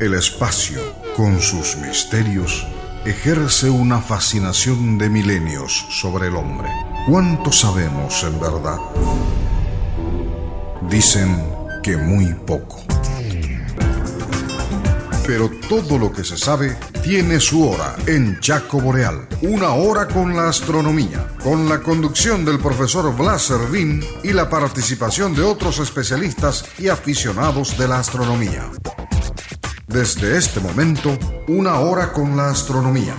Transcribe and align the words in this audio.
El 0.00 0.14
espacio, 0.14 0.80
con 1.14 1.42
sus 1.42 1.76
misterios, 1.76 2.66
ejerce 3.04 3.68
una 3.68 4.00
fascinación 4.00 4.96
de 4.96 5.10
milenios 5.10 5.84
sobre 5.90 6.28
el 6.28 6.36
hombre. 6.36 6.70
¿Cuánto 7.06 7.52
sabemos 7.52 8.24
en 8.24 8.40
verdad? 8.40 8.78
Dicen 10.88 11.44
que 11.82 11.98
muy 11.98 12.32
poco. 12.32 12.82
Pero 15.26 15.50
todo 15.68 15.98
lo 15.98 16.10
que 16.10 16.24
se 16.24 16.38
sabe 16.38 16.78
tiene 17.04 17.38
su 17.38 17.68
hora 17.68 17.94
en 18.06 18.40
Chaco 18.40 18.80
Boreal. 18.80 19.28
Una 19.42 19.74
hora 19.74 20.08
con 20.08 20.34
la 20.34 20.48
astronomía, 20.48 21.28
con 21.44 21.68
la 21.68 21.82
conducción 21.82 22.46
del 22.46 22.58
profesor 22.58 23.14
Blas 23.14 23.42
Servín 23.42 24.02
y 24.24 24.32
la 24.32 24.48
participación 24.48 25.34
de 25.34 25.42
otros 25.42 25.78
especialistas 25.78 26.64
y 26.78 26.88
aficionados 26.88 27.76
de 27.76 27.86
la 27.86 27.98
astronomía. 27.98 28.70
Desde 29.92 30.36
este 30.36 30.60
momento, 30.60 31.18
una 31.48 31.80
hora 31.80 32.12
con 32.12 32.36
la 32.36 32.50
astronomía. 32.50 33.16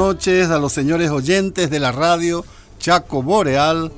Noches 0.00 0.48
a 0.48 0.58
los 0.58 0.72
señores 0.72 1.10
oyentes 1.10 1.68
de 1.68 1.78
la 1.78 1.92
radio 1.92 2.42
Chaco 2.78 3.22
Boreal. 3.22 3.92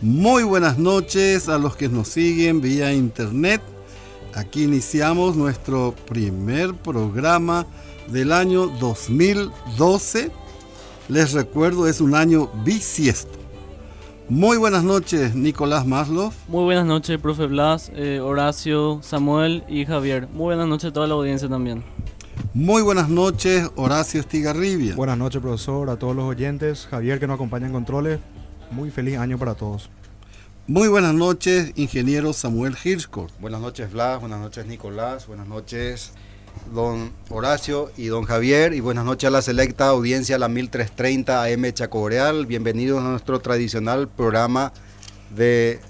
Muy 0.00 0.42
buenas 0.42 0.78
noches 0.78 1.48
a 1.48 1.58
los 1.58 1.76
que 1.76 1.88
nos 1.88 2.08
siguen 2.08 2.60
vía 2.60 2.92
internet. 2.92 3.62
Aquí 4.34 4.64
iniciamos 4.64 5.36
nuestro 5.36 5.94
primer 6.08 6.74
programa 6.74 7.66
del 8.08 8.32
año 8.32 8.66
2012. 8.66 10.32
Les 11.08 11.32
recuerdo, 11.32 11.86
es 11.86 12.00
un 12.00 12.16
año 12.16 12.50
bisiesto. 12.64 13.38
Muy 14.28 14.56
buenas 14.56 14.82
noches, 14.82 15.36
Nicolás 15.36 15.86
Maslow. 15.86 16.32
Muy 16.48 16.64
buenas 16.64 16.84
noches, 16.84 17.16
profe 17.20 17.46
Blas, 17.46 17.92
eh, 17.94 18.18
Horacio, 18.18 18.98
Samuel 19.02 19.62
y 19.68 19.86
Javier. 19.86 20.26
Muy 20.32 20.46
buenas 20.46 20.66
noches 20.66 20.90
a 20.90 20.92
toda 20.92 21.06
la 21.06 21.14
audiencia 21.14 21.48
también. 21.48 21.93
Muy 22.52 22.82
buenas 22.82 23.08
noches, 23.08 23.70
Horacio 23.76 24.20
Estigarribia. 24.20 24.94
Buenas 24.94 25.18
noches, 25.18 25.40
profesor, 25.40 25.90
a 25.90 25.96
todos 25.98 26.14
los 26.14 26.24
oyentes, 26.24 26.86
Javier 26.90 27.18
que 27.18 27.26
nos 27.26 27.34
acompaña 27.34 27.66
en 27.66 27.72
controles. 27.72 28.20
Muy 28.70 28.90
feliz 28.90 29.18
año 29.18 29.38
para 29.38 29.54
todos. 29.54 29.90
Muy 30.66 30.88
buenas 30.88 31.12
noches, 31.14 31.72
ingeniero 31.74 32.32
Samuel 32.32 32.76
Hirschkort. 32.82 33.38
Buenas 33.38 33.60
noches, 33.60 33.92
Blas. 33.92 34.20
Buenas 34.20 34.40
noches, 34.40 34.66
Nicolás. 34.66 35.26
Buenas 35.26 35.46
noches, 35.46 36.12
don 36.72 37.12
Horacio 37.28 37.90
y 37.96 38.06
don 38.06 38.24
Javier. 38.24 38.72
Y 38.72 38.80
buenas 38.80 39.04
noches 39.04 39.28
a 39.28 39.30
la 39.30 39.42
selecta 39.42 39.88
audiencia, 39.88 40.38
la 40.38 40.48
1330 40.48 41.44
AM 41.44 41.72
Chacoreal. 41.72 42.46
Bienvenidos 42.46 43.00
a 43.00 43.08
nuestro 43.08 43.40
tradicional 43.40 44.08
programa 44.08 44.72
de 45.36 45.80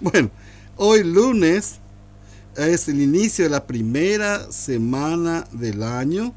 Bueno, 0.00 0.30
hoy 0.76 1.04
lunes 1.04 1.76
es 2.56 2.88
el 2.88 3.00
inicio 3.00 3.44
de 3.44 3.50
la 3.50 3.64
primera 3.64 4.50
semana 4.50 5.46
del 5.52 5.82
año 5.84 6.34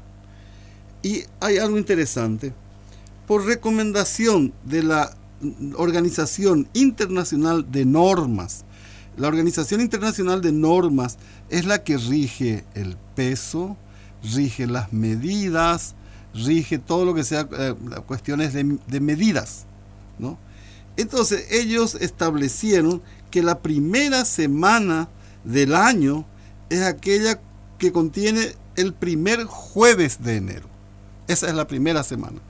y 1.02 1.24
hay 1.40 1.58
algo 1.58 1.76
interesante. 1.76 2.52
Por 3.26 3.44
recomendación 3.44 4.52
de 4.64 4.84
la 4.84 5.16
Organización 5.76 6.68
Internacional 6.72 7.70
de 7.70 7.84
Normas, 7.84 8.64
la 9.16 9.28
Organización 9.28 9.80
Internacional 9.80 10.40
de 10.40 10.52
Normas 10.52 11.18
es 11.50 11.64
la 11.64 11.82
que 11.82 11.96
rige 11.96 12.64
el 12.74 12.96
peso, 13.14 13.76
rige 14.34 14.66
las 14.66 14.92
medidas, 14.92 15.94
rige 16.34 16.78
todo 16.78 17.04
lo 17.04 17.14
que 17.14 17.24
sea 17.24 17.48
eh, 17.58 17.74
cuestiones 18.06 18.52
de, 18.52 19.00
medidas. 19.00 19.66
¿no? 20.18 20.38
Entonces 20.96 21.46
ellos 21.52 21.94
establecieron 21.94 23.02
que 23.30 23.42
la 23.42 23.60
primera 23.60 24.24
semana 24.24 25.08
del 25.44 25.74
año 25.74 26.26
es 26.70 26.82
aquella 26.82 27.40
que 27.78 27.92
contiene 27.92 28.52
el 28.76 28.92
primer 28.92 29.44
jueves 29.44 30.22
de 30.22 30.36
enero. 30.36 30.68
Esa 31.28 31.48
es 31.48 31.54
la 31.54 31.66
primera 31.66 32.02
semana. 32.02 32.40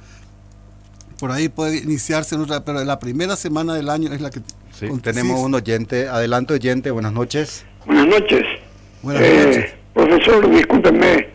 Por 1.19 1.33
ahí 1.33 1.49
puede 1.49 1.79
iniciarse 1.79 2.37
en 2.37 2.43
otra, 2.43 2.65
pero 2.65 2.85
la 2.85 2.99
primera 2.99 3.35
semana 3.37 3.75
del 3.75 3.91
año 3.91 4.13
es 4.13 4.21
la 4.21 4.31
que... 4.31 4.41
Sí, 4.73 4.87
tenemos 5.03 5.41
un 5.41 5.55
oyente. 5.55 6.09
Adelante 6.09 6.55
oyente, 6.55 6.93
buenas 6.93 7.13
noches. 7.13 7.65
Buenas 7.85 8.07
noches. 8.07 8.45
Buenas 9.03 9.23
noches. 9.23 9.65
Eh, 9.65 9.75
profesor, 9.95 10.51
discúlpeme 10.51 11.29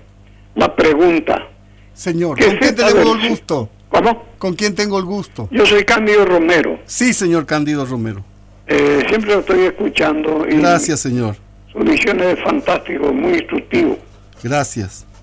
la 0.55 0.75
pregunta. 0.75 1.47
Señor, 1.93 2.39
¿con 2.39 2.57
quién 2.57 2.75
tengo 2.75 3.13
el 3.13 3.29
gusto? 3.29 3.69
¿Cómo? 3.89 4.25
¿Con 4.37 4.53
quién 4.55 4.75
tengo 4.75 4.97
el 4.97 5.05
gusto? 5.05 5.47
Yo 5.51 5.65
soy 5.65 5.83
Cándido 5.85 6.25
Romero. 6.25 6.79
Sí, 6.85 7.13
señor 7.13 7.45
Cándido 7.45 7.85
Romero. 7.85 8.23
Eh, 8.67 9.03
siempre 9.07 9.33
lo 9.33 9.39
estoy 9.39 9.65
escuchando. 9.65 10.45
Y 10.49 10.57
Gracias, 10.57 11.01
señor. 11.01 11.35
Su 11.71 11.79
visión 11.79 12.19
es 12.21 12.41
fantástico, 12.43 13.13
muy 13.13 13.33
instructivo. 13.33 13.97
Gracias. 14.41 15.05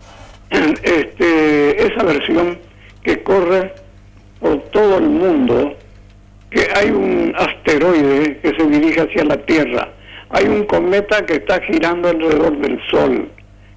Este, 0.50 1.86
esa 1.86 2.02
versión 2.02 2.58
que 3.02 3.22
corre 3.22 3.72
por 4.40 4.58
todo 4.70 4.98
el 4.98 5.08
mundo, 5.08 5.76
que 6.50 6.68
hay 6.74 6.90
un 6.90 7.32
asteroide 7.36 8.38
que 8.40 8.54
se 8.56 8.66
dirige 8.66 9.00
hacia 9.00 9.24
la 9.24 9.36
Tierra 9.36 9.92
hay 10.30 10.46
un 10.46 10.64
cometa 10.64 11.26
que 11.26 11.34
está 11.34 11.60
girando 11.62 12.08
alrededor 12.08 12.56
del 12.58 12.80
Sol, 12.90 13.28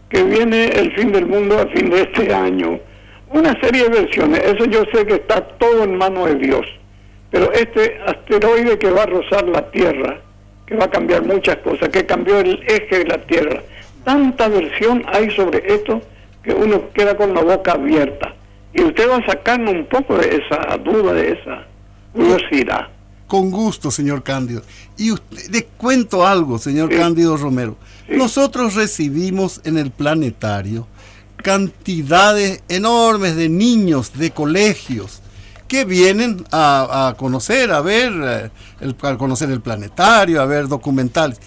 que 0.10 0.24
viene 0.24 0.68
el 0.68 0.94
fin 0.96 1.12
del 1.12 1.26
mundo 1.26 1.60
a 1.60 1.68
fin 1.68 1.90
de 1.90 2.02
este 2.02 2.34
año. 2.34 2.80
Una 3.30 3.60
serie 3.60 3.90
de 3.90 4.02
versiones, 4.02 4.40
eso 4.46 4.66
yo 4.66 4.84
sé 4.94 5.06
que 5.06 5.16
está 5.16 5.42
todo 5.42 5.84
en 5.84 5.98
manos 5.98 6.28
de 6.28 6.36
Dios, 6.36 6.66
pero 7.32 7.52
este 7.52 8.00
asteroide 8.06 8.78
que 8.78 8.92
va 8.92 9.04
a 9.04 9.08
rozar 9.08 9.48
la 9.50 9.72
Tierra, 9.72 10.20
que 10.68 10.76
va 10.76 10.86
a 10.86 10.92
cambiar 10.92 11.24
muchas 11.24 11.58
cosas, 11.58 11.90
que 11.90 12.06
cambió 12.06 12.40
el 12.40 12.64
eje 12.68 13.00
de 13.00 13.06
la 13.06 13.18
Tierra, 13.18 13.62
tanta 14.04 14.48
versión 14.48 15.04
hay 15.08 15.32
sobre 15.32 15.64
esto 15.66 16.02
que 16.44 16.54
uno 16.54 16.90
queda 16.94 17.18
con 17.18 17.34
la 17.34 17.42
boca 17.42 17.72
abierta. 17.72 18.34
Y 18.74 18.84
usted 18.84 19.10
va 19.10 19.18
a 19.18 19.26
sacarnos 19.26 19.74
un 19.74 19.86
poco 19.86 20.18
de 20.18 20.28
esa 20.36 20.78
duda, 20.78 21.14
de 21.14 21.32
esa 21.32 21.66
curiosidad. 22.14 22.88
Con 23.34 23.50
gusto, 23.50 23.90
señor 23.90 24.22
Cándido. 24.22 24.62
Y 24.96 25.10
usted, 25.10 25.50
le 25.50 25.66
cuento 25.66 26.24
algo, 26.24 26.60
señor 26.60 26.96
Cándido 26.96 27.36
Romero. 27.36 27.78
Nosotros 28.08 28.76
recibimos 28.76 29.60
en 29.64 29.80
el 29.80 29.90
planetario 29.90 30.86
cantidades 31.38 32.62
enormes 32.70 33.36
de 33.36 33.50
niños 33.50 34.14
de 34.14 34.30
colegios 34.30 35.24
que 35.68 35.84
vienen 35.84 36.46
a, 36.52 37.16
conocer, 37.18 37.72
a 37.72 37.82
ver, 37.82 38.14
eh, 38.24 38.52
el, 38.82 38.96
a 39.02 39.18
conocer 39.18 39.50
el 39.50 39.62
planetario, 39.62 40.40
a 40.40 40.46
ver 40.46 40.68
documentales. 40.68 41.40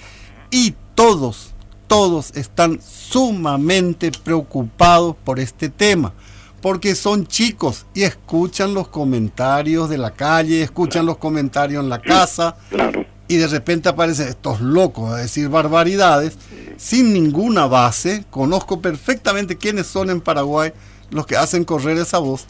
Y 0.51 0.75
todos, 0.97 1.55
todos 1.87 2.33
están 2.35 2.81
sumamente 2.83 4.11
preocupados 4.11 5.15
por 5.25 5.39
este 5.39 5.69
tema 5.69 6.13
porque 6.61 6.95
son 6.95 7.27
chicos 7.27 7.87
y 7.95 8.03
escuchan 8.03 8.75
los 8.75 8.89
comentarios 8.89 9.89
de 9.89 9.99
la 9.99 10.13
calle, 10.13 10.63
escuchan 10.63 11.07
los 11.07 11.19
comentarios 11.19 11.83
en 11.83 11.89
la 11.89 12.01
casa. 12.01 12.57
Y 13.29 13.39
de 13.39 13.49
repente 13.49 13.89
aparecen 13.89 14.29
estos 14.29 14.61
locos 14.61 15.13
a 15.13 15.17
decir 15.17 15.49
barbaridades 15.49 16.39
sin 16.77 17.13
ninguna 17.13 17.67
base. 17.67 18.25
Conozco 18.31 18.81
perfectamente 18.81 19.57
quiénes 19.57 19.89
son 19.89 20.11
en 20.11 20.21
Paraguay 20.21 20.73
los 21.11 21.27
que 21.27 21.37
hacen 21.37 21.65
correr 21.65 21.99
esa 21.99 22.19
voz. 22.19 22.47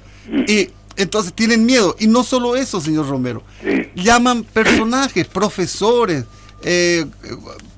Y 0.46 0.68
entonces 0.96 1.32
tienen 1.32 1.64
miedo. 1.64 1.96
Y 1.98 2.08
no 2.08 2.24
solo 2.24 2.56
eso, 2.56 2.80
señor 2.80 3.08
Romero. 3.08 3.42
Llaman 3.94 4.44
personajes, 4.44 5.26
profesores, 5.26 6.24
eh, 6.62 7.06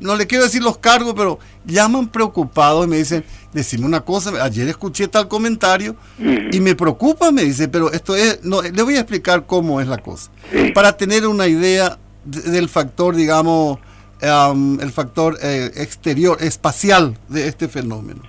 no 0.01 0.17
le 0.17 0.27
quiero 0.27 0.45
decir 0.45 0.63
los 0.63 0.79
cargos, 0.79 1.15
pero 1.17 1.39
llaman 1.65 2.09
preocupados 2.09 2.87
y 2.87 2.89
me 2.89 2.97
dicen, 2.97 3.25
decime 3.53 3.87
una 3.87 4.01
cosa, 4.01 4.33
ayer 4.43 4.69
escuché 4.69 5.09
tal 5.09 5.29
comentario 5.29 5.97
y 6.19 6.61
me 6.61 6.75
preocupa, 6.75 7.31
me 7.31 7.45
dice, 7.45 7.69
pero 7.69 7.93
esto 7.93 8.15
es, 8.17 8.41
no, 8.43 8.63
le 8.63 8.83
voy 8.83 8.97
a 8.97 9.01
explicar 9.01 9.47
cómo 9.47 9.81
es 9.81 9.89
la 9.89 9.99
cosa, 9.99 10.31
para 10.75 10.97
tener 10.97 11.27
una 11.27 11.47
idea 11.47 11.99
del 12.25 12.69
factor, 12.69 13.17
digamos, 13.17 13.79
el 14.21 14.93
factor 14.93 15.39
eh, 15.43 15.71
exterior, 15.77 16.39
espacial 16.41 17.17
de 17.29 17.49
este 17.49 17.69
fenómeno. 17.69 18.23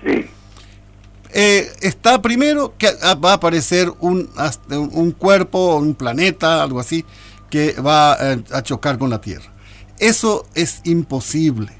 Eh, 1.31 1.71
está 1.81 2.21
primero 2.21 2.73
que 2.77 2.91
va 3.23 3.31
a 3.31 3.35
aparecer 3.35 3.91
un, 3.99 4.29
un 4.69 5.11
cuerpo, 5.11 5.77
un 5.77 5.93
planeta, 5.93 6.63
algo 6.63 6.79
así, 6.79 7.05
que 7.49 7.73
va 7.73 8.13
a 8.13 8.63
chocar 8.63 8.97
con 8.97 9.09
la 9.09 9.21
Tierra. 9.21 9.58
Eso 9.99 10.45
es 10.55 10.81
imposible. 10.85 11.73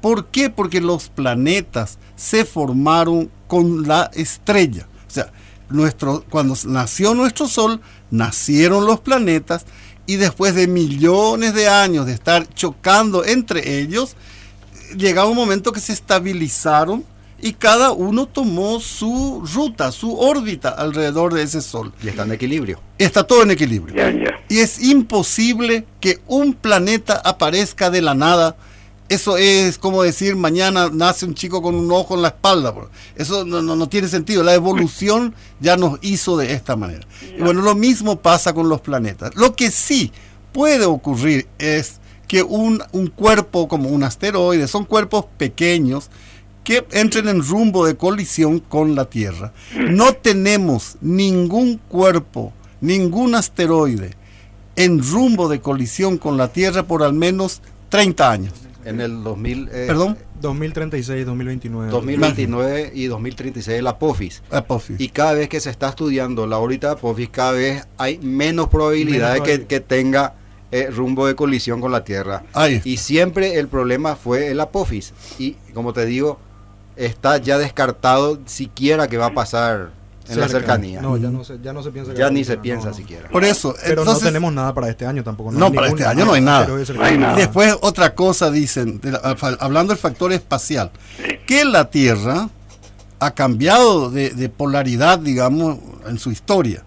¿Por 0.00 0.26
qué? 0.26 0.50
Porque 0.50 0.80
los 0.80 1.08
planetas 1.08 1.98
se 2.14 2.44
formaron 2.44 3.30
con 3.48 3.88
la 3.88 4.10
estrella. 4.14 4.86
O 5.06 5.10
sea, 5.10 5.32
cuando 6.30 6.54
nació 6.66 7.14
nuestro 7.14 7.48
Sol, 7.48 7.80
nacieron 8.10 8.86
los 8.86 9.00
planetas 9.00 9.66
y 10.06 10.16
después 10.16 10.54
de 10.54 10.68
millones 10.68 11.54
de 11.54 11.68
años 11.68 12.06
de 12.06 12.12
estar 12.12 12.48
chocando 12.54 13.24
entre 13.24 13.80
ellos, 13.80 14.16
llegaba 14.96 15.28
un 15.28 15.36
momento 15.36 15.72
que 15.72 15.80
se 15.80 15.92
estabilizaron 15.92 17.04
y 17.40 17.52
cada 17.52 17.92
uno 17.92 18.26
tomó 18.26 18.80
su 18.80 19.42
ruta, 19.54 19.92
su 19.92 20.18
órbita 20.18 20.70
alrededor 20.70 21.34
de 21.34 21.42
ese 21.42 21.60
Sol. 21.60 21.92
Y 22.02 22.08
está 22.08 22.22
en 22.22 22.32
equilibrio. 22.32 22.80
Está 22.98 23.24
todo 23.24 23.42
en 23.42 23.50
equilibrio. 23.50 23.94
Ya, 23.94 24.10
ya. 24.10 24.30
Y 24.48 24.58
es 24.60 24.82
imposible 24.82 25.86
que 26.00 26.20
un 26.26 26.54
planeta 26.54 27.20
aparezca 27.24 27.90
de 27.90 28.00
la 28.02 28.14
nada. 28.14 28.56
Eso 29.08 29.36
es 29.36 29.78
como 29.78 30.02
decir 30.02 30.34
mañana 30.34 30.90
nace 30.92 31.26
un 31.26 31.34
chico 31.34 31.62
con 31.62 31.74
un 31.76 31.92
ojo 31.92 32.14
en 32.16 32.22
la 32.22 32.28
espalda. 32.28 32.70
bro. 32.72 32.90
Eso 33.14 33.44
no, 33.44 33.62
no- 33.62 33.76
no 33.76 33.88
tiene 33.88 34.08
sentido. 34.08 34.42
La 34.42 34.54
evolución 34.54 35.34
ya 35.60 35.76
nos 35.76 35.98
hizo 36.02 36.36
de 36.36 36.52
esta 36.54 36.74
manera. 36.74 37.06
Y 37.38 37.40
bueno, 37.42 37.60
lo 37.62 37.74
mismo 37.74 38.16
pasa 38.20 38.52
con 38.54 38.68
los 38.68 38.80
planetas. 38.80 39.34
Lo 39.36 39.54
que 39.54 39.70
sí 39.70 40.10
puede 40.52 40.86
ocurrir 40.86 41.46
es 41.58 42.00
que 42.26 42.42
un, 42.42 42.82
un 42.90 43.06
cuerpo 43.06 43.68
como 43.68 43.90
un 43.90 44.02
asteroide, 44.02 44.66
son 44.66 44.84
cuerpos 44.84 45.26
pequeños 45.36 46.10
que 46.66 46.84
entren 46.90 47.28
en 47.28 47.46
rumbo 47.46 47.86
de 47.86 47.96
colisión 47.96 48.58
con 48.58 48.96
la 48.96 49.04
Tierra. 49.04 49.52
No 49.88 50.14
tenemos 50.14 50.96
ningún 51.00 51.78
cuerpo, 51.78 52.52
ningún 52.80 53.36
asteroide 53.36 54.16
en 54.74 55.00
rumbo 55.00 55.48
de 55.48 55.60
colisión 55.60 56.18
con 56.18 56.36
la 56.36 56.48
Tierra 56.48 56.82
por 56.82 57.04
al 57.04 57.12
menos 57.12 57.62
30 57.90 58.30
años. 58.32 58.52
En 58.84 59.00
el 59.00 59.22
2000, 59.22 59.68
eh, 59.70 59.84
Perdón, 59.86 60.18
2036, 60.40 61.24
2029. 61.24 61.88
2029 61.92 62.90
y 62.92 63.06
2036 63.06 63.80
la 63.80 64.00
POFIS. 64.00 64.42
Apophis. 64.50 65.00
Y 65.00 65.10
cada 65.10 65.34
vez 65.34 65.48
que 65.48 65.60
se 65.60 65.70
está 65.70 65.90
estudiando 65.90 66.48
la 66.48 66.58
órbita 66.58 66.88
de 66.88 66.92
Apophis, 66.94 67.28
cada 67.28 67.52
vez 67.52 67.86
hay 67.96 68.18
menos 68.18 68.68
probabilidad 68.68 69.34
de 69.34 69.40
Menos 69.40 69.58
que, 69.58 69.66
que 69.66 69.78
tenga 69.78 70.34
eh, 70.72 70.90
rumbo 70.90 71.28
de 71.28 71.36
colisión 71.36 71.80
con 71.80 71.92
la 71.92 72.02
Tierra. 72.02 72.42
Ahí. 72.54 72.82
Y 72.84 72.96
siempre 72.96 73.60
el 73.60 73.68
problema 73.68 74.16
fue 74.16 74.48
el 74.48 74.58
Apophis. 74.58 75.14
Y 75.38 75.52
como 75.72 75.92
te 75.92 76.04
digo, 76.06 76.40
está 76.96 77.36
ya 77.38 77.58
descartado 77.58 78.38
siquiera 78.46 79.08
que 79.08 79.16
va 79.18 79.26
a 79.26 79.34
pasar 79.34 79.90
en 80.28 80.40
la 80.40 80.48
Cerca. 80.48 80.58
cercanía. 80.60 81.00
No, 81.00 81.16
ya 81.16 81.28
no 81.30 81.44
se, 81.44 81.58
ya 81.62 81.72
no 81.72 81.82
se 81.82 81.90
piensa. 81.92 82.12
que 82.12 82.18
ya 82.18 82.30
ni 82.30 82.42
se 82.44 82.56
piensa 82.58 82.88
no. 82.88 82.94
siquiera. 82.94 83.28
Por 83.28 83.44
eso, 83.44 83.74
Pero 83.84 84.02
entonces, 84.02 84.24
no 84.24 84.28
tenemos 84.28 84.52
nada 84.52 84.74
para 84.74 84.88
este 84.88 85.06
año 85.06 85.22
tampoco. 85.22 85.52
No, 85.52 85.72
para 85.72 85.88
este 85.88 86.04
año 86.04 86.24
no 86.24 86.32
hay 86.32 86.40
nada. 86.40 86.66
hay 87.00 87.16
nada. 87.18 87.36
Después 87.36 87.76
otra 87.80 88.14
cosa 88.14 88.50
dicen, 88.50 89.00
de 89.00 89.12
la- 89.12 89.36
fa- 89.36 89.56
hablando 89.60 89.92
del 89.92 90.00
factor 90.00 90.32
espacial, 90.32 90.90
que 91.46 91.64
la 91.64 91.90
Tierra 91.90 92.48
ha 93.20 93.30
cambiado 93.32 94.10
de, 94.10 94.30
de 94.30 94.48
polaridad, 94.48 95.18
digamos, 95.18 95.78
en 96.08 96.18
su 96.18 96.30
historia. 96.32 96.82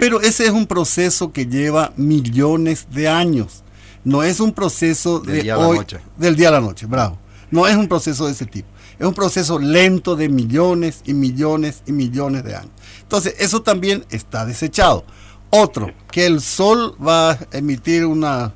Pero 0.00 0.20
ese 0.20 0.44
es 0.46 0.50
un 0.50 0.66
proceso 0.66 1.32
que 1.32 1.46
lleva 1.46 1.92
millones 1.96 2.86
de 2.90 3.08
años. 3.08 3.62
No 4.04 4.22
es 4.22 4.40
un 4.40 4.52
proceso 4.52 5.18
Del 5.20 5.36
de 5.36 5.42
día 5.42 5.54
a 5.54 5.58
la 5.58 5.66
noche. 5.68 5.98
del 6.16 6.36
día 6.36 6.48
a 6.48 6.52
la 6.52 6.60
noche, 6.60 6.86
bravo. 6.86 7.18
No 7.50 7.66
es 7.66 7.76
un 7.76 7.88
proceso 7.88 8.26
de 8.26 8.32
ese 8.32 8.46
tipo. 8.46 8.68
Es 8.98 9.06
un 9.06 9.14
proceso 9.14 9.58
lento 9.58 10.16
de 10.16 10.28
millones 10.28 11.02
y 11.04 11.14
millones 11.14 11.82
y 11.86 11.92
millones 11.92 12.42
de 12.44 12.56
años. 12.56 12.72
Entonces, 13.02 13.34
eso 13.38 13.62
también 13.62 14.04
está 14.10 14.44
desechado. 14.44 15.04
Otro, 15.50 15.90
que 16.10 16.26
el 16.26 16.40
Sol 16.40 16.94
va 17.04 17.32
a 17.32 17.38
emitir 17.52 18.04
una, 18.04 18.52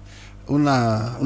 una, 0.46 1.16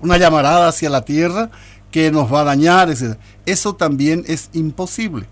una 0.00 0.16
llamarada 0.16 0.68
hacia 0.68 0.90
la 0.90 1.04
Tierra 1.04 1.50
que 1.90 2.10
nos 2.10 2.32
va 2.32 2.40
a 2.40 2.44
dañar, 2.44 2.90
etc. 2.90 3.18
Eso 3.46 3.74
también 3.74 4.24
es 4.26 4.50
imposible. 4.52 5.28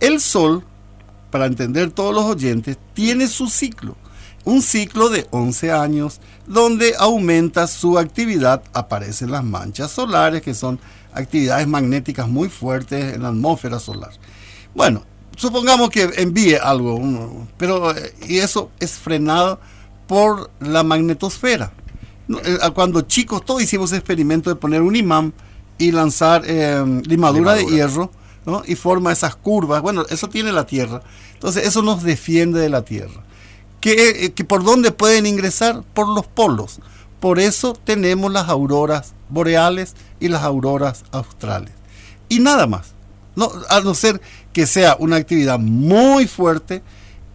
El 0.00 0.20
Sol, 0.20 0.64
para 1.30 1.46
entender 1.46 1.90
todos 1.90 2.14
los 2.14 2.24
oyentes, 2.24 2.78
tiene 2.94 3.28
su 3.28 3.48
ciclo. 3.48 3.96
Un 4.44 4.62
ciclo 4.62 5.08
de 5.08 5.26
11 5.30 5.72
años 5.72 6.20
donde 6.46 6.94
aumenta 6.98 7.66
su 7.66 7.98
actividad, 7.98 8.62
aparecen 8.72 9.32
las 9.32 9.42
manchas 9.42 9.90
solares, 9.90 10.42
que 10.42 10.54
son 10.54 10.78
actividades 11.16 11.66
magnéticas 11.66 12.28
muy 12.28 12.48
fuertes 12.48 13.14
en 13.14 13.22
la 13.22 13.28
atmósfera 13.28 13.78
solar. 13.78 14.12
Bueno, 14.74 15.02
supongamos 15.36 15.90
que 15.90 16.02
envíe 16.16 16.56
algo, 16.56 17.46
pero 17.56 17.96
eh, 17.96 18.14
y 18.28 18.38
eso 18.38 18.70
es 18.78 18.92
frenado 18.92 19.58
por 20.06 20.50
la 20.60 20.82
magnetosfera. 20.82 21.72
Eh, 22.28 22.58
Cuando 22.74 23.02
chicos 23.02 23.44
todos 23.44 23.62
hicimos 23.62 23.90
ese 23.90 23.98
experimento 23.98 24.50
de 24.50 24.56
poner 24.56 24.82
un 24.82 24.96
imán 24.96 25.32
y 25.78 25.92
lanzar 25.92 26.42
eh, 26.46 27.02
limadura 27.06 27.54
de 27.54 27.66
hierro 27.66 28.10
¿no? 28.44 28.62
y 28.66 28.74
forma 28.74 29.12
esas 29.12 29.36
curvas. 29.36 29.82
Bueno, 29.82 30.04
eso 30.08 30.28
tiene 30.28 30.52
la 30.52 30.66
Tierra. 30.66 31.02
Entonces 31.34 31.66
eso 31.66 31.82
nos 31.82 32.02
defiende 32.02 32.60
de 32.60 32.68
la 32.68 32.82
Tierra. 32.82 33.22
¿Que, 33.80 34.32
que 34.34 34.44
¿Por 34.44 34.64
dónde 34.64 34.90
pueden 34.90 35.26
ingresar? 35.26 35.82
Por 35.94 36.08
los 36.08 36.26
polos. 36.26 36.80
Por 37.20 37.38
eso 37.38 37.72
tenemos 37.84 38.32
las 38.32 38.48
auroras 38.48 39.14
boreales 39.28 39.94
y 40.20 40.28
las 40.28 40.42
auroras 40.42 41.04
australes. 41.12 41.72
Y 42.28 42.40
nada 42.40 42.66
más. 42.66 42.94
No, 43.34 43.50
a 43.68 43.80
no 43.80 43.94
ser 43.94 44.20
que 44.52 44.66
sea 44.66 44.96
una 44.98 45.16
actividad 45.16 45.58
muy 45.58 46.26
fuerte, 46.26 46.82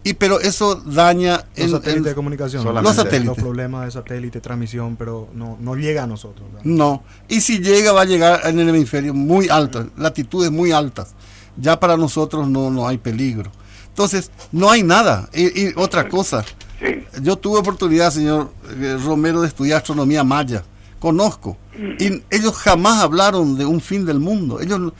y 0.04 0.14
pero 0.14 0.40
eso 0.40 0.74
daña 0.74 1.44
Los 1.56 1.66
en- 1.66 1.70
satélites 1.70 1.96
en- 1.98 2.02
de 2.02 2.14
comunicación. 2.16 2.62
Solamente. 2.64 2.88
Los 2.88 2.96
satélites. 2.96 3.26
Los 3.26 3.38
problemas 3.38 3.84
de 3.84 3.90
satélite, 3.92 4.40
transmisión, 4.40 4.96
pero 4.96 5.28
no, 5.32 5.56
no 5.60 5.76
llega 5.76 6.02
a 6.02 6.06
nosotros. 6.08 6.48
¿verdad? 6.50 6.64
No, 6.64 7.04
y 7.28 7.40
si 7.40 7.60
llega 7.60 7.92
va 7.92 8.00
a 8.02 8.04
llegar 8.04 8.40
en 8.46 8.58
el 8.58 8.68
hemisferio 8.70 9.14
muy 9.14 9.48
alto, 9.48 9.86
latitudes 9.96 10.50
muy 10.50 10.72
altas. 10.72 11.14
Ya 11.56 11.78
para 11.78 11.96
nosotros 11.96 12.48
no, 12.48 12.70
no 12.70 12.88
hay 12.88 12.98
peligro. 12.98 13.52
Entonces, 13.88 14.30
no 14.50 14.70
hay 14.70 14.82
nada. 14.82 15.28
Y, 15.34 15.66
y 15.68 15.72
otra 15.76 16.08
cosa, 16.08 16.44
Sí. 16.82 17.04
yo 17.22 17.36
tuve 17.36 17.58
oportunidad, 17.60 18.10
señor 18.10 18.50
eh, 18.80 18.96
Romero, 19.04 19.40
de 19.42 19.48
estudiar 19.48 19.78
astronomía 19.78 20.24
maya. 20.24 20.64
Conozco. 20.98 21.56
Y 21.98 22.22
ellos 22.30 22.56
jamás 22.56 23.02
hablaron 23.02 23.56
de 23.58 23.64
un 23.66 23.80
fin 23.80 24.04
del 24.06 24.18
mundo. 24.20 24.60
Ellos, 24.60 24.92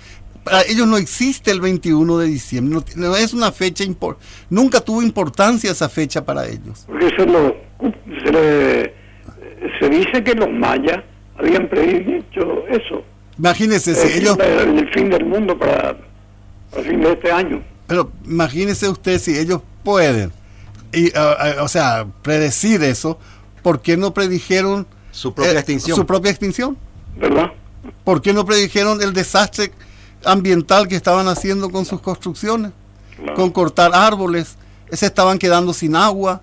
para 0.42 0.62
ellos 0.62 0.86
no 0.86 0.96
existe 0.96 1.50
el 1.50 1.60
21 1.60 2.18
de 2.18 2.26
diciembre. 2.26 2.80
No, 2.96 3.08
no 3.08 3.16
es 3.16 3.32
una 3.34 3.52
fecha 3.52 3.84
impor- 3.84 4.16
Nunca 4.50 4.80
tuvo 4.80 5.02
importancia 5.02 5.70
esa 5.70 5.88
fecha 5.88 6.24
para 6.24 6.46
ellos. 6.46 6.84
Porque 6.86 7.06
eso 7.06 7.24
lo, 7.26 7.54
se, 8.24 8.32
le- 8.32 8.94
se 9.78 9.88
dice 9.88 10.24
que 10.24 10.34
los 10.34 10.50
mayas 10.50 11.02
habían 11.38 11.68
predicho 11.68 12.66
eso. 12.68 13.04
Imagínense 13.38 13.94
si 13.94 14.08
el, 14.18 14.22
ellos... 14.22 14.38
el 14.40 14.88
fin 14.92 15.08
del 15.10 15.24
mundo 15.24 15.56
para, 15.58 15.96
para 16.70 16.82
el 16.82 16.88
fin 16.88 17.00
de 17.00 17.12
este 17.12 17.30
año. 17.30 17.62
Pero 17.86 18.10
imagínese 18.24 18.88
usted 18.88 19.18
si 19.18 19.36
ellos 19.38 19.60
pueden, 19.84 20.32
y, 20.92 21.12
ah, 21.16 21.56
o 21.60 21.68
sea, 21.68 22.06
predecir 22.22 22.82
eso, 22.82 23.18
¿por 23.62 23.80
qué 23.80 23.96
no 23.96 24.12
predijeron 24.14 24.86
Su 25.10 25.34
propia 25.34 25.52
eh, 25.52 25.58
extinción. 25.58 25.96
Su 25.96 26.06
propia 26.06 26.30
extinción. 26.30 26.76
¿Verdad? 27.16 27.52
¿Por 28.04 28.22
qué 28.22 28.32
no 28.32 28.44
predijeron 28.44 29.02
el 29.02 29.12
desastre 29.12 29.72
ambiental 30.24 30.88
que 30.88 30.96
estaban 30.96 31.28
haciendo 31.28 31.70
con 31.70 31.84
sus 31.84 32.00
construcciones? 32.00 32.72
Con 33.36 33.50
cortar 33.50 33.92
árboles, 33.94 34.56
se 34.90 35.06
estaban 35.06 35.38
quedando 35.38 35.72
sin 35.72 35.94
agua 35.94 36.42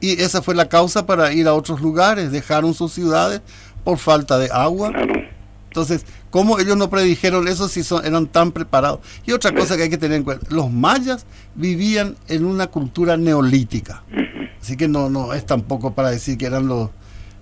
y 0.00 0.20
esa 0.22 0.42
fue 0.42 0.54
la 0.54 0.68
causa 0.68 1.06
para 1.06 1.32
ir 1.32 1.48
a 1.48 1.54
otros 1.54 1.80
lugares, 1.80 2.30
dejaron 2.30 2.74
sus 2.74 2.92
ciudades 2.92 3.40
por 3.84 3.98
falta 3.98 4.38
de 4.38 4.48
agua. 4.52 4.90
Claro. 4.90 5.29
Entonces, 5.70 6.04
¿cómo 6.30 6.58
ellos 6.58 6.76
no 6.76 6.90
predijeron 6.90 7.46
eso 7.46 7.68
si 7.68 7.84
son, 7.84 8.04
eran 8.04 8.26
tan 8.26 8.50
preparados? 8.50 8.98
Y 9.24 9.30
otra 9.30 9.54
cosa 9.54 9.76
que 9.76 9.84
hay 9.84 9.90
que 9.90 9.98
tener 9.98 10.16
en 10.16 10.24
cuenta, 10.24 10.44
los 10.50 10.68
mayas 10.68 11.26
vivían 11.54 12.16
en 12.26 12.44
una 12.44 12.66
cultura 12.66 13.16
neolítica. 13.16 14.02
Así 14.60 14.76
que 14.76 14.88
no, 14.88 15.08
no 15.08 15.32
es 15.32 15.46
tampoco 15.46 15.94
para 15.94 16.10
decir 16.10 16.36
que 16.36 16.46
eran 16.46 16.66
los... 16.66 16.90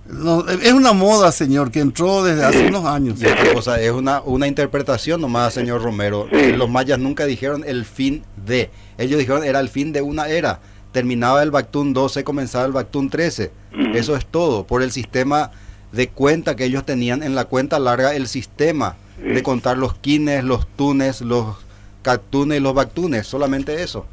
no, 0.06 0.46
es 0.46 0.72
una 0.74 0.92
moda, 0.92 1.32
señor, 1.32 1.70
que 1.70 1.80
entró 1.80 2.22
desde 2.22 2.44
hace 2.44 2.66
unos 2.66 2.84
años. 2.84 3.18
Otra 3.18 3.54
cosa, 3.54 3.80
es 3.80 3.92
una, 3.92 4.20
una 4.20 4.46
interpretación 4.46 5.22
nomás, 5.22 5.54
señor 5.54 5.82
Romero. 5.82 6.28
Los 6.30 6.68
mayas 6.68 6.98
nunca 6.98 7.24
dijeron 7.24 7.64
el 7.66 7.86
fin 7.86 8.24
de. 8.44 8.70
Ellos 8.98 9.18
dijeron 9.18 9.42
era 9.42 9.58
el 9.60 9.70
fin 9.70 9.94
de 9.94 10.02
una 10.02 10.28
era. 10.28 10.60
Terminaba 10.92 11.42
el 11.42 11.50
Bactún 11.50 11.94
12, 11.94 12.24
comenzaba 12.24 12.66
el 12.66 12.72
Bactún 12.72 13.08
13. 13.08 13.50
Eso 13.94 14.16
es 14.16 14.26
todo. 14.26 14.66
Por 14.66 14.82
el 14.82 14.92
sistema 14.92 15.50
de 15.92 16.08
cuenta 16.08 16.56
que 16.56 16.64
ellos 16.64 16.84
tenían 16.84 17.22
en 17.22 17.34
la 17.34 17.46
cuenta 17.46 17.78
larga, 17.78 18.14
el 18.14 18.28
sistema 18.28 18.96
de 19.22 19.42
contar 19.42 19.78
los 19.78 19.94
quines, 19.94 20.44
los 20.44 20.66
tunes, 20.66 21.20
los 21.20 21.56
cactunes 22.02 22.58
y 22.58 22.62
los 22.62 22.74
bactunes. 22.74 23.26
Solamente 23.26 23.82
eso. 23.82 24.06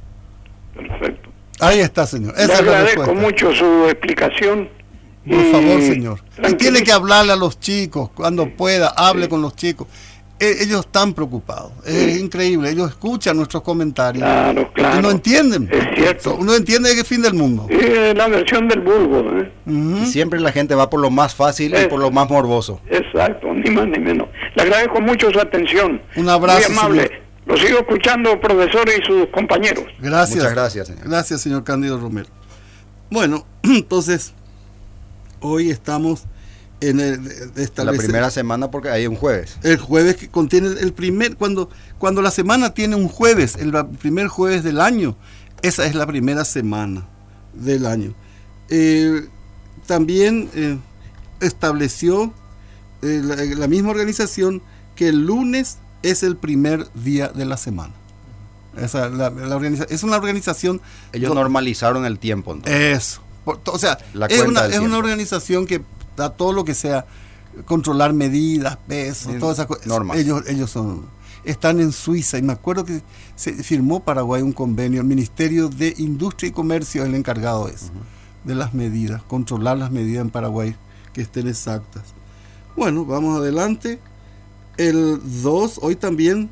Perfecto. 0.74 1.30
Ahí 1.60 1.80
está, 1.80 2.06
señor. 2.06 2.36
Le 2.36 2.44
Esa 2.44 2.54
es 2.56 2.66
la 2.66 2.80
agradezco 2.80 3.14
mucho 3.14 3.54
su 3.54 3.88
explicación. 3.90 4.70
Por 5.28 5.52
favor, 5.52 5.82
señor. 5.82 6.20
Y 6.48 6.54
tiene 6.54 6.84
que 6.84 6.92
hablarle 6.92 7.32
a 7.34 7.36
los 7.36 7.60
chicos 7.60 8.12
cuando 8.14 8.48
pueda, 8.50 8.90
hable 8.90 9.28
con 9.28 9.42
los 9.42 9.56
chicos. 9.56 9.88
E- 10.40 10.64
ellos 10.64 10.82
están 10.86 11.14
preocupados. 11.14 11.72
Es 11.86 12.18
increíble. 12.18 12.70
Ellos 12.70 12.90
escuchan 12.90 13.38
nuestros 13.38 13.64
comentarios. 13.64 14.24
Claro, 14.24 14.72
claro. 14.74 15.00
Y 15.00 15.02
no 15.02 15.12
entienden. 15.12 15.70
Es 15.72 15.88
cierto. 15.96 16.36
Uno 16.36 16.56
entiende 16.56 16.94
que 16.94 17.02
es 17.02 17.08
fin 17.08 17.22
del 17.22 17.34
mundo. 17.34 17.68
Y 17.70 17.74
eh, 17.76 18.14
la 18.16 18.28
versión 18.28 18.68
del 18.68 18.82
vulgo, 18.82 19.24
¿eh? 19.40 19.52
Y 19.66 20.06
siempre 20.08 20.40
la 20.40 20.52
gente 20.52 20.76
va 20.76 20.90
por 20.90 21.00
lo 21.00 21.10
más 21.10 21.34
fácil 21.36 21.74
y 21.74 21.78
Eh. 21.78 21.88
por 21.88 22.00
lo 22.00 22.12
más 22.12 22.30
morboso. 22.30 22.82
Exacto, 22.90 23.48
ni 23.54 23.70
más 23.72 23.88
ni 23.88 24.00
menos. 24.00 24.28
Le 24.56 24.64
agradezco 24.64 25.02
mucho 25.02 25.32
su 25.32 25.40
atención. 25.40 26.02
Un 26.16 26.30
abrazo, 26.30 26.70
Muy 26.70 26.78
amable. 26.80 27.08
señor. 27.08 27.22
Lo 27.48 27.58
sigo 27.58 27.80
escuchando, 27.80 28.42
profesor 28.42 28.88
y 28.90 29.06
sus 29.06 29.28
compañeros. 29.28 29.86
Gracias. 30.00 30.38
Muchas 30.38 30.54
gracias, 30.54 30.88
señor. 30.88 31.08
Gracias, 31.08 31.42
señor 31.42 31.64
Cándido 31.64 32.00
Romero. 32.00 32.28
Bueno, 33.12 33.46
entonces, 33.64 34.34
hoy 35.42 35.70
estamos 35.70 36.24
en 36.82 37.00
el, 37.00 37.24
La 37.78 37.92
primera 37.94 38.30
semana 38.30 38.70
porque 38.72 38.90
hay 38.90 39.08
un 39.08 39.16
jueves. 39.16 39.58
El 39.64 39.78
jueves 39.78 40.18
que 40.18 40.30
contiene 40.30 40.68
el 40.80 40.94
primer, 40.94 41.38
cuando, 41.38 41.70
cuando 41.98 42.22
la 42.22 42.32
semana 42.32 42.74
tiene 42.74 42.96
un 42.96 43.08
jueves, 43.08 43.56
el 43.56 43.74
primer 44.00 44.28
jueves 44.28 44.64
del 44.64 44.82
año, 44.82 45.16
esa 45.62 45.86
es 45.86 45.96
la 45.96 46.06
primera 46.06 46.44
semana 46.46 47.08
del 47.54 47.86
año. 47.86 48.14
Eh, 48.70 49.28
también 49.88 50.50
eh, 50.54 50.78
estableció 51.40 52.34
eh, 53.02 53.22
la, 53.24 53.36
la 53.36 53.68
misma 53.68 53.90
organización 53.92 54.62
que 54.96 55.10
el 55.10 55.26
lunes 55.26 55.78
es 56.04 56.24
el 56.24 56.36
primer 56.38 56.88
día 56.94 57.30
de 57.30 57.46
la 57.46 57.58
semana. 57.58 57.94
Esa, 58.78 59.10
la- 59.10 59.30
la 59.30 59.56
organiza- 59.56 59.88
es 59.90 60.04
una 60.04 60.18
organización... 60.18 60.82
Ellos 61.14 61.34
normalizaron 61.34 62.06
el 62.06 62.20
tiempo. 62.20 62.54
entonces. 62.54 62.98
eso. 62.98 63.22
Por- 63.46 63.62
o 63.66 63.78
sea, 63.78 63.98
es, 64.30 64.42
una, 64.42 64.66
es 64.66 64.80
una 64.80 64.98
organización 64.98 65.66
que 65.66 65.82
da 66.16 66.30
todo 66.30 66.54
lo 66.54 66.66
que 66.66 66.74
sea 66.74 67.06
controlar 67.66 68.14
medidas, 68.14 68.78
pesos, 68.88 69.28
Bien, 69.28 69.40
todas 69.40 69.58
esas 69.58 69.68
cosas. 69.68 69.86
Ellos, 70.16 70.44
ellos 70.48 70.70
son 70.70 71.16
están 71.46 71.80
en 71.80 71.92
Suiza 71.92 72.38
y 72.38 72.42
me 72.42 72.54
acuerdo 72.54 72.86
que 72.86 73.02
se 73.36 73.54
firmó 73.54 74.04
Paraguay 74.04 74.42
un 74.42 74.52
convenio, 74.52 75.02
el 75.02 75.08
Ministerio 75.08 75.70
de 75.70 75.94
Industria 75.98 76.50
y 76.50 76.52
Comercio 76.52 77.04
es 77.04 77.10
el 77.10 77.16
encargado 77.16 77.68
de 77.68 77.74
eso, 77.74 77.92
de 78.44 78.56
las 78.56 78.74
medidas, 78.74 79.22
controlar 79.24 79.78
las 79.78 79.92
medidas 79.92 80.22
en 80.22 80.32
Paraguay 80.32 80.76
que 81.14 81.22
estén 81.22 81.48
exactas. 81.48 82.04
Bueno, 82.76 83.06
vamos 83.06 83.38
adelante. 83.38 84.00
El 84.76 85.22
2, 85.42 85.80
hoy 85.82 85.96
también, 85.96 86.50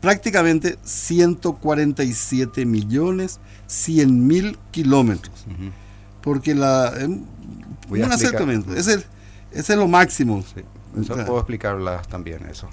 Prácticamente 0.00 0.78
147 0.84 2.64
millones 2.66 3.40
100 3.66 4.26
mil 4.26 4.58
kilómetros. 4.70 5.46
Porque 6.20 6.54
la... 6.54 6.92
eh, 6.98 7.08
Voy 7.88 8.02
un 8.02 8.12
acercamiento. 8.12 8.74
Es, 8.74 8.86
ese 8.88 9.06
es 9.52 9.68
lo 9.70 9.88
máximo. 9.88 10.44
Sí, 10.54 10.60
eso 11.00 11.14
puedo 11.24 11.38
explicarlas 11.38 12.06
también 12.08 12.44
eso. 12.50 12.68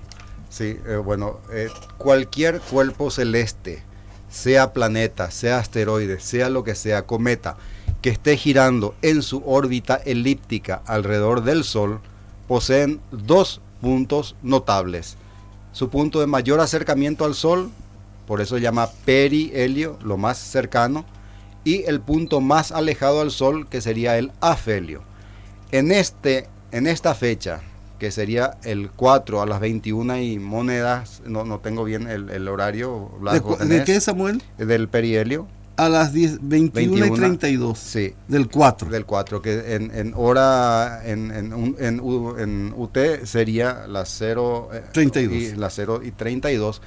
Sí, 0.50 0.78
eh, 0.86 0.98
bueno, 1.04 1.40
eh, 1.52 1.70
cualquier 1.98 2.60
cuerpo 2.60 3.10
celeste, 3.12 3.82
sea 4.30 4.74
planeta, 4.74 5.32
sea 5.32 5.60
asteroide, 5.60 6.20
sea 6.20 6.50
lo 6.50 6.64
que 6.64 6.76
sea, 6.76 7.04
cometa, 7.04 7.56
que 8.02 8.10
esté 8.10 8.38
girando 8.38 8.96
en 9.02 9.22
su 9.22 9.44
órbita 9.46 9.96
elíptica 9.96 10.82
alrededor 10.86 11.44
del 11.44 11.64
Sol, 11.64 12.00
poseen 12.48 13.02
dos 13.12 13.62
puntos 13.82 14.36
notables. 14.42 15.18
Su 15.72 15.90
punto 15.90 16.20
de 16.20 16.28
mayor 16.28 16.60
acercamiento 16.60 17.26
al 17.26 17.36
Sol, 17.36 17.72
por 18.26 18.42
eso 18.42 18.56
se 18.56 18.62
llama 18.62 18.90
perihelio, 19.06 19.98
lo 20.04 20.18
más 20.18 20.38
cercano, 20.38 21.06
y 21.64 21.84
el 21.84 22.00
punto 22.00 22.42
más 22.42 22.72
alejado 22.72 23.22
al 23.22 23.32
Sol, 23.32 23.68
que 23.68 23.82
sería 23.82 24.18
el 24.18 24.32
afelio. 24.40 25.04
En, 25.72 25.92
este, 25.92 26.48
en 26.72 26.88
esta 26.88 27.14
fecha, 27.14 27.62
que 28.00 28.12
sería 28.12 28.58
el 28.64 28.90
4 28.92 29.42
a 29.42 29.46
las 29.46 29.60
21 29.60 30.18
y 30.20 30.40
monedas, 30.40 31.22
no, 31.26 31.44
no 31.44 31.60
tengo 31.60 31.84
bien 31.84 32.08
el, 32.08 32.30
el 32.30 32.48
horario, 32.48 33.12
¿De, 33.14 33.20
Blanco, 33.20 33.58
qué, 33.86 34.00
Samuel? 34.00 34.42
del 34.58 34.88
perihelio, 34.88 35.48
A 35.80 35.88
las 35.88 36.12
10, 36.12 36.40
21, 36.42 36.98
y 36.98 37.00
21. 37.00 37.16
32 37.16 37.80
sí, 37.80 38.14
del 38.28 38.50
4. 38.50 38.90
del 38.90 39.06
4, 39.06 39.42
que 39.42 39.76
en, 39.76 39.96
en 39.96 40.14
hora, 40.14 41.02
en, 41.06 41.32
en, 41.32 41.76
en 41.80 42.74
UT 42.76 42.98
sería 43.24 43.88
las 43.88 44.10
0, 44.10 44.70
eh, 44.74 44.84
32. 44.92 45.38
y 45.38 45.56
las 45.56 45.74
0 45.76 46.02
y 46.04 46.12
32. 46.12 46.82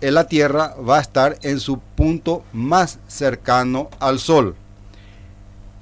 En 0.00 0.14
la 0.14 0.26
Tierra 0.28 0.74
va 0.76 0.96
a 0.96 1.02
estar 1.02 1.38
en 1.42 1.60
su 1.60 1.78
punto 1.78 2.42
más 2.54 3.00
cercano 3.06 3.90
al 3.98 4.18
Sol. 4.18 4.56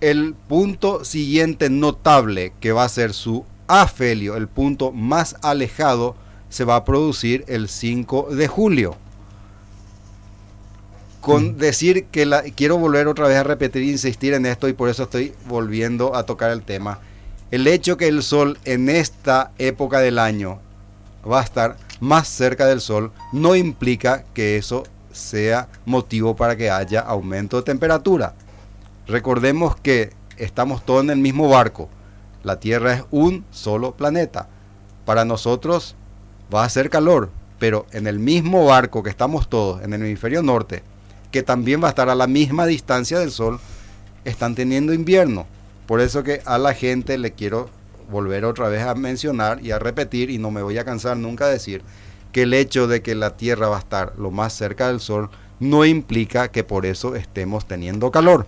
El 0.01 0.35
punto 0.35 1.05
siguiente 1.05 1.71
notable, 1.71 2.53
que 2.59 2.73
va 2.73 2.83
a 2.83 2.89
ser 2.89 3.13
su 3.13 3.45
afelio, 3.69 4.35
el 4.37 4.49
punto 4.49 4.91
más 4.91 5.37
alejado, 5.41 6.17
se 6.49 6.65
va 6.65 6.75
a 6.75 6.85
producir 6.85 7.45
el 7.47 7.69
5 7.69 8.29
de 8.31 8.49
julio. 8.49 8.97
Con 11.25 11.57
decir 11.57 12.05
que 12.07 12.27
la, 12.27 12.43
quiero 12.43 12.77
volver 12.77 13.09
otra 13.09 13.27
vez 13.27 13.39
a 13.39 13.45
repetir 13.45 13.83
e 13.83 13.87
insistir 13.87 14.35
en 14.35 14.45
esto 14.45 14.69
y 14.69 14.75
por 14.75 14.91
eso 14.91 15.05
estoy 15.05 15.33
volviendo 15.47 16.15
a 16.15 16.27
tocar 16.27 16.51
el 16.51 16.63
tema. 16.63 16.99
El 17.51 17.67
hecho 17.67 17.97
que 17.97 18.09
el 18.09 18.23
Sol 18.23 18.59
en 18.67 18.91
esta 18.91 19.53
época 19.57 20.01
del 20.01 20.19
año 20.19 20.61
va 21.27 21.41
a 21.41 21.45
estar 21.45 21.79
más 22.01 22.29
cerca 22.29 22.67
del 22.67 22.83
Sol 22.83 23.11
no 23.33 23.57
implica 23.57 24.25
que 24.35 24.59
eso 24.59 24.85
sea 25.13 25.69
motivo 25.87 26.37
para 26.37 26.57
que 26.57 26.71
haya 26.71 27.01
aumento 27.01 27.57
de 27.57 27.63
temperatura. 27.63 28.35
Recordemos 29.07 29.77
que 29.77 30.11
estamos 30.37 30.85
todos 30.85 31.05
en 31.05 31.11
el 31.11 31.19
mismo 31.19 31.49
barco. 31.49 31.89
La 32.43 32.61
Tierra 32.61 32.93
es 32.93 33.05
un 33.11 33.47
solo 33.51 33.93
planeta. 33.93 34.49
Para 35.07 35.25
nosotros 35.25 35.97
va 36.55 36.65
a 36.65 36.69
ser 36.69 36.91
calor, 36.91 37.31
pero 37.59 37.87
en 37.93 38.07
el 38.07 38.19
mismo 38.19 38.67
barco 38.67 39.03
que 39.03 39.09
estamos 39.09 39.49
todos, 39.49 39.83
en 39.83 39.95
el 39.95 40.03
hemisferio 40.03 40.43
norte, 40.43 40.83
que 41.35 41.43
también 41.43 41.83
va 41.83 41.89
a 41.89 41.91
estar 41.91 42.09
a 42.09 42.15
la 42.15 42.29
misma 42.29 42.65
distancia 42.65 43.19
del 43.19 43.33
Sol, 43.33 43.59
están 44.25 44.55
teniendo 44.55 44.93
invierno. 44.95 45.49
Por 45.85 46.01
eso 46.01 46.23
que 46.23 46.41
a 46.45 46.59
la 46.59 46.75
gente 46.75 47.19
le 47.19 47.33
quiero 47.33 47.69
volver 48.09 48.45
otra 48.45 48.69
vez 48.69 48.85
a 48.85 48.95
mencionar 48.95 49.61
y 49.61 49.73
a 49.73 49.81
repetir, 49.81 50.31
y 50.31 50.39
no 50.39 50.53
me 50.53 50.63
voy 50.63 50.79
a 50.79 50.85
cansar 50.85 51.17
nunca 51.17 51.47
de 51.47 51.55
decir, 51.55 51.83
que 52.31 52.43
el 52.43 52.55
hecho 52.55 52.87
de 52.87 53.03
que 53.03 53.17
la 53.17 53.37
Tierra 53.37 53.67
va 53.67 53.79
a 53.79 53.81
estar 53.81 54.13
lo 54.17 54.31
más 54.31 54.53
cerca 54.53 54.87
del 54.87 55.01
Sol 55.01 55.29
no 55.59 55.85
implica 55.85 56.53
que 56.53 56.63
por 56.63 56.87
eso 56.87 57.17
estemos 57.17 57.67
teniendo 57.67 58.13
calor. 58.13 58.47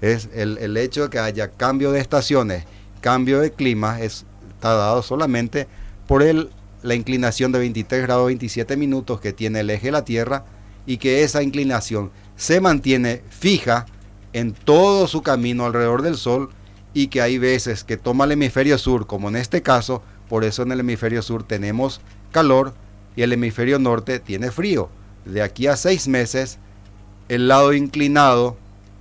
Es 0.00 0.30
el, 0.32 0.56
el 0.56 0.78
hecho 0.78 1.02
de 1.02 1.10
que 1.10 1.18
haya 1.18 1.50
cambio 1.50 1.92
de 1.92 2.00
estaciones, 2.00 2.64
cambio 3.02 3.40
de 3.40 3.52
clima, 3.52 4.00
es 4.00 4.24
está 4.54 4.72
dado 4.72 5.02
solamente 5.02 5.68
por 6.06 6.22
el, 6.22 6.48
la 6.82 6.94
inclinación 6.94 7.52
de 7.52 7.58
23 7.58 8.00
grados 8.00 8.28
27 8.28 8.78
minutos 8.78 9.20
que 9.20 9.34
tiene 9.34 9.60
el 9.60 9.68
eje 9.68 9.88
de 9.88 9.92
la 9.92 10.04
Tierra 10.06 10.46
y 10.86 10.96
que 10.96 11.22
esa 11.22 11.42
inclinación 11.42 12.10
se 12.36 12.60
mantiene 12.60 13.22
fija 13.28 13.86
en 14.32 14.52
todo 14.52 15.06
su 15.06 15.22
camino 15.22 15.66
alrededor 15.66 16.02
del 16.02 16.16
Sol 16.16 16.50
y 16.94 17.08
que 17.08 17.20
hay 17.20 17.38
veces 17.38 17.84
que 17.84 17.96
toma 17.96 18.24
el 18.24 18.32
hemisferio 18.32 18.78
sur, 18.78 19.06
como 19.06 19.28
en 19.28 19.36
este 19.36 19.62
caso, 19.62 20.02
por 20.28 20.44
eso 20.44 20.62
en 20.62 20.72
el 20.72 20.80
hemisferio 20.80 21.22
sur 21.22 21.44
tenemos 21.44 22.00
calor 22.32 22.74
y 23.16 23.22
el 23.22 23.32
hemisferio 23.32 23.78
norte 23.78 24.20
tiene 24.20 24.50
frío. 24.50 24.88
De 25.24 25.42
aquí 25.42 25.66
a 25.66 25.76
seis 25.76 26.08
meses, 26.08 26.58
el 27.28 27.48
lado 27.48 27.72
inclinado 27.72 28.56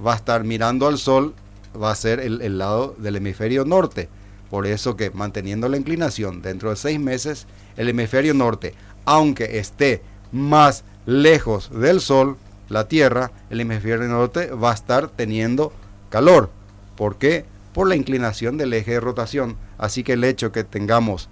va 0.06 0.13
a 0.13 0.18
estar 0.18 0.44
mirando 0.44 0.88
al 0.88 0.98
Sol, 0.98 1.34
va 1.82 1.92
a 1.92 1.96
ser 1.96 2.20
el, 2.20 2.42
el 2.42 2.58
lado 2.58 2.96
del 2.98 3.15
hemisferio 3.15 3.65
norte. 3.65 4.10
Por 4.50 4.65
eso 4.65 4.96
que 4.96 5.12
manteniendo 5.12 5.70
la 5.70 5.78
inclinación 5.78 6.42
dentro 6.42 6.72
de 6.72 6.76
seis 6.76 7.00
meses, 7.00 7.48
el 7.78 7.89
hemisferio 7.89 8.34
norte, 8.34 8.74
aunque 9.06 9.60
esté 9.60 10.02
más 10.32 10.84
lejos 11.10 11.72
del 11.74 12.02
Sol, 12.02 12.38
la 12.69 12.88
Tierra, 12.88 13.32
el 13.50 13.62
hemisferio 13.62 14.08
norte 14.08 14.52
va 14.52 14.72
a 14.72 14.76
estar 14.76 15.10
teniendo 15.10 15.74
calor. 16.10 16.52
¿Por 16.95 17.17
qué? 17.17 17.45
Por 17.74 17.88
la 17.88 17.95
inclinación 17.95 18.58
del 18.58 18.74
eje 18.74 18.91
de 18.91 19.00
rotación. 19.00 19.56
Así 19.78 20.04
que 20.04 20.13
el 20.13 20.24
hecho 20.24 20.52
que 20.52 20.63
tengamos 20.63 21.30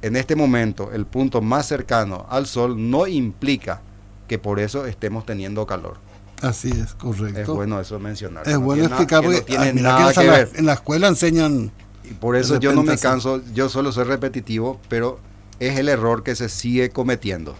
en 0.00 0.16
este 0.16 0.34
momento 0.34 0.90
el 0.92 1.04
punto 1.06 1.42
más 1.42 1.66
cercano 1.66 2.26
al 2.30 2.46
Sol 2.46 2.90
no 2.90 3.06
implica 3.06 3.80
que 4.28 4.38
por 4.38 4.58
eso 4.60 4.86
estemos 4.86 5.26
teniendo 5.26 5.66
calor. 5.66 5.96
Así 6.40 6.70
es, 6.70 6.94
correcto. 6.94 7.40
Es 7.40 7.46
bueno 7.48 7.78
eso 7.80 7.98
mencionar. 8.00 8.48
Es 8.48 8.54
No 8.54 8.60
bueno 8.62 8.84
explicar 8.86 9.22
no 9.22 9.30
ah, 9.30 9.32
mira 9.74 9.82
nada 9.82 10.08
que 10.08 10.14
que 10.14 10.20
en 10.22 10.26
la- 10.26 10.32
ver. 10.38 10.50
en 10.54 10.66
la 10.66 10.72
escuela 10.72 11.08
enseñan 11.08 11.70
Y 12.04 12.14
por 12.14 12.34
eso 12.34 12.58
yo 12.58 12.72
no 12.72 12.82
me 12.82 12.96
canso, 12.98 13.42
yo 13.54 13.68
solo 13.68 13.92
soy 13.92 14.04
repetitivo, 14.04 14.80
pero 14.88 15.20
es 15.60 15.78
el 15.78 15.88
error 15.88 16.22
que 16.24 16.34
se 16.34 16.48
sigue 16.48 16.90
cometiendo. 16.90 17.54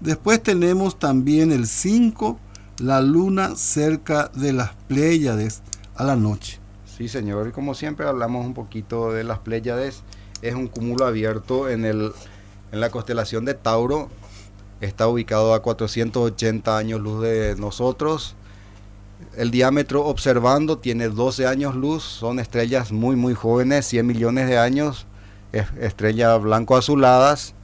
Después 0.00 0.42
tenemos 0.42 0.98
también 0.98 1.52
el 1.52 1.66
5, 1.66 2.38
la 2.78 3.00
luna 3.02 3.54
cerca 3.56 4.30
de 4.34 4.52
las 4.52 4.70
Pléyades 4.88 5.62
a 5.94 6.04
la 6.04 6.16
noche. 6.16 6.58
Sí, 6.86 7.08
señor, 7.08 7.48
y 7.48 7.52
como 7.52 7.74
siempre 7.74 8.06
hablamos 8.06 8.44
un 8.46 8.54
poquito 8.54 9.12
de 9.12 9.24
las 9.24 9.38
Pléyades, 9.40 10.02
es 10.42 10.54
un 10.54 10.68
cúmulo 10.68 11.06
abierto 11.06 11.68
en, 11.68 11.84
el, 11.84 12.12
en 12.72 12.80
la 12.80 12.90
constelación 12.90 13.44
de 13.44 13.54
Tauro, 13.54 14.08
está 14.80 15.06
ubicado 15.08 15.52
a 15.52 15.60
480 15.62 16.76
años 16.78 17.00
luz 17.00 17.22
de 17.22 17.56
nosotros. 17.58 18.34
El 19.36 19.50
diámetro 19.50 20.06
observando 20.06 20.78
tiene 20.78 21.08
12 21.10 21.46
años 21.46 21.74
luz, 21.74 22.02
son 22.02 22.38
estrellas 22.38 22.90
muy 22.90 23.16
muy 23.16 23.34
jóvenes, 23.34 23.84
100 23.86 24.06
millones 24.06 24.48
de 24.48 24.56
años, 24.58 25.06
es- 25.52 25.66
estrellas 25.78 26.40
blanco 26.40 26.74
azuladas, 26.76 27.54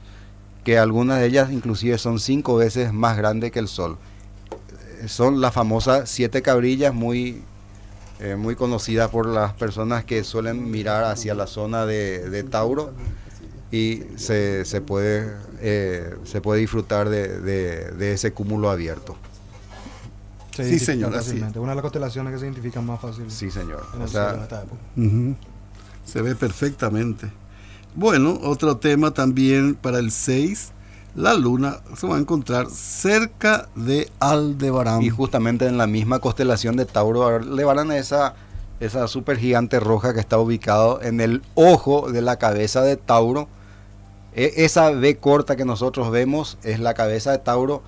que 0.67 0.77
algunas 0.77 1.21
de 1.21 1.27
ellas 1.27 1.49
inclusive 1.49 1.97
son 1.97 2.19
cinco 2.19 2.57
veces 2.57 2.91
más 2.91 3.15
grandes 3.15 3.53
que 3.53 3.59
el 3.59 3.69
Sol. 3.69 3.97
Eh, 5.01 5.07
Son 5.07 5.39
las 5.39 5.53
famosas 5.53 6.09
siete 6.09 6.41
cabrillas 6.41 6.93
muy 6.93 7.41
eh, 8.19 8.35
muy 8.35 8.55
conocida 8.57 9.09
por 9.09 9.27
las 9.27 9.53
personas 9.53 10.03
que 10.03 10.25
suelen 10.25 10.69
mirar 10.69 11.05
hacia 11.05 11.35
la 11.35 11.47
zona 11.47 11.85
de, 11.85 12.29
de 12.29 12.43
Tauro 12.43 12.91
y 13.71 14.01
se, 14.17 14.65
se 14.65 14.81
puede, 14.81 15.31
eh, 15.61 16.17
se 16.25 16.41
puede 16.41 16.59
disfrutar 16.59 17.07
de, 17.07 17.39
de- 17.39 17.91
de 17.91 18.11
ese 18.11 18.33
cúmulo 18.33 18.69
abierto. 18.69 19.15
Se 20.53 20.65
Sí, 20.69 20.79
señor, 20.79 21.15
así. 21.15 21.37
Una 21.55 21.69
de 21.71 21.75
las 21.75 21.81
constelaciones 21.81 22.33
que 22.33 22.39
se 22.39 22.45
identifican 22.45 22.85
más 22.85 22.99
fácil 22.99 23.31
Sí, 23.31 23.49
señor. 23.51 23.85
en 23.95 24.01
O 24.01 24.07
sea, 24.09 24.31
esta 24.43 24.63
época. 24.63 24.81
Se 26.03 26.21
ve 26.21 26.35
perfectamente. 26.35 27.31
Bueno, 27.97 28.37
otro 28.43 28.77
tema 28.77 29.09
también 29.09 29.73
para 29.73 29.97
el 29.97 30.11
6, 30.11 30.71
la 31.15 31.33
luna 31.33 31.77
se 31.95 32.05
va 32.05 32.17
a 32.17 32.19
encontrar 32.19 32.67
cerca 32.69 33.69
de 33.75 34.07
Aldebarán. 34.19 35.01
y 35.01 35.09
justamente 35.09 35.65
en 35.65 35.79
la 35.79 35.87
misma 35.87 36.19
constelación 36.19 36.75
de 36.75 36.85
Tauro 36.85 37.39
le 37.39 37.63
van 37.63 37.89
a 37.89 37.97
esa, 37.97 38.35
esa 38.79 39.07
supergigante 39.07 39.79
roja 39.79 40.13
que 40.13 40.19
está 40.19 40.37
ubicado 40.37 41.01
en 41.01 41.19
el 41.21 41.41
ojo 41.55 42.11
de 42.11 42.21
la 42.21 42.35
cabeza 42.37 42.83
de 42.83 42.97
Tauro. 42.97 43.47
E- 44.35 44.53
esa 44.57 44.91
B 44.91 45.17
corta 45.17 45.55
que 45.55 45.65
nosotros 45.65 46.11
vemos 46.11 46.59
es 46.61 46.79
la 46.79 46.93
cabeza 46.93 47.31
de 47.31 47.39
Tauro, 47.39 47.81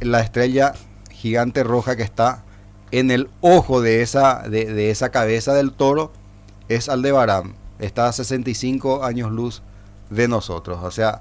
la 0.00 0.20
estrella 0.20 0.72
gigante 1.10 1.62
roja 1.62 1.94
que 1.94 2.04
está 2.04 2.42
en 2.90 3.10
el 3.10 3.28
ojo 3.42 3.82
de 3.82 4.00
esa, 4.00 4.44
de 4.48 4.90
esa 4.90 5.10
cabeza 5.10 5.52
del 5.52 5.72
toro 5.72 6.10
es 6.70 6.88
Aldebarán. 6.88 7.60
Está 7.78 8.08
a 8.08 8.12
65 8.12 9.04
años 9.04 9.30
luz 9.32 9.62
de 10.10 10.28
nosotros. 10.28 10.78
O 10.82 10.90
sea, 10.90 11.20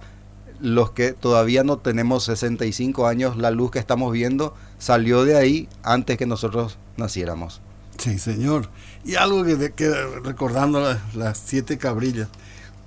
los 0.60 0.92
que 0.92 1.14
todavía 1.14 1.64
no 1.64 1.78
tenemos 1.78 2.26
65 2.26 3.08
años, 3.08 3.38
la 3.38 3.52
luz 3.52 3.72
que 3.72 3.80
estamos 3.80 4.12
viendo 4.14 4.54
salió 4.78 5.24
de 5.24 5.38
ahí 5.38 5.68
antes 5.84 6.18
que 6.18 6.26
nosotros 6.26 6.78
naciéramos. 6.98 7.62
Sí, 7.98 8.20
señor. 8.20 8.70
Y 9.04 9.16
algo 9.16 9.44
que, 9.44 9.72
que 9.74 9.90
recordando 10.24 10.80
la- 10.82 11.00
las 11.14 11.38
siete 11.38 11.78
cabrillas, 11.78 12.28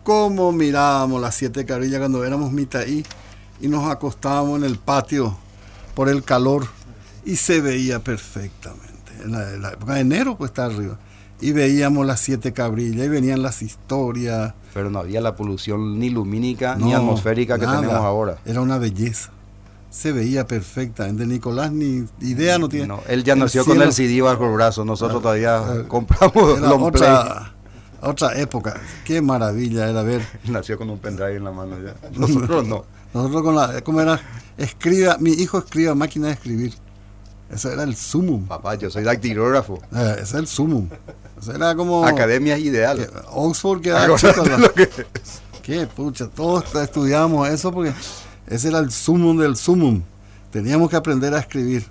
cómo 0.02 0.52
mirábamos 0.52 1.20
las 1.20 1.34
siete 1.34 1.64
cabrillas 1.64 1.98
cuando 2.00 2.24
éramos 2.24 2.52
mitaí 2.52 3.04
y 3.60 3.68
nos 3.68 3.90
acostábamos 3.90 4.58
en 4.58 4.64
el 4.64 4.76
patio 4.78 5.36
por 5.94 6.08
el 6.08 6.22
calor 6.24 6.66
y 7.24 7.36
se 7.36 7.60
veía 7.60 8.00
perfectamente. 8.00 8.92
En 9.24 9.34
en 9.34 9.62
la 9.62 9.70
época 9.70 9.94
de 9.94 10.00
enero, 10.00 10.36
pues 10.36 10.50
está 10.50 10.66
arriba. 10.66 10.98
Y 11.44 11.52
veíamos 11.52 12.06
las 12.06 12.20
siete 12.20 12.54
cabrillas 12.54 13.04
y 13.04 13.08
venían 13.10 13.42
las 13.42 13.60
historias. 13.60 14.54
Pero 14.72 14.88
no 14.88 15.00
había 15.00 15.20
la 15.20 15.36
polución 15.36 15.98
ni 15.98 16.08
lumínica 16.08 16.74
ni 16.74 16.94
atmosférica 16.94 17.58
que 17.58 17.66
nada. 17.66 17.82
tenemos 17.82 18.00
ahora. 18.02 18.38
Era 18.46 18.62
una 18.62 18.78
belleza. 18.78 19.30
Se 19.90 20.12
veía 20.12 20.46
perfectamente. 20.46 21.26
Nicolás 21.26 21.70
ni 21.70 22.06
idea 22.22 22.58
no 22.58 22.70
tiene. 22.70 22.86
No, 22.86 23.00
él 23.08 23.24
ya 23.24 23.36
nació 23.36 23.62
con 23.66 23.74
cielo- 23.74 23.84
el 23.84 23.92
CD 23.92 24.22
bajo 24.22 24.46
el 24.46 24.54
brazo, 24.54 24.86
nosotros 24.86 25.20
todavía 25.20 25.58
ah, 25.58 25.84
compramos 25.86 26.56
Era 26.56 26.74
otra, 26.76 27.52
otra 28.00 28.40
época. 28.40 28.80
Qué 29.04 29.20
maravilla 29.20 29.90
era 29.90 30.02
ver. 30.02 30.26
Nació 30.48 30.78
con 30.78 30.88
un 30.88 30.98
pendrive 30.98 31.36
en 31.36 31.44
la 31.44 31.52
mano 31.52 31.76
ya. 31.78 31.94
Nosotros 32.18 32.66
no. 32.66 32.86
Nosotros 33.12 33.42
con 33.42 33.54
la, 33.54 33.82
¿cómo 33.82 34.00
era? 34.00 34.18
Escriba, 34.56 35.18
mi 35.20 35.32
hijo 35.32 35.58
escriba 35.58 35.94
máquina 35.94 36.28
de 36.28 36.32
escribir. 36.32 36.72
Eso 37.50 37.70
era 37.70 37.82
el 37.82 37.94
sumum. 37.94 38.46
Papá, 38.46 38.76
yo 38.76 38.90
soy 38.90 39.04
dactilógrafo. 39.04 39.78
Eh, 39.94 40.12
ese 40.14 40.22
es 40.22 40.34
el 40.34 40.46
sumum. 40.46 40.88
Eso 41.40 41.52
era 41.52 41.74
como 41.74 42.04
Academia 42.06 42.56
es 42.56 42.64
ideal. 42.64 42.98
que 42.98 43.08
Oxford 43.32 43.80
la- 43.92 44.58
lo 44.58 44.72
que- 44.74 44.88
Qué 45.62 45.86
pucha, 45.86 46.28
todos 46.28 46.74
estudiamos 46.74 47.48
eso 47.48 47.72
porque 47.72 47.92
ese 48.46 48.68
era 48.68 48.78
el 48.80 48.90
sumum 48.92 49.38
del 49.38 49.56
sumum. 49.56 50.02
Teníamos 50.50 50.90
que 50.90 50.96
aprender 50.96 51.34
a 51.34 51.38
escribir, 51.40 51.86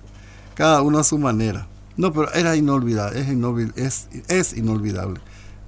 cada 0.54 0.80
uno 0.82 0.98
a 0.98 1.04
su 1.04 1.18
manera. 1.18 1.66
No, 1.96 2.12
pero 2.12 2.32
era 2.34 2.56
inolvidable, 2.56 3.20
es, 3.20 3.28
inolvi- 3.28 3.72
es, 3.76 4.08
es 4.28 4.56
inolvidable 4.56 5.20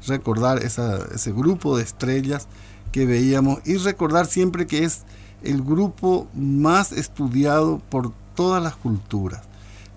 recordar 0.06 0.62
esa, 0.62 0.98
ese 1.14 1.32
grupo 1.32 1.76
de 1.76 1.82
estrellas 1.82 2.46
que 2.92 3.06
veíamos 3.06 3.58
y 3.64 3.76
recordar 3.76 4.26
siempre 4.26 4.66
que 4.66 4.84
es 4.84 5.02
el 5.42 5.62
grupo 5.62 6.28
más 6.34 6.92
estudiado 6.92 7.80
por 7.90 8.12
todas 8.34 8.62
las 8.62 8.76
culturas, 8.76 9.42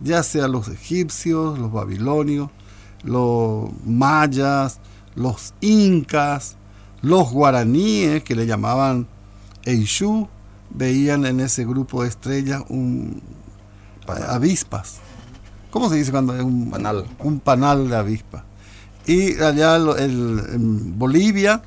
ya 0.01 0.21
sea 0.23 0.47
los 0.47 0.67
egipcios, 0.67 1.57
los 1.59 1.71
babilonios, 1.71 2.49
los 3.03 3.69
mayas, 3.85 4.79
los 5.15 5.53
incas, 5.61 6.55
los 7.01 7.31
guaraníes 7.31 8.23
que 8.23 8.35
le 8.35 8.45
llamaban 8.45 9.07
Eishu, 9.65 10.27
veían 10.69 11.25
en 11.25 11.39
ese 11.39 11.65
grupo 11.65 12.03
de 12.03 12.09
estrellas 12.09 12.63
un 12.69 13.21
Panal. 14.05 14.29
avispas. 14.31 14.97
¿Cómo 15.71 15.89
se 15.89 15.95
dice 15.95 16.11
cuando 16.11 16.35
es 16.35 16.41
un 16.43 16.69
Panal. 16.71 17.05
Un 17.19 17.39
panal 17.39 17.89
de 17.89 17.95
avispas. 17.95 18.43
Y 19.05 19.39
allá 19.41 19.75
el- 19.75 20.39
en 20.53 20.97
Bolivia, 20.99 21.61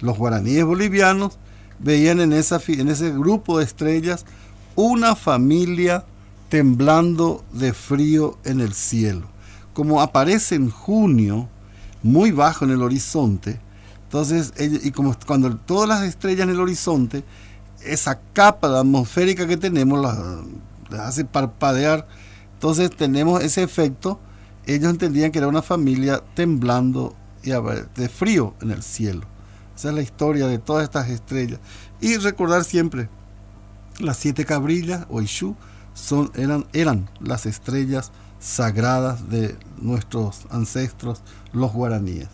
los 0.00 0.16
guaraníes 0.16 0.64
bolivianos 0.64 1.38
veían 1.78 2.20
en, 2.20 2.32
esa, 2.32 2.60
en 2.68 2.88
ese 2.88 3.10
grupo 3.10 3.58
de 3.58 3.64
estrellas 3.64 4.24
una 4.76 5.14
familia 5.16 6.04
temblando 6.48 7.44
de 7.52 7.72
frío 7.72 8.38
en 8.44 8.60
el 8.60 8.72
cielo. 8.74 9.26
Como 9.80 10.02
aparece 10.02 10.56
en 10.56 10.68
junio, 10.68 11.48
muy 12.02 12.32
bajo 12.32 12.66
en 12.66 12.72
el 12.72 12.82
horizonte, 12.82 13.58
entonces, 14.02 14.52
y 14.58 14.90
como 14.90 15.16
cuando 15.26 15.56
todas 15.56 15.88
las 15.88 16.02
estrellas 16.02 16.42
en 16.42 16.50
el 16.50 16.60
horizonte, 16.60 17.24
esa 17.82 18.20
capa 18.34 18.78
atmosférica 18.78 19.46
que 19.46 19.56
tenemos 19.56 19.98
la, 19.98 20.42
la 20.90 21.08
hace 21.08 21.24
parpadear, 21.24 22.06
entonces 22.52 22.90
tenemos 22.94 23.42
ese 23.42 23.62
efecto. 23.62 24.20
Ellos 24.66 24.90
entendían 24.90 25.32
que 25.32 25.38
era 25.38 25.48
una 25.48 25.62
familia 25.62 26.22
temblando 26.34 27.16
y 27.42 27.48
de 27.48 28.08
frío 28.10 28.52
en 28.60 28.72
el 28.72 28.82
cielo. 28.82 29.22
Esa 29.74 29.88
es 29.88 29.94
la 29.94 30.02
historia 30.02 30.46
de 30.46 30.58
todas 30.58 30.84
estas 30.84 31.08
estrellas. 31.08 31.58
Y 32.02 32.18
recordar 32.18 32.64
siempre, 32.64 33.08
las 33.98 34.18
siete 34.18 34.44
cabrillas 34.44 35.06
o 35.08 35.22
Ishu 35.22 35.56
son, 35.94 36.30
eran, 36.34 36.66
eran 36.74 37.08
las 37.18 37.46
estrellas 37.46 38.12
sagradas 38.40 39.30
de 39.30 39.56
nuestros 39.80 40.46
ancestros, 40.50 41.22
los 41.52 41.72
guaraníes. 41.72 42.28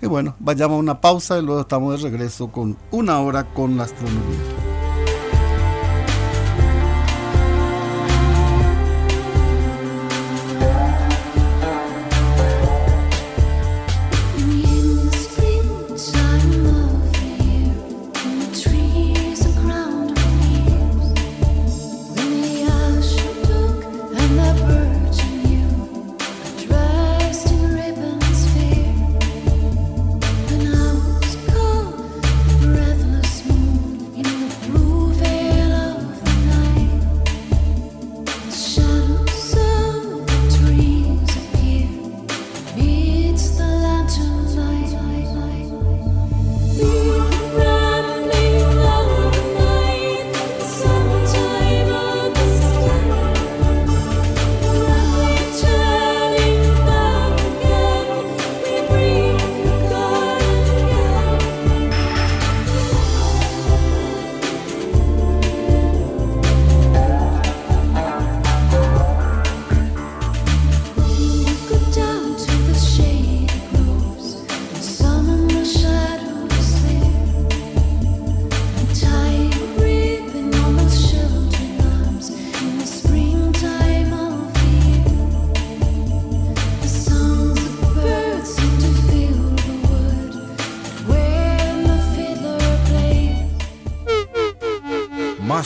Y 0.00 0.06
bueno, 0.06 0.34
vayamos 0.38 0.76
a 0.76 0.80
una 0.80 1.00
pausa 1.00 1.38
y 1.38 1.42
luego 1.42 1.60
estamos 1.60 2.00
de 2.02 2.08
regreso 2.08 2.50
con 2.50 2.78
una 2.90 3.20
hora 3.20 3.44
con 3.52 3.76
la 3.76 3.84
astronomía. 3.84 4.69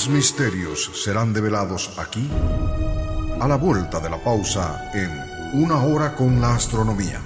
Misterios 0.09 0.91
serán 0.95 1.33
develados 1.33 1.93
aquí 1.99 2.29
a 3.41 3.49
la 3.49 3.57
vuelta 3.57 4.01
de 4.01 4.11
la 4.11 4.23
pausa 4.23 4.91
en 4.93 5.11
Una 5.63 5.85
hora 5.85 6.15
con 6.17 6.41
la 6.41 6.55
astronomía. 6.55 7.21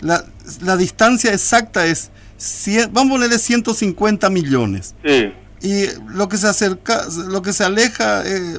la, 0.00 0.24
la 0.62 0.76
distancia 0.76 1.32
exacta 1.32 1.86
es, 1.86 2.10
cien- 2.36 2.90
vamos 2.92 3.12
a 3.12 3.14
ponerle 3.14 3.38
150 3.38 4.28
millones. 4.28 4.96
Sí, 5.04 5.32
Y 5.62 5.84
lo 6.08 6.28
que 6.28 6.36
se 6.36 6.48
acerca, 6.48 7.02
lo 7.28 7.42
que 7.42 7.52
se 7.52 7.62
aleja, 7.62 8.22
eh, 8.26 8.58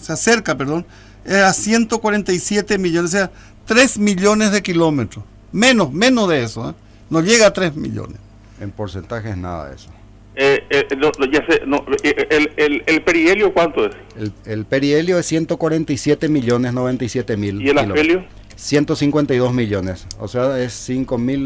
se 0.00 0.14
acerca, 0.14 0.56
perdón, 0.56 0.86
es 1.26 1.34
a 1.36 1.52
147 1.52 2.78
millones, 2.78 3.10
o 3.10 3.16
sea, 3.18 3.30
3 3.66 3.98
millones 3.98 4.52
de 4.52 4.62
kilómetros. 4.62 5.22
Menos, 5.52 5.92
menos 5.92 6.30
de 6.30 6.44
eso, 6.44 6.70
¿eh? 6.70 6.74
No 7.10 7.20
llega 7.20 7.46
a 7.48 7.52
3 7.52 7.76
millones. 7.76 8.18
En 8.60 8.70
porcentajes 8.70 9.36
nada 9.36 9.68
de 9.68 9.74
eso. 9.76 9.90
eh, 10.36 10.64
eh, 10.70 10.86
no, 10.98 11.10
no, 11.18 11.26
ya 11.26 11.44
sé, 11.46 11.62
no, 11.66 11.84
eh, 12.02 12.26
el, 12.30 12.52
el, 12.56 12.82
el 12.86 13.02
perihelio 13.02 13.52
cuánto 13.52 13.86
es? 13.86 13.92
El, 14.16 14.32
el 14.44 14.64
perihelio 14.64 15.18
es 15.18 15.26
147 15.26 16.28
millones 16.28 16.72
97 16.72 17.36
mil. 17.36 17.60
¿Y 17.62 17.68
el 17.70 17.78
afelio? 17.78 18.24
152 18.56 19.54
millones. 19.54 20.06
O 20.18 20.28
sea, 20.28 20.58
es 20.58 20.72
5 20.74 21.16
mil 21.18 21.40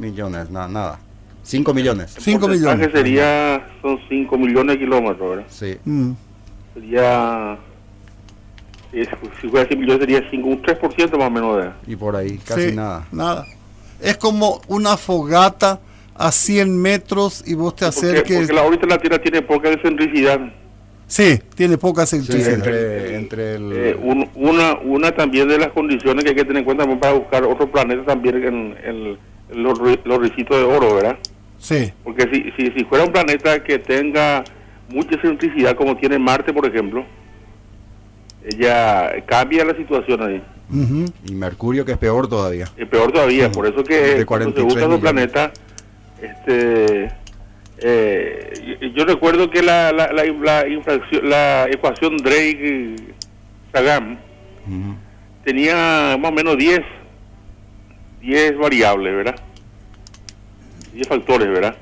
millones. 0.00 0.50
Nada, 0.50 0.68
nada. 0.68 0.98
5 1.42 1.74
millones. 1.74 2.16
Cinco 2.18 2.46
porcentaje 2.46 2.76
millones. 2.78 2.92
sería, 2.92 3.68
son 3.82 3.98
5 4.08 4.38
millones 4.38 4.74
de 4.76 4.78
kilómetros, 4.80 5.30
¿verdad? 5.30 5.46
Sí. 5.48 5.76
Mm. 5.84 6.12
Sería, 6.74 7.58
es- 8.92 9.08
si 9.40 9.48
fuera 9.48 9.66
100 9.68 9.78
millones 9.80 10.00
sería 10.00 10.22
5, 10.30 10.48
un 10.48 10.62
3% 10.62 11.18
más 11.18 11.28
o 11.28 11.30
menos 11.30 11.56
de... 11.62 11.70
Y 11.92 11.96
por 11.96 12.16
ahí, 12.16 12.38
casi 12.38 12.70
Sí, 12.70 12.74
nada. 12.76 13.06
Nada. 13.12 13.44
Es 14.00 14.16
como 14.16 14.60
una 14.68 14.96
fogata 14.96 15.80
a 16.14 16.32
100 16.32 16.80
metros 16.80 17.42
y 17.46 17.54
vos 17.54 17.76
te 17.76 17.84
acerques. 17.84 18.36
porque 18.38 18.52
la 18.52 18.62
órbita 18.62 18.86
de 18.86 18.94
la 18.94 18.98
Tierra 18.98 19.18
tiene 19.18 19.42
poca 19.42 19.70
excentricidad. 19.70 20.40
Sí, 21.08 21.38
tiene 21.54 21.78
poca 21.78 22.04
Sí, 22.04 22.16
excentricidad. 22.16 22.54
entre, 22.54 23.14
entre 23.16 23.54
el... 23.56 23.72
Eh, 23.72 23.96
un- 24.02 24.28
una, 24.34 24.78
una 24.80 25.12
también 25.12 25.46
de 25.48 25.58
las 25.58 25.68
condiciones 25.68 26.24
que 26.24 26.30
hay 26.30 26.36
que 26.36 26.44
tener 26.44 26.58
en 26.58 26.64
cuenta 26.64 26.84
para 26.98 27.12
buscar 27.12 27.44
otro 27.44 27.70
planeta 27.70 28.02
también 28.04 28.42
en, 28.42 28.76
en- 28.84 29.18
los, 29.62 29.78
los 30.04 30.18
ricitos 30.18 30.56
de 30.56 30.64
oro, 30.64 30.96
¿verdad? 30.96 31.16
Sí, 31.58 31.92
Porque 32.02 32.24
si, 32.32 32.50
si, 32.56 32.72
si 32.76 32.84
fuera 32.86 33.04
un 33.04 33.12
planeta 33.12 33.62
que 33.62 33.78
tenga 33.78 34.42
mucha 34.88 35.14
excentricidad 35.14 35.76
como 35.76 35.96
tiene 35.96 36.18
Marte, 36.18 36.52
por 36.52 36.66
ejemplo, 36.66 37.04
ella 38.44 39.24
cambia 39.26 39.64
la 39.64 39.76
situación 39.76 40.22
ahí. 40.22 40.42
Y 41.26 41.34
Mercurio, 41.34 41.84
que 41.84 41.92
es 41.92 41.98
peor 41.98 42.28
todavía. 42.28 42.66
Y 42.76 42.84
peor 42.86 43.12
todavía, 43.12 43.50
por 43.52 43.66
eso 43.66 43.84
que 43.84 44.24
cuando 44.26 44.52
43 44.52 44.54
se 44.54 44.62
busca 44.62 44.80
millones. 44.80 44.94
un 44.96 45.00
planeta, 45.00 45.52
este, 46.20 47.12
eh, 47.78 48.92
yo, 48.94 49.04
recuerdo 49.04 49.50
que 49.50 49.62
la, 49.62 49.92
la, 49.92 50.12
la, 50.12 50.24
la 50.24 50.66
infracción- 50.68 51.28
la 51.28 51.66
ecuación 51.70 52.16
Drake-Sagan 52.16 54.18
tenía 55.44 56.16
más 56.20 56.32
o 56.32 56.34
menos 56.34 56.56
10, 56.58 56.80
10 58.22 58.58
variables, 58.58 59.14
¿verdad? 59.14 59.36
10 60.94 61.06
factores, 61.06 61.48
¿verdad? 61.48 61.76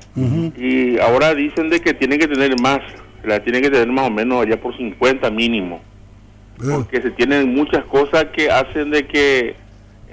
Y 0.57 0.99
ahora 0.99 1.33
dicen 1.33 1.69
de 1.69 1.79
que 1.79 1.93
tienen 1.93 2.19
que 2.19 2.27
tener 2.27 2.59
más, 2.61 2.81
la 3.23 3.41
tienen 3.43 3.61
que 3.63 3.71
tener 3.71 3.87
más 3.87 4.07
o 4.07 4.11
menos 4.11 4.45
allá 4.45 4.59
por 4.61 4.75
50 4.77 5.31
mínimo 5.31 5.81
porque 6.57 7.01
se 7.01 7.11
tienen 7.11 7.53
muchas 7.53 7.83
cosas 7.85 8.25
que 8.35 8.49
hacen 8.49 8.91
de 8.91 9.05
que 9.07 9.55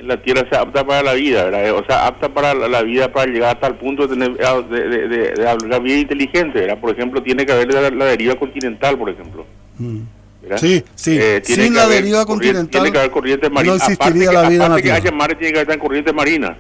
la 0.00 0.20
Tierra 0.20 0.44
sea 0.50 0.62
apta 0.62 0.84
para 0.84 1.02
la 1.02 1.12
vida, 1.12 1.44
¿verdad? 1.44 1.74
o 1.74 1.84
sea, 1.84 2.06
apta 2.08 2.28
para 2.28 2.54
la, 2.54 2.82
vida 2.82 3.12
para 3.12 3.30
llegar 3.30 3.54
hasta 3.54 3.68
el 3.68 3.74
punto 3.76 4.06
de 4.08 4.16
tener 4.16 4.44
ah, 4.44 4.60
de, 4.68 4.88
de, 4.88 5.08
de- 5.08 5.28
de 5.32 5.68
la 5.68 5.78
vida 5.78 5.98
inteligente, 5.98 6.60
¿verdad? 6.60 6.78
Por 6.78 6.90
ejemplo, 6.90 7.22
tiene 7.22 7.46
que 7.46 7.52
haber 7.52 7.72
la, 7.72 7.88
la 7.90 8.04
deriva 8.06 8.34
continental, 8.34 8.98
por 8.98 9.10
ejemplo. 9.10 9.46
Mm. 9.78 9.98
¿verdad? 10.42 10.58
Sí, 10.58 10.82
sí. 10.96 11.16
Eh, 11.20 11.40
tiene 11.44 11.62
Sin 11.64 11.72
que 11.74 11.78
la 11.78 11.84
haber 11.84 12.02
deriva 12.02 12.26
continental 12.26 12.68
Tiene 12.70 12.90
que 12.90 12.98
haber 12.98 13.10
corriente 13.12 13.48
marina. 13.48 13.74
no 13.74 13.76
existiría 13.76 14.02
aparte 14.06 14.18
que, 14.18 14.32
la 14.32 14.48
vida 14.48 14.52
en 14.52 14.58
la 14.58 14.64
aparte 14.66 14.82
que 14.82 14.92
haya 14.92 15.10
mar, 15.12 15.34
tiene 15.38 15.52
que 15.52 15.60
haber 15.60 15.78
corriente 15.78 16.12
marina. 16.12 16.56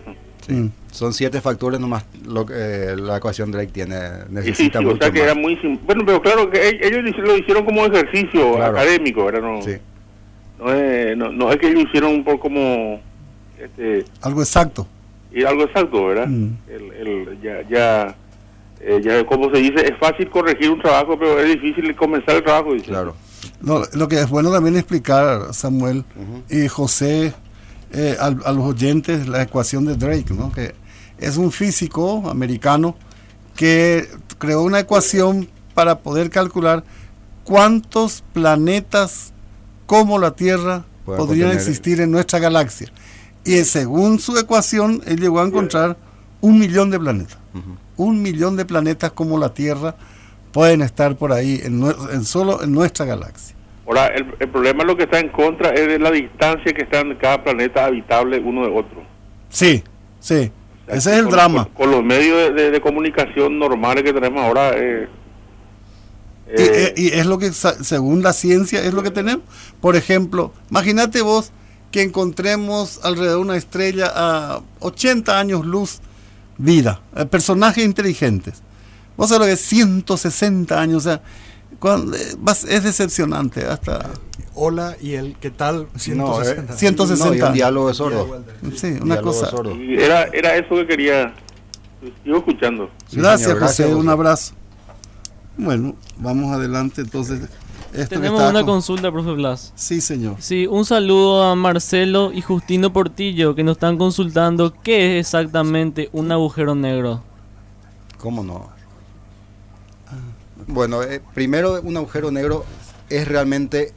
Mm. 0.46 0.66
Son 0.92 1.12
siete 1.12 1.40
factores 1.40 1.80
nomás 1.80 2.04
lo 2.26 2.46
que 2.46 2.54
eh, 2.54 2.96
la 2.96 3.16
ecuación 3.16 3.50
Drake 3.50 3.72
tiene. 3.72 3.96
Sí, 3.98 4.26
Necesita 4.30 4.78
sí, 4.78 4.84
o 4.84 4.88
mucho 4.88 5.02
sea 5.02 5.10
que 5.12 5.18
más. 5.20 5.30
era 5.30 5.34
muy 5.34 5.58
Bueno, 5.86 6.04
pero 6.06 6.20
claro 6.22 6.48
que 6.50 6.68
e- 6.68 6.86
ellos 6.86 7.16
lo 7.18 7.36
hicieron 7.36 7.64
como 7.64 7.84
ejercicio 7.86 8.54
Claro. 8.56 8.78
académico, 8.78 9.24
¿verdad? 9.24 9.40
No, 9.42 9.62
Sí. 9.62 9.72
no, 10.60 10.72
es, 10.72 11.16
no, 11.16 11.32
no 11.32 11.50
es 11.50 11.56
que 11.58 11.68
ellos 11.68 11.84
hicieron 11.88 12.22
por 12.22 12.38
como... 12.38 13.00
Este, 13.58 14.04
Algo 14.20 14.42
exacto. 14.42 14.86
y 15.32 15.44
algo 15.44 15.62
exacto, 15.64 16.06
¿verdad? 16.06 16.26
Mm. 16.26 16.50
El, 16.68 16.92
el- 16.92 17.38
ya, 17.42 17.62
ya, 17.70 18.14
eh, 18.80 19.00
ya, 19.02 19.24
como 19.24 19.50
se 19.50 19.58
dice, 19.60 19.84
es 19.86 19.96
fácil 19.98 20.28
corregir 20.28 20.70
un 20.70 20.80
trabajo, 20.82 21.18
pero 21.18 21.40
es 21.40 21.48
difícil 21.54 21.94
comenzar 21.96 22.36
el 22.36 22.42
trabajo. 22.44 22.74
dice. 22.74 22.86
Claro. 22.86 23.14
No, 23.62 23.82
lo 23.94 24.08
que 24.08 24.16
es 24.20 24.28
bueno 24.28 24.50
también 24.52 24.76
explicar, 24.76 25.54
Samuel 25.54 26.04
y 26.50 26.68
José, 26.68 27.32
eh, 27.92 28.16
al- 28.20 28.40
a, 28.44 28.52
los 28.52 28.64
oyentes, 28.64 29.26
la 29.28 29.42
ecuación 29.42 29.84
de 29.86 29.96
Drake, 29.96 30.34
¿no? 30.34 30.50
que 30.52 30.74
es 31.22 31.36
un 31.36 31.52
físico 31.52 32.28
americano 32.28 32.96
que 33.56 34.08
creó 34.38 34.62
una 34.62 34.80
ecuación 34.80 35.48
para 35.74 35.98
poder 36.00 36.30
calcular 36.30 36.84
cuántos 37.44 38.22
planetas 38.32 39.32
como 39.86 40.18
la 40.18 40.32
Tierra 40.32 40.84
podrían 41.04 41.50
contener- 41.50 41.54
existir 41.56 42.00
en 42.00 42.10
nuestra 42.10 42.38
galaxia. 42.38 42.88
Y 43.44 43.56
según 43.64 44.18
su 44.20 44.36
ecuación, 44.38 45.02
él 45.06 45.18
llegó 45.20 45.40
a 45.40 45.44
encontrar 45.46 45.96
un 46.40 46.58
millón 46.58 46.90
de 46.90 46.98
planetas. 46.98 47.38
Un 47.96 48.22
millón 48.22 48.56
de 48.56 48.64
planetas 48.64 49.12
como 49.12 49.38
la 49.38 49.52
Tierra 49.52 49.94
pueden 50.52 50.80
estar 50.82 51.16
por 51.16 51.32
ahí, 51.32 51.60
en, 51.64 52.24
solo 52.24 52.62
en 52.62 52.72
nuestra 52.72 53.04
galaxia. 53.04 53.56
Ahora, 53.86 54.06
el, 54.08 54.26
el 54.38 54.48
problema 54.48 54.84
lo 54.84 54.96
que 54.96 55.04
está 55.04 55.18
en 55.18 55.28
contra 55.30 55.70
es 55.70 55.88
de 55.88 55.98
la 55.98 56.10
distancia 56.10 56.72
que 56.72 56.82
está 56.82 57.00
en 57.00 57.14
cada 57.16 57.42
planeta 57.42 57.84
habitable 57.84 58.38
uno 58.38 58.62
de 58.64 58.70
otro. 58.72 59.02
Sí, 59.50 59.82
sí. 60.20 60.50
Ese 60.88 61.12
es 61.12 61.18
el 61.18 61.24
con- 61.24 61.32
drama. 61.32 61.64
Con, 61.66 61.74
con 61.74 61.90
los 61.90 62.04
medios 62.04 62.36
de, 62.38 62.52
de- 62.52 62.70
de 62.70 62.80
comunicación 62.80 63.58
normales 63.58 64.02
que 64.04 64.12
tenemos 64.12 64.42
ahora, 64.42 64.72
eh, 64.76 65.08
Y, 66.48 66.60
eh, 66.60 66.94
y- 66.96 67.02
y 67.04 67.08
es 67.18 67.24
lo 67.26 67.38
que, 67.38 67.50
según 67.52 68.22
la 68.22 68.32
ciencia, 68.32 68.82
es 68.84 68.92
lo 68.92 69.02
que 69.02 69.10
tenemos. 69.10 69.44
Por 69.80 69.96
ejemplo, 69.96 70.52
imagínate 70.70 71.22
vos 71.22 71.50
que 71.90 72.02
encontremos 72.02 73.00
alrededor 73.02 73.36
de 73.36 73.42
una 73.42 73.56
estrella 73.56 74.10
a 74.14 74.60
80 74.80 75.38
años 75.38 75.64
luz 75.64 76.00
vida, 76.58 77.00
eh, 77.16 77.24
personajes 77.26 77.84
inteligentes. 77.84 78.62
Vos 79.16 79.28
sabés 79.28 79.40
lo 79.40 79.46
que 79.46 79.52
es 79.52 79.60
160 79.66 80.80
años, 80.80 80.98
o 80.98 81.00
sea, 81.08 81.22
cuando- 81.78 82.16
eh, 82.16 82.36
es 82.68 82.82
decepcionante 82.84 83.64
hasta 83.66 84.10
Hola 84.54 84.96
y 85.00 85.14
el 85.14 85.36
¿qué 85.40 85.50
tal? 85.50 85.88
No, 85.92 85.98
160. 85.98 86.74
eh, 86.74 86.76
160. 86.76 87.26
no, 87.28 87.34
y 87.34 87.40
un 87.42 87.52
diálogo 87.54 87.88
de 87.88 87.94
sordo. 87.94 88.42
sí, 88.74 88.88
una 89.00 89.14
Diálogo 89.16 89.22
cosa. 89.32 89.50
sordo. 89.50 89.74
Era, 89.74 90.24
era 90.24 90.56
eso 90.56 90.74
que 90.76 90.86
quería. 90.86 91.34
Sigo 92.24 92.38
escuchando. 92.38 92.90
Sí, 93.08 93.16
gracias, 93.16 93.48
señor, 93.50 93.60
José, 93.62 93.94
un 93.94 94.08
abrazo. 94.08 94.54
Bueno, 95.56 95.94
vamos 96.18 96.52
adelante 96.52 97.00
entonces. 97.00 97.40
Esto 97.94 98.14
Tenemos 98.16 98.40
una 98.40 98.52
con- 98.60 98.66
consulta, 98.76 99.12
profe 99.12 99.32
Blas. 99.32 99.72
Sí, 99.76 100.00
señor. 100.00 100.36
Sí, 100.38 100.66
un 100.66 100.84
saludo 100.86 101.44
a 101.44 101.54
Marcelo 101.54 102.32
y 102.32 102.40
Justino 102.40 102.90
Portillo 102.92 103.54
que 103.54 103.62
nos 103.62 103.76
están 103.76 103.98
consultando 103.98 104.72
qué 104.82 105.18
es 105.18 105.26
exactamente 105.26 106.08
un 106.12 106.32
agujero 106.32 106.74
negro. 106.74 107.22
¿Cómo 108.18 108.42
no? 108.42 108.70
Bueno, 110.66 111.02
eh, 111.02 111.20
primero 111.34 111.80
un 111.82 111.96
agujero 111.96 112.30
negro 112.30 112.64
es 113.10 113.28
realmente 113.28 113.92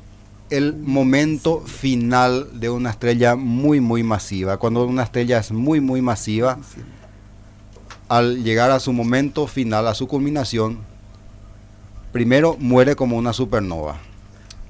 el 0.50 0.76
momento 0.76 1.62
final 1.62 2.60
de 2.60 2.70
una 2.70 2.92
estrella 2.92 3.36
muy 3.36 3.80
muy 3.80 4.04
masiva. 4.04 4.58
Cuando 4.58 4.86
una 4.86 5.04
estrella 5.04 5.40
es 5.40 5.52
muy 5.52 5.82
muy 5.82 6.02
masiva, 6.02 6.58
al 8.08 8.44
llegar 8.44 8.72
a 8.72 8.80
su 8.80 8.94
momento 8.94 9.48
final, 9.48 9.88
a 9.88 9.96
su 9.96 10.08
culminación, 10.08 10.80
primero 12.12 12.56
muere 12.60 12.96
como 12.96 13.18
una 13.18 13.34
supernova. 13.34 13.98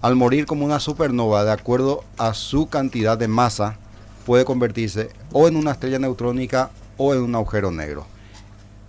Al 0.02 0.16
morir 0.16 0.46
como 0.46 0.66
una 0.66 0.80
supernova, 0.80 1.44
de 1.44 1.52
acuerdo 1.52 2.04
a 2.18 2.34
su 2.34 2.68
cantidad 2.68 3.18
de 3.18 3.28
masa, 3.28 3.78
puede 4.26 4.46
convertirse 4.46 5.10
o 5.32 5.48
en 5.48 5.56
una 5.56 5.72
estrella 5.72 6.00
neutrónica 6.00 6.70
o 6.98 7.14
en 7.14 7.22
un 7.22 7.36
agujero 7.36 7.72
negro. 7.72 8.06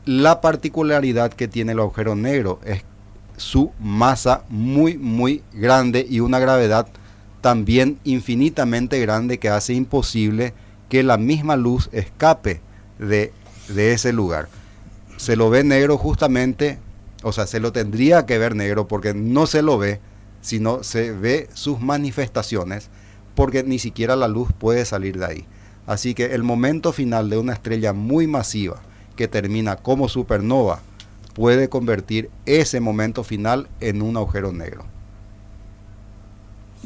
La 0.05 0.41
particularidad 0.41 1.33
que 1.33 1.49
tiene 1.49 1.73
el 1.73 1.81
agujero 1.81 2.15
negro 2.15 2.61
es 2.65 2.85
su 3.37 3.73
masa 3.81 4.45
muy 4.49 4.97
muy 4.99 5.43
grande 5.53 6.07
y 6.09 6.21
una 6.21 6.39
gravedad 6.39 6.89
también 7.41 7.99
infinitamente 8.05 8.99
grande 9.01 9.39
que 9.39 9.49
hace 9.49 9.75
imposible 9.75 10.55
que 10.89 11.03
la 11.03 11.17
misma 11.17 11.57
luz 11.57 11.89
escape 11.93 12.61
de, 12.99 13.33
de 13.69 13.93
ese 13.93 14.13
lugar. 14.13 14.49
Se 15.17 15.37
lo 15.37 15.51
ve 15.51 15.65
negro 15.65 15.97
justamente, 15.99 16.79
o 17.23 17.33
sea, 17.33 17.47
se 17.47 17.61
lo 17.61 17.73
tendría 17.73 18.27
que 18.27 18.39
ver 18.39 18.55
negro 18.55 18.89
porque 18.89 19.15
no 19.15 19.47
se 19.47 19.63
lo 19.63 19.79
ve, 19.79 20.01
sino 20.41 20.83
se 20.83 21.13
ve 21.13 21.49
sus 21.55 21.81
manifestaciones 21.81 22.91
porque 23.35 23.63
ni 23.63 23.79
siquiera 23.79 24.17
la 24.17 24.29
luz 24.29 24.49
puede 24.59 24.85
salir 24.85 25.19
de 25.19 25.27
ahí. 25.27 25.47
Así 25.87 26.15
que 26.15 26.35
el 26.35 26.43
momento 26.43 26.93
final 26.93 27.31
de 27.31 27.39
una 27.39 27.53
estrella 27.53 27.93
muy 27.93 28.27
masiva 28.27 28.81
que 29.15 29.29
termina 29.29 29.77
como 29.77 30.09
supernova 30.09 30.81
puede 31.37 31.69
convertir 31.69 32.31
ese 32.47 32.81
momento 32.81 33.23
final 33.23 33.69
en 33.81 34.01
un 34.01 34.17
agujero 34.17 34.53
negro. 34.53 34.87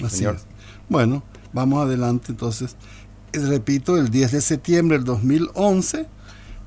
Así 0.04 0.16
Señor. 0.16 0.34
es. 0.34 0.46
Bueno, 0.88 1.22
vamos 1.52 1.84
adelante 1.84 2.32
entonces. 2.32 2.74
Eh, 3.32 3.38
Repito, 3.38 3.96
el 3.96 4.10
10 4.10 4.32
de 4.32 4.40
septiembre 4.40 4.98
del 4.98 5.04
2011 5.04 6.08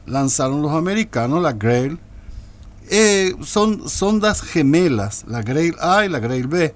lanzaron 0.06 0.62
los 0.62 0.72
americanos 0.72 1.42
la 1.42 1.52
Grail. 1.52 2.00
Eh, 2.90 3.36
son 3.42 3.90
sondas 3.90 4.42
gemelas, 4.42 5.26
la 5.28 5.42
Grail 5.42 5.76
A 5.82 6.06
y 6.06 6.10
la 6.10 6.20
Grail 6.20 6.48
B, 6.48 6.74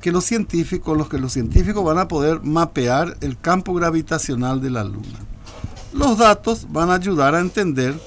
que 0.00 0.12
los 0.12 0.22
científicos, 0.24 0.96
los 0.96 1.08
que 1.08 1.18
los 1.18 1.32
científicos 1.32 1.82
van 1.82 1.98
a 1.98 2.06
poder 2.06 2.42
mapear 2.44 3.16
el 3.22 3.40
campo 3.40 3.74
gravitacional 3.74 4.60
de 4.60 4.70
la 4.70 4.84
Luna. 4.84 5.18
Los 5.92 6.18
datos 6.18 6.68
van 6.70 6.90
a 6.90 6.94
ayudar 6.94 7.34
a 7.34 7.40
entender 7.40 7.98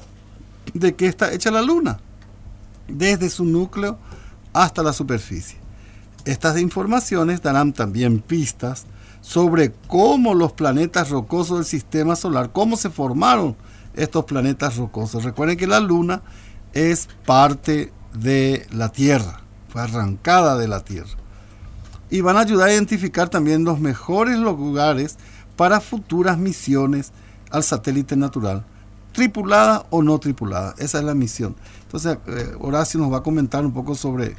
de 0.73 0.95
qué 0.95 1.07
está 1.07 1.34
hecha 1.34 1.51
la 1.51 1.61
Luna, 1.61 1.99
desde 2.91 3.29
su 3.29 3.45
núcleo 3.45 3.97
hasta 4.53 4.83
la 4.83 4.93
superficie. 4.93 5.57
Estas 6.25 6.59
informaciones 6.59 7.41
darán 7.41 7.73
también 7.73 8.19
pistas 8.19 8.85
sobre 9.21 9.71
cómo 9.87 10.33
los 10.33 10.53
planetas 10.53 11.09
rocosos 11.09 11.57
del 11.57 11.65
sistema 11.65 12.15
solar, 12.15 12.51
cómo 12.51 12.75
se 12.75 12.89
formaron 12.89 13.55
estos 13.95 14.25
planetas 14.25 14.77
rocosos. 14.77 15.23
Recuerden 15.23 15.57
que 15.57 15.67
la 15.67 15.79
Luna 15.79 16.21
es 16.73 17.07
parte 17.25 17.91
de 18.13 18.67
la 18.71 18.89
Tierra, 18.89 19.41
fue 19.69 19.81
arrancada 19.81 20.57
de 20.57 20.67
la 20.67 20.81
Tierra. 20.81 21.17
Y 22.09 22.21
van 22.21 22.37
a 22.37 22.41
ayudar 22.41 22.69
a 22.69 22.73
identificar 22.73 23.29
también 23.29 23.63
los 23.63 23.79
mejores 23.79 24.37
lugares 24.37 25.17
para 25.55 25.79
futuras 25.79 26.37
misiones 26.37 27.13
al 27.51 27.63
satélite 27.63 28.15
natural, 28.15 28.65
tripulada 29.13 29.85
o 29.89 30.01
no 30.01 30.19
tripulada. 30.19 30.73
Esa 30.77 30.99
es 30.99 31.03
la 31.03 31.13
misión. 31.13 31.55
Entonces, 31.93 32.19
eh, 32.25 32.55
Horacio 32.61 33.01
nos 33.01 33.11
va 33.11 33.17
a 33.17 33.21
comentar 33.23 33.65
un 33.65 33.73
poco 33.73 33.95
sobre 33.95 34.35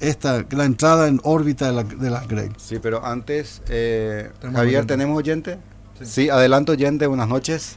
esta, 0.00 0.42
la 0.50 0.64
entrada 0.64 1.06
en 1.06 1.20
órbita 1.22 1.66
de 1.66 1.72
la, 1.72 1.82
de 1.82 2.08
la 2.08 2.20
Grey. 2.26 2.48
Sí, 2.56 2.78
pero 2.78 3.04
antes, 3.04 3.62
eh, 3.68 4.30
Tenemos 4.40 4.58
Javier, 4.58 4.76
oyente. 4.76 4.94
¿tenemos 4.94 5.18
oyente? 5.18 5.58
Sí. 6.00 6.30
adelante 6.30 6.72
oyente, 6.72 7.06
buenas 7.06 7.28
noches. 7.28 7.76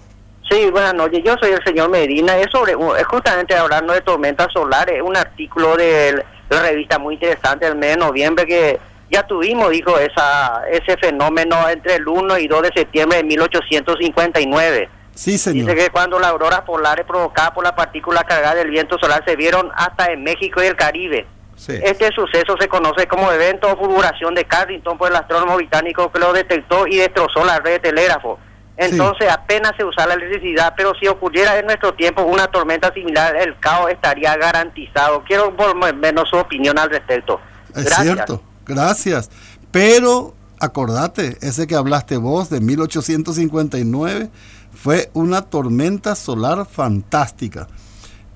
Sí, 0.49 0.69
buenas 0.71 0.93
noches. 0.93 1.19
Yo 1.25 1.35
soy 1.41 1.51
el 1.51 1.61
señor 1.65 1.89
Medina. 1.89 2.37
Es 2.37 2.47
sobre, 2.53 2.71
es 2.71 3.07
justamente 3.07 3.53
hablando 3.53 3.91
de 3.91 3.99
tormentas 3.99 4.47
solares. 4.53 5.01
Un 5.01 5.17
artículo 5.17 5.75
de 5.75 6.23
la 6.49 6.61
revista 6.61 6.97
muy 6.97 7.15
interesante 7.15 7.65
del 7.65 7.75
mes 7.75 7.95
de 7.95 7.97
noviembre 7.97 8.45
que 8.45 8.79
ya 9.11 9.23
tuvimos, 9.27 9.71
dijo, 9.71 9.99
esa, 9.99 10.61
ese 10.71 10.95
fenómeno 10.95 11.67
entre 11.67 11.95
el 11.95 12.07
1 12.07 12.37
y 12.37 12.47
2 12.47 12.61
de 12.61 12.71
septiembre 12.73 13.17
de 13.17 13.23
1859. 13.25 14.89
Sí, 15.17 15.39
señor. 15.39 15.65
Dice 15.65 15.85
que 15.85 15.89
cuando 15.89 16.19
las 16.19 16.29
auroras 16.29 16.61
polares 16.61 17.03
provocadas 17.03 17.49
por 17.51 17.63
la 17.63 17.75
partícula 17.75 18.23
cargada 18.23 18.53
del 18.53 18.69
viento 18.69 18.99
solar 18.99 19.23
se 19.25 19.35
vieron 19.35 19.71
hasta 19.75 20.11
en 20.11 20.23
México 20.23 20.61
y 20.61 20.67
el 20.67 20.75
Caribe. 20.75 21.25
Sí. 21.55 21.73
Este 21.83 22.11
suceso 22.13 22.55
se 22.59 22.67
conoce 22.67 23.07
como 23.07 23.31
evento 23.31 23.67
o 23.67 23.75
fulguración 23.75 24.35
de 24.35 24.45
Carrington 24.45 24.95
por 24.95 25.09
el 25.09 25.15
astrónomo 25.15 25.55
británico 25.55 26.11
que 26.11 26.19
lo 26.19 26.33
detectó 26.33 26.85
y 26.85 26.97
destrozó 26.97 27.43
la 27.43 27.57
red 27.57 27.71
de 27.71 27.79
telégrafo. 27.79 28.37
Entonces 28.77 29.27
apenas 29.27 29.71
se 29.75 29.83
usa 29.83 30.05
la 30.05 30.13
electricidad, 30.13 30.75
pero 30.77 30.93
si 30.99 31.07
ocurriera 31.07 31.57
en 31.57 31.65
nuestro 31.65 31.95
tiempo 31.95 32.21
una 32.21 32.45
tormenta 32.45 32.93
similar, 32.93 33.35
el 33.37 33.57
caos 33.59 33.89
estaría 33.89 34.37
garantizado. 34.37 35.23
Quiero 35.23 35.57
por 35.57 35.75
menos 35.95 36.29
su 36.29 36.37
opinión 36.37 36.77
al 36.77 36.91
respecto. 36.91 37.41
Es 37.75 37.91
cierto, 37.95 38.43
gracias. 38.67 39.31
Pero 39.71 40.35
acordate, 40.59 41.37
ese 41.41 41.65
que 41.65 41.73
hablaste 41.73 42.17
vos 42.17 42.51
de 42.51 42.61
1859 42.61 44.29
fue 44.81 45.09
una 45.13 45.41
tormenta 45.41 46.15
solar 46.15 46.67
fantástica. 46.69 47.67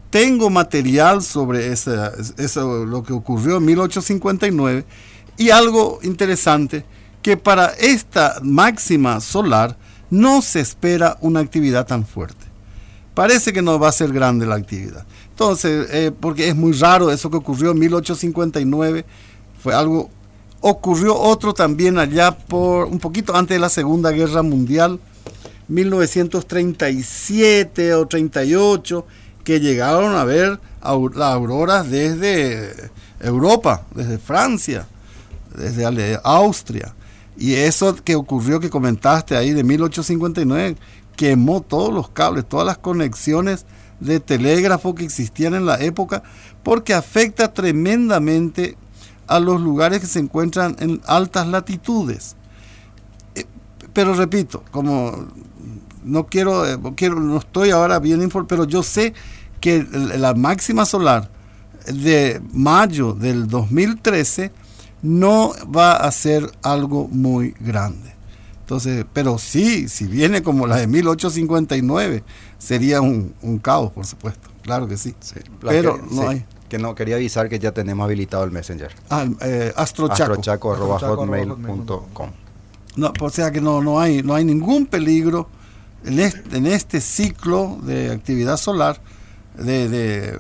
Tengo 0.09 0.49
material 0.49 1.21
sobre 1.21 1.71
eso, 1.71 2.85
lo 2.85 3.03
que 3.03 3.13
ocurrió 3.13 3.57
en 3.57 3.65
1859 3.65 4.85
y 5.37 5.51
algo 5.51 5.99
interesante, 6.03 6.83
que 7.21 7.37
para 7.37 7.67
esta 7.67 8.39
máxima 8.41 9.21
solar 9.21 9.77
no 10.09 10.41
se 10.41 10.59
espera 10.59 11.17
una 11.21 11.39
actividad 11.39 11.87
tan 11.87 12.05
fuerte. 12.05 12.45
Parece 13.13 13.53
que 13.53 13.61
no 13.61 13.79
va 13.79 13.89
a 13.89 13.93
ser 13.93 14.11
grande 14.11 14.45
la 14.45 14.55
actividad. 14.55 15.05
Entonces, 15.29 15.87
eh, 15.91 16.11
porque 16.17 16.49
es 16.49 16.55
muy 16.55 16.73
raro 16.73 17.11
eso 17.11 17.29
que 17.29 17.37
ocurrió 17.37 17.71
en 17.71 17.79
1859, 17.79 19.05
fue 19.61 19.73
algo, 19.73 20.09
ocurrió 20.59 21.17
otro 21.17 21.53
también 21.53 21.99
allá 21.99 22.31
por 22.37 22.85
un 22.87 22.99
poquito 22.99 23.35
antes 23.35 23.55
de 23.55 23.59
la 23.59 23.69
Segunda 23.69 24.11
Guerra 24.11 24.41
Mundial, 24.41 24.99
1937 25.71 27.93
o 27.93 28.07
38, 28.07 29.05
que 29.43 29.59
llegaron 29.59 30.15
a 30.15 30.23
ver 30.23 30.59
las 30.81 31.33
auroras 31.33 31.89
desde 31.89 32.91
Europa, 33.19 33.85
desde 33.95 34.17
Francia, 34.17 34.87
desde 35.55 36.19
Austria. 36.23 36.93
Y 37.37 37.53
eso 37.53 37.95
que 37.95 38.15
ocurrió, 38.15 38.59
que 38.59 38.69
comentaste 38.69 39.37
ahí 39.37 39.51
de 39.51 39.63
1859, 39.63 40.75
quemó 41.15 41.61
todos 41.61 41.93
los 41.93 42.09
cables, 42.09 42.45
todas 42.47 42.65
las 42.65 42.77
conexiones 42.77 43.65
de 43.99 44.19
telégrafo 44.19 44.95
que 44.95 45.05
existían 45.05 45.53
en 45.53 45.65
la 45.65 45.81
época, 45.81 46.23
porque 46.63 46.93
afecta 46.93 47.53
tremendamente 47.53 48.77
a 49.27 49.39
los 49.39 49.61
lugares 49.61 50.01
que 50.01 50.07
se 50.07 50.19
encuentran 50.19 50.75
en 50.79 51.01
altas 51.05 51.47
latitudes. 51.47 52.35
Eh, 53.35 53.45
Pero 53.93 54.13
repito, 54.13 54.63
como 54.71 55.27
no 56.03 56.25
quiero, 56.27 56.67
eh, 56.67 56.77
quiero 56.95 57.19
no 57.19 57.37
estoy 57.37 57.71
ahora 57.71 57.99
bien 57.99 58.21
informado, 58.21 58.47
pero 58.47 58.63
yo 58.65 58.83
sé 58.83 59.13
que 59.59 59.83
la 60.17 60.33
máxima 60.33 60.85
solar 60.85 61.29
de 61.87 62.41
mayo 62.53 63.13
del 63.13 63.47
2013 63.47 64.51
no 65.03 65.51
va 65.75 65.93
a 65.97 66.11
ser 66.11 66.51
algo 66.63 67.07
muy 67.07 67.55
grande. 67.59 68.11
Entonces, 68.61 69.05
pero 69.11 69.37
sí, 69.37 69.89
si 69.89 70.05
viene 70.05 70.41
como 70.43 70.65
la 70.65 70.77
de 70.77 70.87
1859, 70.87 72.23
sería 72.57 73.01
un, 73.01 73.33
un 73.41 73.57
caos, 73.59 73.91
por 73.91 74.05
supuesto. 74.05 74.49
Claro 74.61 74.87
que 74.87 74.97
sí. 74.97 75.13
Pero 75.59 75.95
que- 75.97 76.01
no 76.15 76.21
sí, 76.21 76.27
hay. 76.27 76.45
Que 76.69 76.77
no, 76.77 76.95
quería 76.95 77.15
avisar 77.17 77.49
que 77.49 77.59
ya 77.59 77.73
tenemos 77.73 78.05
habilitado 78.05 78.45
el 78.45 78.51
Messenger. 78.51 78.95
Ah, 79.09 79.25
eh, 79.41 79.73
Astrochaco. 79.75 80.31
Astrochaco 80.31 80.73
arroba 80.73 80.95
Astrochaco 80.95 81.23
arroba 81.23 81.55
hotmail.com. 81.55 82.29
No, 82.95 83.11
o 83.19 83.29
sea 83.29 83.51
que 83.51 83.59
no, 83.59 83.81
no, 83.81 83.99
hay, 83.99 84.23
no 84.23 84.35
hay 84.35 84.45
ningún 84.45 84.85
peligro 84.85 85.49
en 86.05 86.65
este, 86.65 87.01
ciclo 87.01 87.77
de 87.83 88.11
actividad 88.11 88.57
solar, 88.57 89.01
de, 89.55 90.39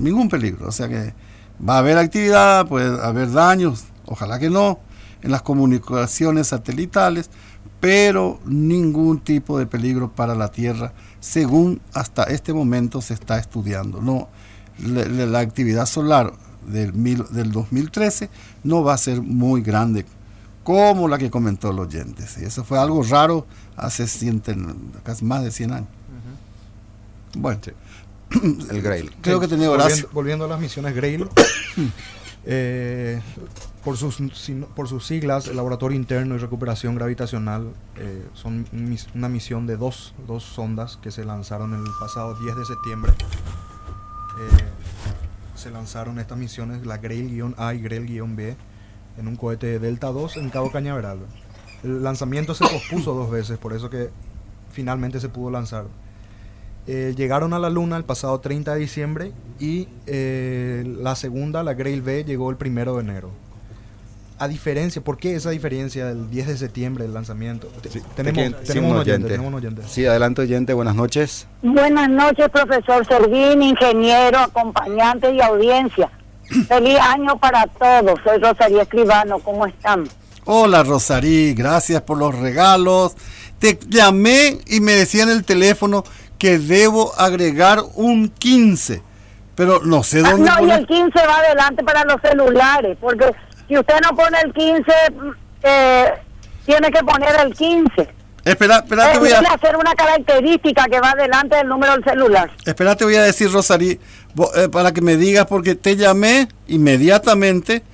ningún 0.00 0.28
peligro. 0.28 0.68
O 0.68 0.72
sea 0.72 0.88
que 0.88 1.14
Va 1.66 1.76
a 1.76 1.78
haber 1.78 1.96
actividad, 1.96 2.66
puede 2.66 3.00
haber 3.04 3.30
daños, 3.30 3.84
ojalá 4.06 4.40
que 4.40 4.50
no, 4.50 4.80
en 5.22 5.30
las 5.30 5.42
comunicaciones 5.42 6.48
satelitales, 6.48 7.30
pero 7.78 8.40
ningún 8.44 9.20
tipo 9.20 9.60
de 9.60 9.66
peligro 9.66 10.12
para 10.12 10.34
la 10.34 10.48
Tierra, 10.48 10.92
según 11.20 11.80
hasta 11.94 12.24
este 12.24 12.52
momento 12.52 13.00
se 13.00 13.14
está 13.14 13.38
estudiando. 13.38 14.00
No, 14.00 14.28
la, 14.80 15.26
la 15.26 15.38
actividad 15.38 15.86
solar 15.86 16.32
del, 16.66 16.94
mil, 16.94 17.24
del 17.30 17.52
2013 17.52 18.28
no 18.64 18.82
va 18.82 18.94
a 18.94 18.98
ser 18.98 19.22
muy 19.22 19.62
grande 19.62 20.04
como 20.64 21.06
la 21.06 21.18
que 21.18 21.30
comentó 21.30 21.70
el 21.70 21.78
oyente. 21.78 22.26
¿sí? 22.26 22.44
Eso 22.44 22.64
fue 22.64 22.78
algo 22.78 23.02
raro 23.02 23.46
hace 23.76 24.04
casi 25.02 25.24
más 25.24 25.42
de 25.44 25.50
100 25.50 25.72
años. 25.72 25.88
Uh 25.88 27.38
-huh. 27.38 27.40
Bueno, 27.40 27.60
el 28.70 28.82
Grail. 28.82 29.12
Creo 29.20 29.40
que 29.40 29.48
tenía. 29.48 29.68
Volviendo, 29.68 30.08
volviendo, 30.12 30.44
a 30.44 30.48
las 30.48 30.60
misiones 30.60 30.94
Grail, 30.94 31.28
eh, 32.44 33.20
por, 33.84 33.96
sus, 33.96 34.18
por 34.74 34.88
sus 34.88 35.06
siglas, 35.06 35.48
el 35.48 35.56
Laboratorio 35.56 35.96
Interno 35.96 36.34
y 36.34 36.38
Recuperación 36.38 36.94
Gravitacional, 36.94 37.72
eh, 37.96 38.26
son 38.34 38.66
una 39.14 39.28
misión 39.28 39.66
de 39.66 39.76
dos, 39.76 40.14
dos, 40.26 40.44
sondas 40.44 40.98
que 41.02 41.10
se 41.10 41.24
lanzaron 41.24 41.74
el 41.74 41.84
pasado 42.00 42.34
10 42.40 42.56
de 42.56 42.64
septiembre. 42.64 43.12
Eh, 43.12 44.64
se 45.56 45.70
lanzaron 45.70 46.18
estas 46.18 46.38
misiones, 46.38 46.86
la 46.86 46.98
Grail-A 46.98 47.74
y 47.74 47.80
Grail-B, 47.80 48.56
en 49.18 49.28
un 49.28 49.36
cohete 49.36 49.78
Delta 49.78 50.08
2 50.08 50.38
en 50.38 50.50
Cabo 50.50 50.72
Cañaveral. 50.72 51.18
El 51.82 52.02
lanzamiento 52.02 52.54
se 52.54 52.64
pospuso 52.64 53.14
dos 53.14 53.30
veces, 53.30 53.58
por 53.58 53.72
eso 53.72 53.90
que 53.90 54.10
finalmente 54.72 55.20
se 55.20 55.28
pudo 55.28 55.50
lanzar. 55.50 55.84
Eh, 56.86 57.14
llegaron 57.16 57.52
a 57.54 57.58
la 57.60 57.70
Luna 57.70 57.96
el 57.96 58.04
pasado 58.04 58.40
30 58.40 58.74
de 58.74 58.80
diciembre 58.80 59.32
y 59.60 59.88
eh, 60.06 60.84
la 61.00 61.14
segunda, 61.14 61.62
la 61.62 61.74
Grail 61.74 62.02
B, 62.02 62.24
llegó 62.24 62.50
el 62.50 62.56
primero 62.56 62.96
de 62.96 63.02
enero. 63.02 63.30
A 64.38 64.48
diferencia, 64.48 65.00
¿por 65.00 65.18
qué 65.18 65.36
esa 65.36 65.50
diferencia 65.50 66.06
del 66.06 66.28
10 66.28 66.48
de 66.48 66.56
septiembre 66.56 67.04
del 67.04 67.14
lanzamiento? 67.14 67.68
Sí, 67.88 68.00
tenemos, 68.16 68.60
tenemos, 68.64 68.90
un 68.90 68.96
un 68.96 69.02
oyente. 69.02 69.10
oyente, 69.12 69.28
tenemos 69.28 69.48
un 69.48 69.54
oyente. 69.54 69.82
Sí, 69.86 70.04
adelante 70.04 70.42
oyente, 70.42 70.72
buenas 70.74 70.96
noches. 70.96 71.46
Buenas 71.62 72.08
noches, 72.08 72.48
profesor 72.48 73.06
Servín, 73.06 73.62
ingeniero, 73.62 74.38
acompañante 74.38 75.32
y 75.32 75.40
audiencia. 75.40 76.10
Feliz 76.66 76.98
año 76.98 77.38
para 77.38 77.64
todos. 77.68 78.18
Soy 78.24 78.38
Rosario 78.38 78.80
Escribano, 78.80 79.38
¿cómo 79.38 79.66
están? 79.66 80.08
Hola 80.44 80.82
Rosarí, 80.82 81.54
gracias 81.54 82.02
por 82.02 82.18
los 82.18 82.36
regalos. 82.36 83.14
Te 83.60 83.78
llamé 83.88 84.58
y 84.66 84.80
me 84.80 84.92
decía 84.92 85.22
en 85.22 85.30
el 85.30 85.44
teléfono 85.44 86.02
que 86.36 86.58
debo 86.58 87.12
agregar 87.16 87.78
un 87.94 88.28
15, 88.28 89.02
pero 89.54 89.80
no 89.84 90.02
sé 90.02 90.20
dónde. 90.20 90.50
Ah, 90.50 90.54
no, 90.54 90.60
poner. 90.60 90.78
y 90.78 90.80
el 90.80 90.86
15 90.88 91.26
va 91.28 91.36
adelante 91.36 91.84
para 91.84 92.02
los 92.04 92.16
celulares, 92.20 92.98
porque 93.00 93.30
si 93.68 93.78
usted 93.78 93.94
no 94.02 94.16
pone 94.16 94.36
el 94.44 94.52
15, 94.52 94.92
eh, 95.62 96.12
tiene 96.66 96.90
que 96.90 97.04
poner 97.04 97.36
el 97.40 97.54
15. 97.54 98.08
Espera, 98.44 98.78
espera, 98.78 99.12
te 99.12 99.18
voy 99.20 99.30
a, 99.30 99.58
ser 99.60 99.76
una 99.76 99.94
característica 99.94 100.86
que 100.86 100.98
va 100.98 101.10
adelante 101.10 101.54
del 101.54 101.68
número 101.68 101.92
del 101.92 102.02
celular. 102.02 102.50
espera, 102.66 102.96
te 102.96 103.04
voy 103.04 103.14
a 103.14 103.22
decir 103.22 103.52
Rosarí, 103.52 104.00
eh, 104.56 104.68
para 104.72 104.90
que 104.90 105.02
me 105.02 105.16
digas, 105.16 105.46
porque 105.46 105.76
te 105.76 105.94
llamé 105.94 106.48
inmediatamente 106.66 107.84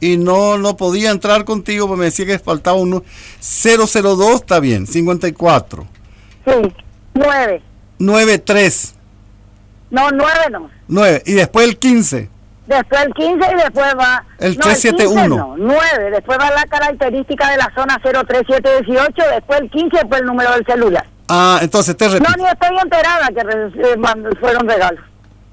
y 0.00 0.16
no, 0.16 0.58
no 0.58 0.76
podía 0.76 1.10
entrar 1.10 1.44
contigo, 1.44 1.86
porque 1.86 1.98
me 2.00 2.04
decía 2.06 2.26
que 2.26 2.38
faltaba 2.38 2.76
uno. 2.76 3.02
002, 3.40 4.34
está 4.34 4.60
bien, 4.60 4.86
54. 4.86 5.86
Sí, 6.44 6.72
9. 7.14 7.62
93, 7.98 8.94
No, 9.90 10.10
9 10.10 10.32
no. 10.50 10.70
9. 10.88 11.22
Y 11.26 11.32
después 11.32 11.66
el 11.68 11.78
15. 11.78 12.30
Después 12.66 13.02
el 13.04 13.12
15 13.14 13.34
y 13.34 13.56
después 13.56 13.94
va... 13.98 14.24
El 14.38 14.54
no, 14.56 14.60
371. 14.62 15.28
no, 15.28 15.54
9. 15.56 16.10
Después 16.10 16.38
va 16.38 16.50
la 16.50 16.64
característica 16.64 17.50
de 17.50 17.58
la 17.58 17.70
zona 17.74 17.98
03718, 18.02 19.22
después 19.34 19.60
el 19.60 19.70
15, 19.70 19.96
después 19.96 20.20
el 20.20 20.26
número 20.26 20.52
del 20.52 20.64
celular. 20.66 21.06
Ah, 21.28 21.58
entonces 21.62 21.96
te 21.96 22.08
repito. 22.08 22.30
No, 22.30 22.42
ni 22.42 22.48
estoy 22.50 22.76
enterada 22.82 23.28
que 23.28 23.40
eh, 23.40 24.36
fueron 24.40 24.68
regalos. 24.68 25.00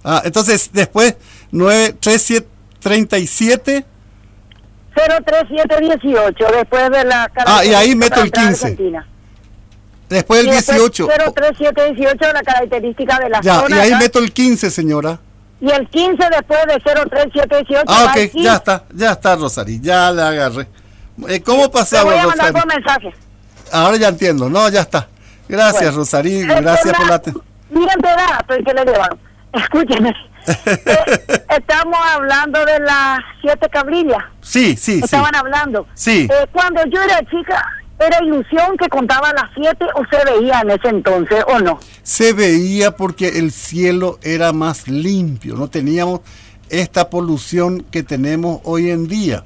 Ah, 0.04 0.22
entonces 0.26 0.70
después 0.74 1.16
9, 1.52 1.96
3, 2.00 2.22
7, 2.22 2.48
37. 2.80 3.86
03718, 4.96 6.52
después 6.52 6.90
de 6.90 7.04
la 7.06 7.32
Ah, 7.46 7.64
y 7.66 7.74
ahí 7.74 7.96
meto 7.96 8.20
el 8.20 8.26
entrar 8.28 8.46
a 8.46 8.48
15. 8.50 8.66
Argentina. 8.68 9.08
Después 10.10 10.42
el 10.42 10.48
Y 10.48 10.52
después 10.52 10.78
18. 10.78 11.08
03718, 11.08 12.34
la 12.34 12.42
característica 12.44 13.20
de 13.20 13.30
la 13.30 13.42
Ya, 13.42 13.56
zona. 13.62 13.76
y 13.78 13.80
ahí 13.80 13.90
acá. 13.92 14.00
meto 14.00 14.20
el 14.20 14.34
15, 14.34 14.70
señora. 14.70 15.20
Y 15.62 15.70
el 15.72 15.88
15 15.90 16.18
después 16.32 16.60
de 16.68 16.80
03718. 16.80 17.84
Ah, 17.88 18.08
ok, 18.10 18.18
el 18.18 18.32
15. 18.32 18.44
ya 18.46 18.56
está, 18.56 18.84
ya 18.94 19.12
está, 19.12 19.36
Rosari, 19.36 19.80
ya 19.80 20.12
le 20.12 20.22
agarré. 20.22 20.68
Eh, 21.30 21.42
¿Cómo 21.42 21.64
Te 21.70 21.78
pasamos, 21.78 22.06
voy 22.14 22.18
a 22.20 22.28
mandar 22.28 22.52
Rosari? 22.54 22.68
por 22.68 22.76
mensaje. 22.76 23.16
Ahora 23.72 23.98
ya 23.98 24.08
entiendo, 24.10 24.50
no, 24.50 24.68
ya 24.70 24.82
está. 24.82 25.08
Gracias, 25.48 25.82
Bueno. 25.84 25.98
Rosarí, 25.98 26.42
Este, 26.42 26.62
gracias 26.62 26.94
por 26.94 27.04
la 27.04 27.08
la- 27.10 27.16
atención. 27.16 27.44
Mira, 27.70 27.94
enterada, 27.94 28.38
estoy 28.42 28.64
que 28.64 28.74
le 28.74 28.86
llevaron. 28.86 29.20
Escúcheme. 29.54 30.14
Eh, 30.48 31.46
estamos 31.50 31.98
hablando 32.14 32.64
de 32.66 32.80
las 32.80 33.20
siete 33.42 33.68
cabrillas. 33.70 34.24
Sí, 34.42 34.76
sí, 34.76 34.98
sí. 34.98 35.02
Estaban 35.04 35.36
hablando. 35.36 35.88
Sí. 35.94 36.28
Eh, 36.32 36.48
cuando 36.52 36.84
yo 36.86 37.02
era 37.02 37.20
chica, 37.30 37.64
¿era 38.00 38.24
ilusión 38.24 38.78
que 38.78 38.88
contaba 38.90 39.32
las 39.34 39.52
siete 39.54 39.86
o 39.96 40.04
se 40.10 40.26
veía 40.26 40.62
en 40.62 40.72
ese 40.72 40.90
entonces 40.90 41.44
o 41.48 41.60
no? 41.60 41.80
Se 42.04 42.34
veía 42.34 42.96
porque 42.96 43.40
el 43.40 43.52
cielo 43.52 44.20
era 44.22 44.54
más 44.54 44.88
limpio, 44.88 45.56
no 45.56 45.70
teníamos 45.70 46.22
esta 46.70 47.10
polución 47.10 47.82
que 47.92 48.04
tenemos 48.04 48.62
hoy 48.64 48.90
en 48.90 49.08
día. 49.08 49.44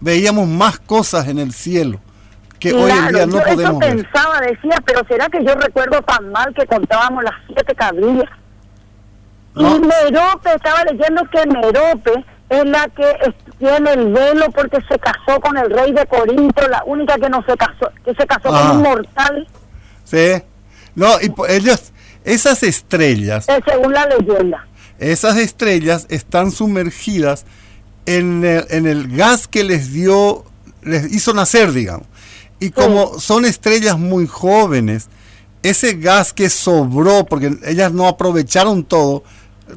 Veíamos 0.00 0.48
más 0.48 0.78
cosas 0.78 1.28
en 1.28 1.38
el 1.38 1.52
cielo 1.52 2.00
que 2.58 2.72
hoy 2.72 2.90
en 2.90 3.08
día 3.08 3.26
no 3.26 3.32
yo 3.34 3.40
eso 3.40 3.54
podemos 3.54 3.78
ver. 3.78 3.96
pensaba, 3.96 4.40
decía, 4.40 4.82
pero 4.84 5.02
¿será 5.08 5.28
que 5.28 5.44
yo 5.44 5.54
recuerdo 5.54 6.02
tan 6.02 6.30
mal 6.32 6.52
que 6.54 6.66
contábamos 6.66 7.24
las 7.24 7.34
siete 7.46 7.74
cabrillas? 7.74 8.28
No. 9.58 9.76
Y 9.76 9.80
Merope, 9.80 10.54
estaba 10.54 10.84
leyendo 10.84 11.22
que 11.30 11.46
Merope 11.46 12.24
es 12.48 12.64
la 12.64 12.88
que 12.88 13.34
tiene 13.58 13.92
el 13.92 14.12
velo 14.12 14.46
porque 14.54 14.78
se 14.88 14.98
casó 14.98 15.40
con 15.40 15.56
el 15.58 15.70
rey 15.70 15.92
de 15.92 16.06
Corinto, 16.06 16.66
la 16.68 16.82
única 16.86 17.16
que 17.18 17.28
no 17.28 17.44
se 17.46 17.56
casó, 17.56 17.90
que 18.04 18.14
se 18.14 18.26
casó 18.26 18.48
Ah. 18.54 18.68
con 18.68 18.76
un 18.78 18.82
mortal, 18.82 19.46
Sí. 20.04 20.42
No, 20.94 21.20
y 21.20 21.32
ellos, 21.48 21.92
esas 22.24 22.62
estrellas, 22.62 23.46
según 23.66 23.92
la 23.92 24.06
leyenda. 24.06 24.66
esas 24.98 25.36
estrellas 25.36 26.06
están 26.08 26.50
sumergidas 26.50 27.44
en 28.06 28.42
el, 28.44 28.64
en 28.70 28.86
el 28.86 29.14
gas 29.14 29.46
que 29.46 29.64
les 29.64 29.92
dio, 29.92 30.44
les 30.82 31.12
hizo 31.12 31.34
nacer, 31.34 31.72
digamos. 31.72 32.06
Y 32.58 32.70
como 32.70 33.18
son 33.20 33.44
estrellas 33.44 33.98
muy 33.98 34.26
jóvenes, 34.26 35.08
ese 35.62 35.92
gas 35.94 36.32
que 36.32 36.48
sobró, 36.48 37.26
porque 37.26 37.56
ellas 37.66 37.92
no 37.92 38.08
aprovecharon 38.08 38.82
todo, 38.82 39.22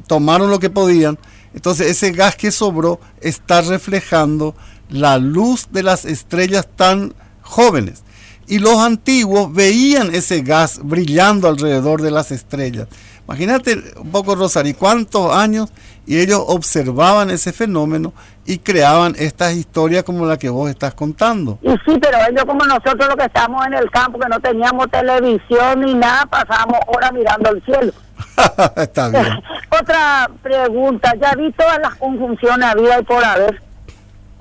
tomaron 0.06 0.50
lo 0.50 0.58
que 0.58 0.70
podían, 0.70 1.18
entonces 1.54 1.88
ese 1.88 2.12
gas 2.12 2.36
que 2.36 2.50
sobró 2.50 3.00
está 3.20 3.60
reflejando 3.60 4.54
la 4.88 5.18
luz 5.18 5.68
de 5.70 5.82
las 5.82 6.04
estrellas 6.04 6.66
tan 6.76 7.14
jóvenes. 7.42 8.04
Y 8.46 8.58
los 8.58 8.78
antiguos 8.78 9.52
veían 9.52 10.14
ese 10.14 10.42
gas 10.42 10.80
brillando 10.82 11.48
alrededor 11.48 12.02
de 12.02 12.10
las 12.10 12.30
estrellas. 12.30 12.88
Imagínate 13.26 13.94
un 13.96 14.10
poco, 14.10 14.34
Rosari, 14.34 14.74
cuántos 14.74 15.34
años 15.34 15.72
y 16.06 16.18
ellos 16.18 16.42
observaban 16.46 17.30
ese 17.30 17.52
fenómeno 17.52 18.12
y 18.44 18.58
creaban 18.58 19.14
estas 19.16 19.54
historias 19.54 20.02
como 20.02 20.26
la 20.26 20.36
que 20.36 20.48
vos 20.48 20.68
estás 20.68 20.94
contando. 20.94 21.58
Y 21.62 21.70
sí, 21.86 21.98
pero 22.00 22.18
ellos 22.28 22.44
como 22.44 22.64
nosotros 22.64 23.06
los 23.08 23.16
que 23.16 23.26
estamos 23.26 23.64
en 23.66 23.74
el 23.74 23.90
campo, 23.90 24.18
que 24.18 24.28
no 24.28 24.40
teníamos 24.40 24.90
televisión 24.90 25.80
ni 25.80 25.94
nada, 25.94 26.26
pasábamos 26.26 26.80
horas 26.88 27.12
mirando 27.12 27.50
el 27.50 27.64
cielo. 27.64 27.92
Está 28.76 29.08
bien. 29.08 29.40
Otra 29.80 30.28
pregunta, 30.42 31.14
ya 31.20 31.32
vi 31.36 31.50
todas 31.52 31.78
las 31.78 31.94
conjunciones 31.94 32.68
había 32.68 32.98
y 33.00 33.02
por 33.04 33.24
haber. 33.24 33.62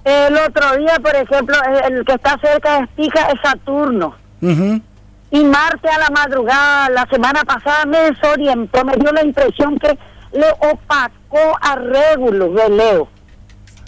El 0.04 0.36
otro 0.38 0.78
día, 0.78 0.98
por 1.02 1.16
ejemplo, 1.16 1.56
el 1.88 2.04
que 2.06 2.14
está 2.14 2.38
cerca 2.40 2.78
de 2.78 2.84
Estica 2.86 3.28
es 3.28 3.40
Saturno. 3.42 4.16
Ujú. 4.42 4.82
Y 5.30 5.44
Marte 5.46 5.88
a 5.90 6.00
la 6.00 6.10
madrugada, 6.10 6.90
la 6.90 7.06
semana 7.10 7.44
pasada 7.46 7.86
me 7.86 8.00
desorientó, 8.12 8.84
me 8.84 8.96
dio 8.98 9.12
la 9.14 9.24
impresión 9.24 9.78
que 9.80 9.98
le 10.34 10.52
opacó 10.72 11.58
a 11.62 11.76
Regulus 11.76 12.56
de 12.56 12.70
Leo. 12.70 13.08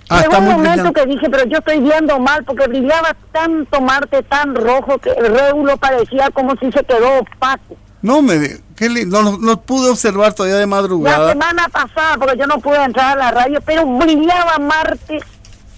Ah, 0.09 0.21
Llegó 0.21 0.37
un 0.37 0.45
momento 0.45 0.69
brillante. 0.71 1.01
que 1.01 1.05
dije, 1.07 1.29
pero 1.29 1.45
yo 1.45 1.57
estoy 1.57 1.79
viendo 1.79 2.19
mal, 2.19 2.43
porque 2.45 2.67
brillaba 2.67 3.15
tanto 3.31 3.81
Marte 3.81 4.21
tan 4.23 4.55
rojo 4.55 4.97
que 4.99 5.13
Regulus 5.13 5.77
parecía 5.79 6.29
como 6.31 6.55
si 6.57 6.71
se 6.71 6.83
quedó 6.83 7.19
opaco. 7.19 7.75
No 8.03 8.21
me 8.21 8.57
qué 8.75 8.89
li- 8.89 9.05
no, 9.05 9.23
no, 9.23 9.37
no 9.39 9.59
pude 9.61 9.89
observar 9.89 10.33
todavía 10.33 10.57
de 10.57 10.61
La 10.61 10.67
madrugada. 10.67 11.29
semana 11.31 11.67
pasada, 11.69 12.17
porque 12.19 12.37
yo 12.37 12.45
no 12.45 12.59
pude 12.59 12.83
entrar 12.83 13.13
a 13.13 13.15
la 13.15 13.31
radio, 13.31 13.59
pero 13.65 13.85
brillaba 13.87 14.57
Marte 14.59 15.19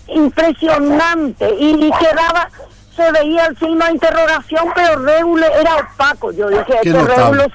impresionante 0.08 1.50
y, 1.60 1.86
y 1.86 1.92
quedaba, 2.00 2.50
se 2.96 3.12
veía 3.12 3.46
el 3.46 3.58
signo 3.58 3.86
de 3.86 3.92
interrogación, 3.92 4.66
pero 4.76 5.00
Regulus 5.04 5.46
era 5.60 5.76
opaco. 5.78 6.32
Yo 6.32 6.50
dije, 6.50 6.64
Qué 6.84 6.90
¿este 6.90 7.52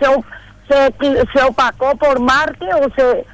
se, 0.68 0.94
se, 1.00 1.26
se 1.32 1.42
opacó 1.44 1.96
por 1.96 2.20
Marte 2.20 2.66
o 2.74 2.88
se 2.94 3.26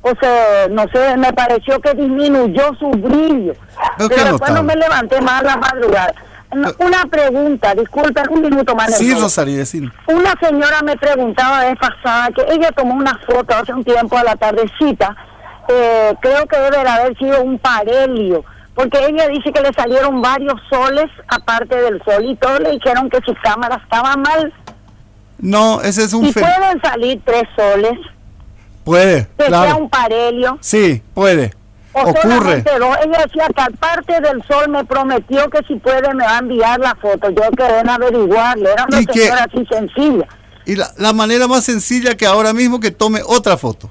o 0.00 0.12
sea, 0.20 0.68
no 0.70 0.84
sé, 0.92 1.16
me 1.16 1.32
pareció 1.32 1.80
que 1.80 1.92
disminuyó 1.92 2.72
su 2.78 2.88
brillo. 2.90 3.52
¿Pero 3.98 4.08
Pero, 4.08 4.24
después 4.30 4.52
no 4.52 4.62
me 4.62 4.76
levanté 4.76 5.20
más 5.20 5.40
a 5.40 5.44
la 5.44 5.56
madrugada. 5.56 6.14
Una- 6.50 6.72
Una 6.78 7.04
pregunta, 7.06 7.74
disculpen 7.74 8.24
un 8.30 8.40
minuto 8.42 8.74
más. 8.74 8.96
Sí. 8.96 9.12
Rosario, 9.14 9.56
decir. 9.58 9.92
Una 10.06 10.34
señora 10.40 10.80
me 10.82 10.96
preguntaba 10.96 11.62
la 11.62 11.68
vez 11.70 11.78
pasada 11.78 12.28
que 12.30 12.42
ella 12.52 12.70
tomó 12.72 12.94
una 12.94 13.18
foto 13.26 13.54
hace 13.54 13.72
un 13.74 13.84
tiempo 13.84 14.16
a 14.16 14.24
la 14.24 14.36
tardecita. 14.36 15.14
eh, 15.70 16.14
creo 16.22 16.46
que 16.46 16.56
debe 16.58 16.78
de 16.82 16.88
haber 16.88 17.18
sido 17.18 17.42
un 17.42 17.58
parelio, 17.58 18.42
porque 18.74 19.04
ella 19.04 19.28
dice 19.28 19.52
que 19.52 19.60
le 19.60 19.70
salieron 19.74 20.22
varios 20.22 20.54
soles 20.70 21.10
aparte 21.28 21.76
del 21.76 22.02
sol 22.04 22.24
y 22.24 22.36
todos 22.36 22.60
le 22.60 22.70
dijeron 22.70 23.10
que 23.10 23.18
su 23.26 23.34
cámara 23.42 23.78
estaba 23.84 24.16
mal. 24.16 24.50
No, 25.36 25.82
ese 25.82 26.04
es 26.04 26.14
un 26.14 26.24
Y 26.24 26.32
pueden 26.32 26.80
salir 26.82 27.20
tres 27.22 27.42
soles, 27.54 27.98
Puede, 28.82 29.28
que 29.36 29.44
sea 29.44 29.74
un 29.76 29.90
parelio. 29.90 30.56
Sí, 30.62 31.02
puede. 31.12 31.52
O 32.04 32.10
Ocurre. 32.10 32.62
dos. 32.78 32.96
Ella 33.04 33.24
decía 33.26 33.46
que 33.54 33.60
aparte 33.62 34.20
del 34.20 34.42
sol 34.46 34.68
me 34.68 34.84
prometió 34.84 35.48
que 35.50 35.58
si 35.66 35.74
puede 35.76 36.12
me 36.14 36.24
va 36.24 36.36
a 36.36 36.38
enviar 36.38 36.78
la 36.80 36.94
foto. 36.96 37.30
Yo 37.30 37.42
quedé 37.56 37.80
en 37.80 37.88
averiguarle. 37.90 38.72
Era 38.72 38.86
una 38.90 39.02
señora 39.02 39.46
así 39.50 39.66
sencilla. 39.70 40.26
Y 40.64 40.76
la, 40.76 40.90
la 40.96 41.12
manera 41.12 41.46
más 41.46 41.64
sencilla 41.64 42.16
que 42.16 42.26
ahora 42.26 42.52
mismo 42.52 42.78
que 42.80 42.90
tome 42.90 43.20
otra 43.26 43.56
foto 43.56 43.90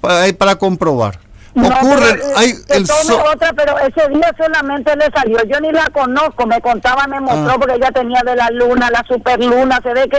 para, 0.00 0.32
para 0.38 0.56
comprobar. 0.56 1.18
No, 1.54 1.68
Ocurre, 1.68 2.14
pero, 2.14 2.24
eh, 2.30 2.32
hay 2.36 2.52
que 2.66 2.76
el 2.78 2.86
tome 2.86 3.02
sol. 3.04 3.22
otra, 3.32 3.52
pero 3.52 3.78
ese 3.78 4.08
día 4.08 4.32
solamente 4.36 4.96
le 4.96 5.04
salió. 5.14 5.38
Yo 5.44 5.60
ni 5.60 5.70
la 5.70 5.88
conozco, 5.90 6.46
me 6.46 6.60
contaba, 6.60 7.06
me 7.06 7.20
mostró 7.20 7.52
Ah. 7.52 7.56
porque 7.60 7.74
ella 7.76 7.92
tenía 7.92 8.20
de 8.24 8.34
la 8.34 8.48
luna, 8.50 8.90
la 8.90 9.04
superluna. 9.06 9.78
Se 9.82 9.92
ve 9.94 10.08
que 10.08 10.18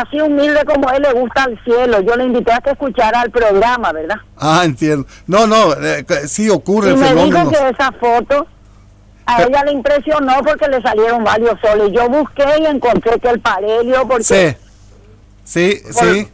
así 0.00 0.20
humilde 0.20 0.60
como 0.64 0.90
él 0.90 1.02
le 1.02 1.12
gusta 1.12 1.44
al 1.44 1.58
cielo. 1.64 2.00
Yo 2.02 2.16
le 2.16 2.24
invité 2.24 2.52
a 2.52 2.60
que 2.60 2.70
escuchara 2.70 3.22
el 3.22 3.30
programa, 3.30 3.92
¿verdad? 3.92 4.16
Ah, 4.38 4.62
entiendo. 4.64 5.06
No, 5.26 5.46
no, 5.46 5.72
eh, 5.74 6.04
sí 6.26 6.48
ocurre 6.50 6.88
Y 6.88 6.92
el 6.92 6.96
me 6.98 7.08
fenómeno. 7.08 7.38
dijo 7.38 7.50
que 7.50 7.68
esa 7.70 7.92
foto 7.92 8.46
a 9.26 9.36
Pero- 9.38 9.48
ella 9.48 9.64
le 9.64 9.72
impresionó 9.72 10.34
porque 10.44 10.68
le 10.68 10.80
salieron 10.82 11.24
varios 11.24 11.58
soles. 11.60 11.90
Yo 11.92 12.08
busqué 12.08 12.44
y 12.60 12.66
encontré 12.66 13.18
que 13.18 13.28
el 13.28 13.40
parelio, 13.40 14.06
porque 14.06 14.24
Sí, 14.24 14.56
sí, 15.44 15.82
sí. 15.90 16.28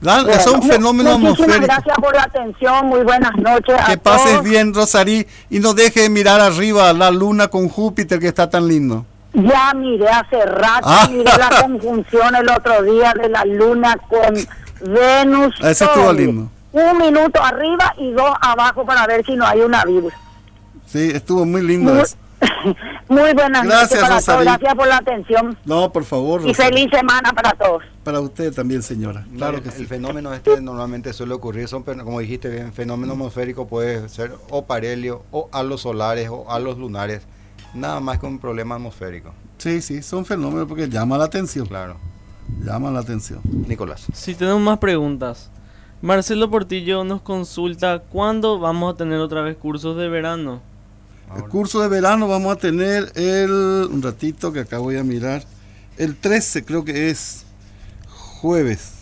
Dan- 0.00 0.24
Bueno, 0.24 0.40
son 0.42 0.60
mu- 0.60 0.62
fenómenos 0.72 1.18
muchísimas 1.18 1.56
atmosféricos. 1.56 1.66
gracias 1.84 1.96
por 1.98 2.14
la 2.14 2.22
atención, 2.22 2.86
muy 2.86 3.02
buenas 3.02 3.32
noches. 3.36 3.74
a 3.78 3.84
Que 3.90 3.98
pases 3.98 4.30
todos. 4.32 4.44
bien, 4.44 4.72
Rosarí, 4.72 5.26
y 5.50 5.58
no 5.60 5.74
deje 5.74 6.00
de 6.02 6.08
mirar 6.08 6.40
arriba 6.40 6.90
la 6.94 7.10
luna 7.10 7.48
con 7.48 7.68
Júpiter 7.68 8.18
que 8.18 8.28
está 8.28 8.48
tan 8.48 8.66
lindo. 8.66 9.04
Ya 9.32 9.72
miré 9.74 10.08
hace 10.08 10.44
rato, 10.44 10.88
Ah. 10.88 11.06
miré 11.10 11.24
la 11.38 11.62
conjunción 11.62 12.34
el 12.34 12.48
otro 12.48 12.82
día 12.82 13.14
de 13.20 13.28
la 13.28 13.44
luna 13.44 13.96
con 14.08 14.34
Venus. 14.92 15.54
Ese 15.60 15.84
estuvo 15.84 16.12
lindo. 16.12 16.48
Un 16.72 16.98
minuto 16.98 17.42
arriba 17.42 17.94
y 17.98 18.10
dos 18.12 18.30
abajo 18.40 18.84
para 18.84 19.06
ver 19.06 19.24
si 19.24 19.34
no 19.36 19.46
hay 19.46 19.60
una 19.60 19.84
vibra. 19.84 20.14
Sí, 20.86 21.10
estuvo 21.14 21.44
muy 21.44 21.62
lindo 21.62 21.92
Muy, 21.92 22.02
eso. 22.02 22.16
muy 23.08 23.32
buenas 23.34 23.64
Gracias, 23.64 23.90
noches 23.90 24.00
para 24.00 24.20
todos. 24.20 24.44
Gracias 24.44 24.74
por 24.74 24.86
la 24.88 24.96
atención 24.96 25.58
No, 25.64 25.92
por 25.92 26.04
favor, 26.04 26.42
y 26.46 26.54
feliz 26.54 26.88
semana 26.92 27.32
para 27.32 27.52
todos. 27.52 27.82
Para 28.02 28.20
usted 28.20 28.52
también, 28.52 28.82
señora. 28.82 29.24
Claro 29.36 29.58
el, 29.58 29.62
que 29.62 29.68
el 29.68 29.74
sí. 29.74 29.84
fenómeno 29.86 30.32
este 30.32 30.60
normalmente 30.60 31.12
suele 31.12 31.34
ocurrir, 31.34 31.68
son, 31.68 31.82
como 31.82 32.18
dijiste 32.20 32.48
bien, 32.48 32.72
fenómeno 32.72 33.12
atmosférico 33.12 33.66
puede 33.68 34.08
ser 34.08 34.32
o 34.50 34.64
parelio, 34.64 35.22
o 35.30 35.48
halos 35.52 35.82
solares, 35.82 36.28
o 36.30 36.50
halos 36.50 36.78
lunares, 36.78 37.22
nada 37.74 38.00
más 38.00 38.18
que 38.18 38.26
un 38.26 38.38
problema 38.38 38.74
atmosférico. 38.76 39.32
Sí, 39.58 39.80
sí, 39.82 40.02
son 40.02 40.24
fenómenos 40.24 40.66
porque 40.66 40.88
llama 40.88 41.18
la 41.18 41.24
atención. 41.24 41.66
Claro. 41.66 41.96
Llama 42.64 42.90
la 42.90 43.00
atención. 43.00 43.40
Nicolás. 43.68 44.06
Si 44.12 44.34
tenemos 44.34 44.60
más 44.60 44.78
preguntas. 44.78 45.50
Marcelo 46.02 46.50
Portillo 46.50 47.04
nos 47.04 47.20
consulta 47.20 47.98
cuándo 48.00 48.58
vamos 48.58 48.94
a 48.94 48.96
tener 48.96 49.18
otra 49.20 49.42
vez 49.42 49.56
cursos 49.56 49.96
de 49.98 50.08
verano. 50.08 50.62
El 51.36 51.44
curso 51.44 51.80
de 51.80 51.88
verano 51.88 52.26
vamos 52.26 52.52
a 52.54 52.56
tener 52.56 53.12
el, 53.14 53.50
un 53.92 54.02
ratito 54.02 54.52
que 54.52 54.60
acá 54.60 54.78
voy 54.78 54.96
a 54.96 55.04
mirar, 55.04 55.44
el 55.96 56.16
13 56.16 56.64
creo 56.64 56.84
que 56.84 57.10
es 57.10 57.44
jueves. 58.08 58.92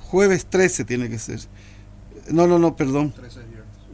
Jueves 0.00 0.46
13 0.46 0.84
tiene 0.84 1.08
que 1.08 1.18
ser. 1.18 1.40
No, 2.30 2.46
no, 2.46 2.58
no, 2.58 2.74
perdón. 2.74 3.12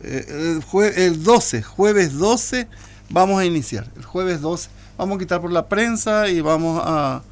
Eh, 0.03 0.25
el, 0.57 0.63
jue- 0.65 0.93
el 0.97 1.23
12, 1.23 1.63
jueves 1.63 2.17
12 2.17 2.69
vamos 3.11 3.41
a 3.41 3.45
iniciar. 3.45 3.87
El 3.97 4.05
jueves 4.05 4.41
12 4.41 4.71
vamos 4.99 5.17
a 5.17 5.19
quitar 5.19 5.41
por 5.41 5.53
la 5.53 5.67
prensa 5.69 6.29
y 6.29 6.41
vamos 6.41 6.81
a 6.85 7.23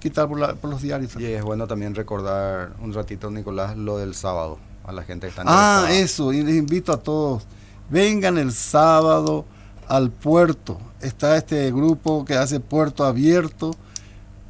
quitar 0.00 0.28
por, 0.28 0.38
la- 0.38 0.54
por 0.54 0.70
los 0.70 0.82
diarios. 0.82 1.12
Y 1.18 1.24
es 1.26 1.42
bueno 1.42 1.66
también 1.66 1.94
recordar 1.94 2.72
un 2.82 2.92
ratito, 2.92 3.30
Nicolás, 3.30 3.76
lo 3.76 3.98
del 3.98 4.14
sábado, 4.14 4.58
a 4.84 4.92
la 4.92 5.02
gente 5.02 5.26
que 5.26 5.30
está 5.30 5.42
Ah, 5.46 5.80
interesada. 5.82 5.92
eso, 6.04 6.32
y 6.32 6.42
les 6.42 6.56
invito 6.56 6.92
a 6.92 6.98
todos. 6.98 7.44
Vengan 7.90 8.38
el 8.38 8.52
sábado 8.52 9.44
al 9.88 10.10
puerto. 10.10 10.78
Está 11.00 11.36
este 11.36 11.70
grupo 11.72 12.24
que 12.24 12.34
hace 12.34 12.58
puerto 12.60 13.04
abierto 13.04 13.72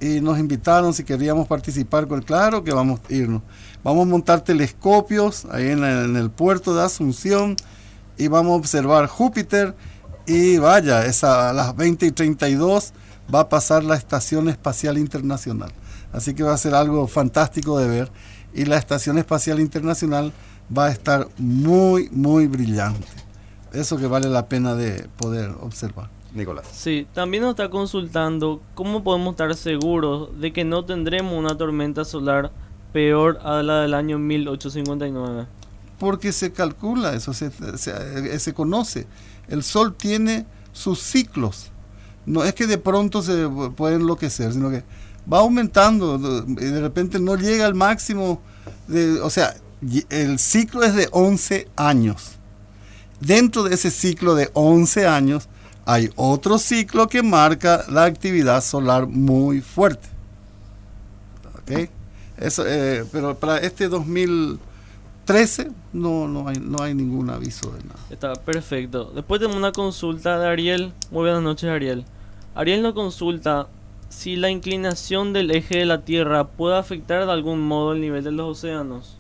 y 0.01 0.21
nos 0.21 0.39
invitaron 0.39 0.93
si 0.95 1.05
queríamos 1.05 1.47
participar. 1.49 2.07
con 2.07 2.23
Claro 2.23 2.63
que 2.65 2.73
vamos 2.73 3.01
a 3.09 3.13
irnos. 3.13 3.43
Vamos 3.83 4.07
a 4.07 4.11
montar 4.11 4.41
telescopios 4.43 5.47
ahí 5.51 5.69
en, 5.69 5.85
en 5.85 6.17
el 6.17 6.31
puerto 6.31 6.75
de 6.75 6.83
Asunción 6.83 7.57
y 8.19 8.29
vamos 8.29 8.53
a 8.53 8.57
observar 8.57 9.07
Júpiter. 9.07 9.75
Y 10.27 10.59
vaya, 10.59 11.07
esa, 11.07 11.51
a 11.51 11.53
las 11.53 11.77
20 11.77 12.07
y 12.07 12.11
32 12.11 12.93
va 13.33 13.41
a 13.41 13.49
pasar 13.49 13.85
la 13.85 13.95
Estación 13.95 14.49
Espacial 14.49 14.99
Internacional. 14.99 15.71
Así 16.13 16.35
que 16.35 16.43
va 16.43 16.53
a 16.53 16.59
ser 16.59 16.75
algo 16.75 17.07
fantástico 17.07 17.79
de 17.79 17.89
ver. 17.89 18.11
Y 18.55 18.65
la 18.65 18.77
Estación 18.77 19.19
Espacial 19.19 19.61
Internacional 19.61 20.33
va 20.77 20.87
a 20.87 20.91
estar 20.91 21.29
muy, 21.39 22.09
muy 22.11 22.47
brillante. 22.47 23.07
Eso 23.73 23.99
que 23.99 24.07
vale 24.07 24.29
la 24.29 24.49
pena 24.49 24.75
de 24.75 25.09
poder 25.17 25.51
observar. 25.61 26.09
Nicolás. 26.35 26.67
Sí, 26.71 27.07
también 27.15 27.43
nos 27.43 27.51
está 27.51 27.71
consultando 27.71 28.61
cómo 28.75 29.03
podemos 29.03 29.33
estar 29.33 29.55
seguros 29.55 30.39
de 30.39 30.53
que 30.53 30.65
no 30.65 30.85
tendremos 30.85 31.33
una 31.33 31.57
tormenta 31.57 32.05
solar 32.05 32.51
peor 32.93 33.39
a 33.43 33.63
la 33.63 33.81
del 33.81 33.95
año 33.95 34.19
1859. 34.19 35.47
Porque 35.99 36.33
se 36.33 36.53
calcula, 36.53 37.15
eso 37.15 37.33
se, 37.33 37.51
se- 37.79 38.55
conoce. 38.55 39.07
El 39.49 39.63
Sol 39.63 39.95
tiene 39.97 40.47
sus 40.73 41.01
ciclos. 41.01 41.71
No 42.27 42.45
es 42.45 42.55
que 42.55 42.67
de 42.67 42.77
pronto 42.79 43.23
se 43.23 43.49
puede 43.77 43.97
enloquecer, 43.97 44.53
sino 44.53 44.71
que 44.71 44.85
va 45.33 45.39
aumentando 45.39 46.45
y 46.49 46.55
de 46.65 46.81
repente 46.81 47.19
no 47.19 47.37
llega 47.37 47.65
al 47.67 47.75
máximo. 47.75 48.43
O 49.23 49.31
sea, 49.31 49.57
el 50.11 50.39
ciclo 50.39 50.83
es 50.83 50.95
de 50.95 51.09
11 51.13 51.69
años. 51.77 52.33
Dentro 53.21 53.63
de 53.63 53.75
ese 53.75 53.91
ciclo 53.91 54.35
de 54.35 54.51
11 54.53 55.07
años 55.07 55.49
hay 55.87 56.11
otro 56.17 56.59
ciclo 56.59 57.09
que 57.09 57.23
marca 57.23 57.85
la 57.89 58.05
actividad 58.05 58.63
solar 58.63 59.07
muy 59.07 59.61
fuerte. 59.63 60.09
¿Ok? 61.63 61.89
Eso, 62.39 62.65
eh, 62.67 63.05
pero 63.13 63.39
para 63.39 63.59
este 63.59 63.89
2013 65.27 65.71
no, 65.93 66.29
no, 66.29 66.49
hay, 66.49 66.57
no 66.61 66.83
hay 66.83 66.95
ningún 66.95 67.31
aviso 67.31 67.71
de 67.73 67.83
nada. 67.85 67.99
Está 68.11 68.35
perfecto. 68.35 69.11
Después 69.15 69.41
tenemos 69.41 69.57
una 69.59 69.73
consulta 69.73 70.39
de 70.39 70.49
Ariel. 70.49 70.93
Muy 71.11 71.23
buenas 71.23 71.43
noches, 71.43 71.69
Ariel. 71.69 72.05
Ariel 72.55 72.83
nos 72.83 72.95
consulta 72.95 73.67
si 74.09 74.37
la 74.37 74.51
inclinación 74.51 75.33
del 75.33 75.51
eje 75.51 75.79
de 75.79 75.85
la 75.87 76.03
Tierra 76.05 76.47
puede 76.47 76.77
afectar 76.79 77.27
de 77.27 77.33
algún 77.33 77.61
modo 77.67 77.93
el 77.93 78.01
nivel 78.01 78.23
de 78.25 78.31
los 78.33 78.59
océanos. 78.59 79.19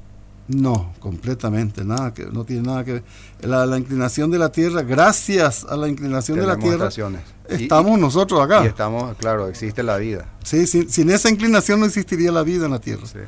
No, 0.48 0.92
completamente, 1.00 1.84
nada 1.84 2.14
que 2.14 2.26
no 2.26 2.44
tiene 2.44 2.62
nada 2.62 2.84
que 2.84 2.92
ver. 2.92 3.02
La, 3.40 3.66
la 3.66 3.78
inclinación 3.78 4.30
de 4.30 4.38
la 4.38 4.52
Tierra, 4.52 4.82
gracias 4.82 5.64
a 5.68 5.76
la 5.76 5.88
inclinación 5.88 6.38
de 6.38 6.46
la 6.46 6.57
Tierra, 6.57 6.84
estaciones. 6.84 7.22
Y- 7.50 7.64
estamos 7.64 7.98
nosotros 7.98 8.40
acá. 8.40 8.62
Y 8.62 8.68
estamos, 8.68 9.16
claro, 9.16 9.48
existe 9.48 9.82
la 9.82 9.96
vida. 9.96 10.26
Sí, 10.44 10.68
sin, 10.68 10.88
sin 10.88 11.11
esa 11.11 11.28
inclinación 11.30 11.80
no 11.80 11.86
existiría 11.86 12.30
la 12.30 12.44
vida 12.44 12.66
en 12.66 12.70
la 12.70 12.78
Tierra. 12.80 13.04
Sí. 13.07 13.18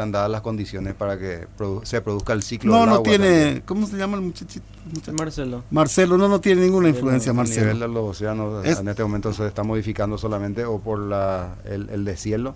Están 0.00 0.12
dadas 0.12 0.30
las 0.30 0.40
condiciones 0.40 0.94
para 0.94 1.18
que 1.18 1.46
produ- 1.58 1.84
se 1.84 2.00
produzca 2.00 2.32
el 2.32 2.42
ciclo 2.42 2.72
No, 2.72 2.78
del 2.80 2.86
no 2.88 2.94
agua 2.94 3.04
tiene, 3.04 3.26
también. 3.42 3.62
¿cómo 3.66 3.86
se 3.86 3.98
llama 3.98 4.16
el 4.16 4.22
muchachito? 4.22 4.64
Marcelo. 5.12 5.62
Marcelo, 5.70 6.16
no, 6.16 6.26
no 6.26 6.40
tiene 6.40 6.62
ninguna 6.62 6.88
El- 6.88 6.94
influencia, 6.94 7.30
El 7.32 7.36
Marcelo. 7.36 7.66
nivel 7.66 7.80
de 7.80 7.88
los 7.88 8.04
océanos 8.16 8.64
Es- 8.64 8.78
en 8.80 8.88
este 8.88 9.02
momento 9.02 9.30
se 9.34 9.46
está 9.46 9.62
modificando 9.62 10.16
solamente 10.16 10.64
o 10.64 10.78
por 10.78 11.00
la, 11.00 11.56
el, 11.66 11.90
el 11.90 12.06
deshielo 12.06 12.54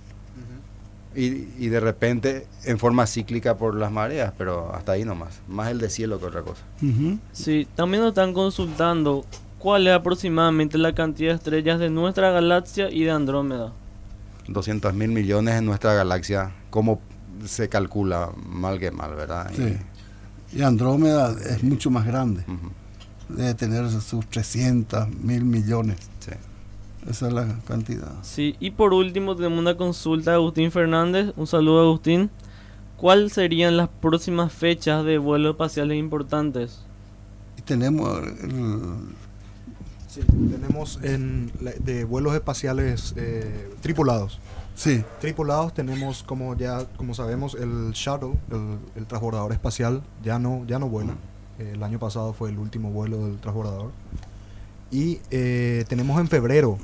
y, 1.15 1.27
y 1.59 1.69
de 1.69 1.81
repente 1.81 2.47
en 2.65 2.79
forma 2.79 3.07
cíclica 3.07 3.59
por 3.59 3.75
las 3.75 3.93
mareas, 3.93 4.33
pero 4.39 4.75
hasta 4.75 4.93
ahí 4.93 5.05
nomás. 5.05 5.41
Más 5.47 5.71
el 5.71 5.79
deshielo 5.81 6.19
que 6.19 6.25
otra 6.25 6.41
cosa. 6.41 6.63
Ujú. 6.83 7.19
Sí, 7.33 7.69
también 7.75 8.03
nos 8.05 8.13
están 8.13 8.33
consultando 8.33 9.27
cuál 9.59 9.87
es 9.87 9.93
aproximadamente 9.93 10.79
la 10.79 10.95
cantidad 10.95 11.33
de 11.33 11.37
estrellas 11.37 11.79
de 11.79 11.91
nuestra 11.91 12.31
galaxia 12.31 12.91
y 12.91 13.05
de 13.05 13.11
Andrómeda. 13.11 13.71
200 14.49 14.95
mil 14.95 15.11
millones 15.11 15.57
en 15.57 15.67
nuestra 15.67 15.93
galaxia, 15.93 16.53
¿cómo 16.71 17.01
se 17.47 17.69
calcula 17.69 18.31
mal 18.47 18.79
que 18.79 18.91
mal, 18.91 19.15
verdad? 19.15 19.51
Y- 19.53 19.57
Sí. 19.57 19.77
Y 20.59 20.63
Andrómeda 20.63 21.35
es 21.49 21.63
mucho 21.65 21.91
más 21.91 22.07
grande. 22.07 22.45
Debe 23.29 23.55
tener 23.55 23.91
sus 23.91 24.27
300 24.29 25.09
mil 25.09 25.45
millones. 25.45 25.99
sí. 26.21 26.31
Esa 27.11 27.27
es 27.29 27.33
la 27.35 27.47
cantidad. 27.67 28.13
Sí, 28.23 28.57
y 28.61 28.71
por 28.71 28.95
último 28.95 29.37
tenemos 29.37 29.59
una 29.59 29.77
consulta 29.77 30.31
de 30.31 30.37
Agustín 30.37 30.71
Fernández. 30.71 31.33
Un 31.37 31.47
saludo, 31.47 31.83
Agustín. 31.83 32.31
¿cuáles 32.97 33.33
serían 33.35 33.77
las 33.77 33.89
próximas 33.89 34.53
fechas 34.53 35.05
de 35.05 35.19
vuelos 35.19 35.51
espaciales 35.53 35.99
importantes? 35.99 36.81
Y 37.59 37.63
tenemos 37.63 38.21
Sí, 40.09 40.21
tenemos 40.29 40.99
en, 41.03 41.51
de 41.81 42.05
vuelos 42.05 42.35
espaciales 42.35 43.13
eh, 43.17 43.69
tripulados. 43.81 44.39
Sí. 44.75 45.05
Tripulados 45.21 45.73
tenemos 45.73 46.23
como 46.23 46.57
ya 46.57 46.85
como 46.97 47.15
sabemos 47.15 47.55
el 47.55 47.93
shuttle, 47.93 48.35
el, 48.97 49.07
transbordador 49.07 49.53
espacial 49.53 50.03
ya 50.23 50.39
no 50.39 50.65
ya 50.67 50.79
no 50.79 50.89
vuela. 50.89 51.15
el 51.59 51.83
año 51.83 51.99
pasado 51.99 52.33
fue 52.33 52.51
el 52.51 52.59
último 52.59 52.91
vuelo 52.91 53.27
del 53.27 53.39
transbordador. 53.39 53.93
Y 54.91 55.21
eh, 55.31 55.85
tenemos 55.89 56.21
en 56.21 56.29
febrero 56.29 56.79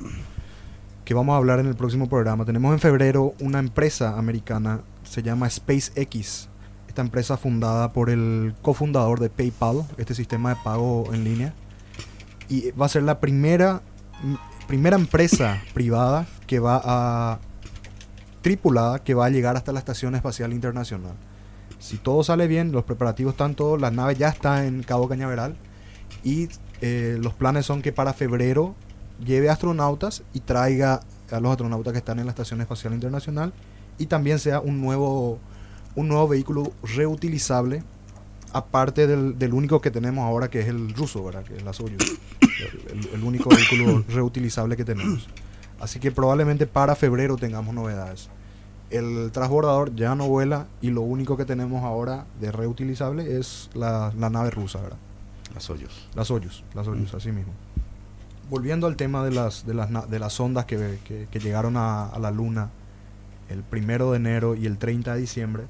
que 1.05 1.13
vamos 1.13 1.33
a 1.33 1.37
hablar 1.37 1.59
en 1.59 1.67
el 1.67 1.75
próximo 1.75 2.07
programa. 2.09 2.45
Tenemos 2.45 2.73
en 2.73 2.79
febrero 2.79 3.33
una 3.39 3.59
empresa 3.59 4.17
americana 4.17 4.81
se 5.03 5.23
llama 5.23 5.49
SpaceX. 5.49 6.49
Esta 6.87 7.01
empresa 7.01 7.37
fundada 7.37 7.93
por 7.93 8.09
el 8.09 8.53
cofundador 8.61 9.19
de 9.19 9.29
PayPal, 9.29 9.85
este 9.97 10.13
sistema 10.13 10.49
de 10.49 10.55
pago 10.63 11.05
en 11.13 11.23
línea 11.23 11.53
y 12.51 12.71
va 12.71 12.85
a 12.85 12.89
ser 12.89 13.03
la 13.03 13.21
primera, 13.21 13.81
primera 14.67 14.97
empresa 14.97 15.61
privada 15.73 16.27
que 16.47 16.59
va 16.59 16.81
a 16.83 17.39
tripulada 18.41 19.03
que 19.03 19.13
va 19.13 19.25
a 19.25 19.29
llegar 19.29 19.55
hasta 19.55 19.71
la 19.71 19.79
Estación 19.79 20.15
Espacial 20.15 20.53
Internacional. 20.53 21.13
Si 21.79 21.97
todo 21.97 22.23
sale 22.23 22.47
bien, 22.47 22.71
los 22.71 22.83
preparativos 22.83 23.33
están 23.33 23.55
todos, 23.55 23.79
la 23.79 23.91
nave 23.91 24.15
ya 24.15 24.29
está 24.29 24.65
en 24.65 24.83
Cabo 24.83 25.07
Cañaveral 25.07 25.55
y 26.23 26.49
eh, 26.81 27.17
los 27.19 27.33
planes 27.33 27.65
son 27.65 27.81
que 27.81 27.91
para 27.91 28.13
febrero 28.13 28.75
lleve 29.23 29.49
astronautas 29.49 30.23
y 30.33 30.41
traiga 30.41 31.01
a 31.31 31.39
los 31.39 31.51
astronautas 31.51 31.93
que 31.93 31.99
están 31.99 32.19
en 32.19 32.25
la 32.25 32.31
Estación 32.31 32.61
Espacial 32.61 32.93
Internacional 32.93 33.53
y 33.97 34.07
también 34.07 34.39
sea 34.39 34.59
un 34.59 34.81
nuevo, 34.81 35.39
un 35.95 36.07
nuevo 36.07 36.27
vehículo 36.27 36.71
reutilizable 36.83 37.83
aparte 38.53 39.07
del, 39.07 39.37
del, 39.39 39.53
único 39.53 39.81
que 39.81 39.91
tenemos 39.91 40.25
ahora, 40.25 40.49
que 40.49 40.59
es 40.59 40.67
el 40.67 40.93
ruso, 40.93 41.23
¿verdad? 41.23 41.43
Que 41.43 41.55
es 41.55 41.63
la 41.63 41.73
Soyuz. 41.73 42.19
El, 43.13 43.23
único 43.23 43.49
vehículo 43.49 44.03
reutilizable 44.09 44.75
que 44.75 44.85
tenemos. 44.85 45.27
Así 45.81 45.99
que 45.99 46.11
probablemente 46.11 46.67
para 46.67 46.95
febrero 46.95 47.37
tengamos 47.37 47.73
novedades. 47.73 48.29
El 48.89 49.31
transbordador 49.31 49.95
ya 49.95 50.15
no 50.15 50.27
vuela 50.27 50.67
y 50.81 50.91
lo 50.91 51.01
único 51.01 51.37
que 51.37 51.45
tenemos 51.45 51.83
ahora 51.83 52.25
de 52.39 52.51
reutilizable 52.51 53.37
es 53.37 53.69
la, 53.73 54.13
la 54.17 54.29
nave 54.29 54.51
rusa, 54.51 54.79
¿verdad? 54.81 54.97
Las 55.53 55.63
Soyuz. 55.63 56.07
Las 56.15 56.27
Soyuz, 56.27 56.63
las 56.73 56.85
Soyuz, 56.85 57.13
así 57.13 57.31
mismo. 57.31 57.53
Volviendo 58.49 58.87
al 58.87 58.95
tema 58.97 59.23
de 59.23 59.31
las, 59.31 59.65
de 59.65 59.73
las, 59.73 60.09
de 60.09 60.19
las 60.19 60.39
ondas 60.39 60.65
que, 60.65 60.99
que, 61.05 61.27
que 61.31 61.39
llegaron 61.39 61.77
a, 61.77 62.07
a 62.07 62.19
la 62.19 62.31
Luna 62.31 62.69
el 63.49 63.63
primero 63.63 64.11
de 64.11 64.17
enero 64.17 64.55
y 64.55 64.65
el 64.65 64.77
30 64.77 65.15
de 65.15 65.21
diciembre, 65.21 65.63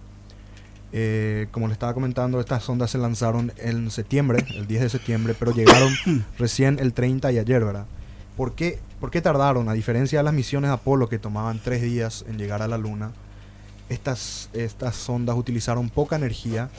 eh, 0.94 1.48
como 1.52 1.68
le 1.68 1.74
estaba 1.74 1.94
comentando, 1.94 2.40
estas 2.40 2.64
sondas 2.64 2.92
se 2.92 2.98
lanzaron 2.98 3.54
en 3.58 3.90
septiembre, 3.92 4.46
el 4.56 4.68
10 4.68 4.82
de 4.82 4.90
septiembre, 4.90 5.36
pero 5.38 5.54
llegaron 5.54 5.94
recién 6.38 6.80
el 6.80 6.94
30 6.94 7.32
y 7.32 7.38
ayer, 7.40 7.64
¿verdad? 7.64 7.86
¿Por 8.38 8.54
qué, 8.56 8.80
¿Por 9.00 9.12
qué 9.12 9.22
tardaron? 9.22 9.68
A 9.70 9.74
diferencia 9.74 10.20
de 10.20 10.24
las 10.24 10.34
misiones 10.34 10.72
Apolo 10.72 11.10
que 11.10 11.20
tomaban 11.20 11.60
tres 11.64 11.82
días 11.82 12.26
en 12.28 12.38
llegar 12.38 12.62
a 12.62 12.68
la 12.68 12.78
Luna, 12.78 13.12
estas, 13.90 14.50
estas 14.54 14.96
sondas 14.96 15.36
utilizaron 15.36 15.90
poca 15.90 16.16
energía 16.16 16.70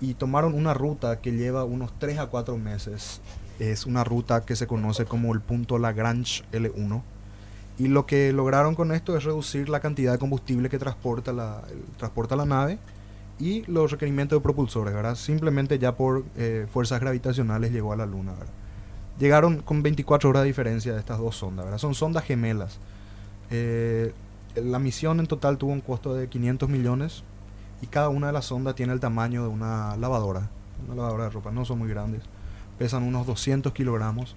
y 0.00 0.14
tomaron 0.14 0.54
una 0.54 0.74
ruta 0.74 1.20
que 1.20 1.32
lleva 1.32 1.64
unos 1.64 1.92
3 1.98 2.18
a 2.18 2.26
4 2.26 2.56
meses. 2.56 3.20
Es 3.58 3.86
una 3.86 4.02
ruta 4.02 4.40
que 4.40 4.56
se 4.56 4.66
conoce 4.66 5.04
como 5.04 5.32
el 5.34 5.40
punto 5.40 5.78
Lagrange 5.78 6.42
L1. 6.52 7.02
Y 7.78 7.88
lo 7.88 8.06
que 8.06 8.32
lograron 8.32 8.74
con 8.74 8.92
esto 8.92 9.16
es 9.16 9.24
reducir 9.24 9.68
la 9.68 9.80
cantidad 9.80 10.12
de 10.12 10.18
combustible 10.18 10.68
que 10.68 10.78
transporta 10.78 11.32
la, 11.32 11.62
transporta 11.98 12.34
la 12.34 12.46
nave 12.46 12.78
y 13.38 13.62
los 13.70 13.90
requerimientos 13.90 14.38
de 14.38 14.42
propulsores, 14.42 14.94
¿verdad? 14.94 15.14
Simplemente 15.14 15.78
ya 15.78 15.96
por 15.96 16.24
eh, 16.36 16.66
fuerzas 16.72 17.00
gravitacionales 17.00 17.72
llegó 17.72 17.92
a 17.92 17.96
la 17.96 18.06
Luna, 18.06 18.32
¿verdad? 18.32 18.61
Llegaron 19.22 19.62
con 19.62 19.84
24 19.84 20.30
horas 20.30 20.42
de 20.42 20.48
diferencia 20.48 20.92
de 20.92 20.98
estas 20.98 21.20
dos 21.20 21.36
sondas, 21.36 21.64
¿verdad? 21.64 21.78
Son 21.78 21.94
sondas 21.94 22.24
gemelas. 22.24 22.80
Eh, 23.52 24.12
la 24.56 24.80
misión 24.80 25.20
en 25.20 25.28
total 25.28 25.58
tuvo 25.58 25.70
un 25.70 25.80
costo 25.80 26.12
de 26.12 26.28
500 26.28 26.68
millones 26.68 27.22
y 27.82 27.86
cada 27.86 28.08
una 28.08 28.26
de 28.26 28.32
las 28.32 28.46
sondas 28.46 28.74
tiene 28.74 28.92
el 28.92 28.98
tamaño 28.98 29.44
de 29.44 29.48
una 29.48 29.96
lavadora, 29.96 30.50
una 30.84 30.96
lavadora 30.96 31.22
de 31.22 31.30
ropa, 31.30 31.52
no 31.52 31.64
son 31.64 31.78
muy 31.78 31.88
grandes, 31.88 32.22
pesan 32.80 33.04
unos 33.04 33.24
200 33.24 33.72
kilogramos 33.72 34.34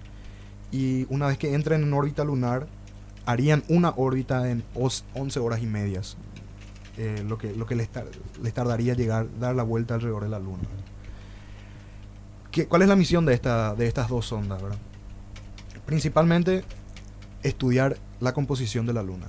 y 0.70 1.12
una 1.12 1.26
vez 1.26 1.36
que 1.36 1.52
entren 1.52 1.82
en 1.82 1.92
órbita 1.92 2.22
lunar 2.22 2.68
harían 3.24 3.64
una 3.66 3.92
órbita 3.96 4.48
en 4.48 4.62
11 4.76 5.40
horas 5.40 5.64
y 5.64 5.66
medias, 5.66 6.16
eh, 6.96 7.24
lo 7.26 7.38
que, 7.38 7.56
lo 7.56 7.66
que 7.66 7.74
les, 7.74 7.88
tardaría 8.54 8.94
llegar, 8.94 9.26
dar 9.40 9.56
la 9.56 9.64
vuelta 9.64 9.94
alrededor 9.94 10.22
de 10.22 10.28
la 10.28 10.38
Luna. 10.38 10.62
¿Qué, 12.56 12.66
¿Cuál 12.66 12.80
es 12.80 12.88
la 12.88 12.96
misión 12.96 13.26
de, 13.26 13.34
esta, 13.34 13.74
de 13.74 13.86
estas 13.86 14.08
dos 14.08 14.24
sondas? 14.24 14.62
Principalmente 15.84 16.64
estudiar 17.42 17.98
la 18.18 18.32
composición 18.32 18.86
de 18.86 18.94
la 18.94 19.02
Luna. 19.02 19.26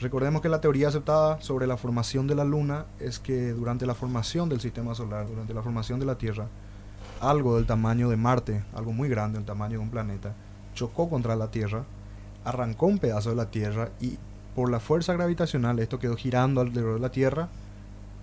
Recordemos 0.00 0.40
que 0.40 0.48
la 0.48 0.62
teoría 0.62 0.88
aceptada 0.88 1.38
sobre 1.42 1.66
la 1.66 1.76
formación 1.76 2.26
de 2.26 2.34
la 2.34 2.44
Luna 2.44 2.86
es 2.98 3.18
que 3.18 3.50
durante 3.50 3.84
la 3.84 3.94
formación 3.94 4.48
del 4.48 4.62
sistema 4.62 4.94
solar, 4.94 5.28
durante 5.28 5.52
la 5.52 5.62
formación 5.62 6.00
de 6.00 6.06
la 6.06 6.16
Tierra, 6.16 6.46
algo 7.20 7.56
del 7.56 7.66
tamaño 7.66 8.08
de 8.08 8.16
Marte, 8.16 8.64
algo 8.74 8.94
muy 8.94 9.10
grande, 9.10 9.38
el 9.38 9.44
tamaño 9.44 9.72
de 9.72 9.84
un 9.84 9.90
planeta, 9.90 10.32
chocó 10.72 11.10
contra 11.10 11.36
la 11.36 11.50
Tierra, 11.50 11.84
arrancó 12.42 12.86
un 12.86 12.98
pedazo 12.98 13.28
de 13.28 13.36
la 13.36 13.50
Tierra 13.50 13.90
y 14.00 14.16
por 14.56 14.70
la 14.70 14.80
fuerza 14.80 15.12
gravitacional 15.12 15.78
esto 15.78 15.98
quedó 15.98 16.16
girando 16.16 16.62
alrededor 16.62 16.94
de 16.94 17.00
la 17.00 17.12
Tierra, 17.12 17.50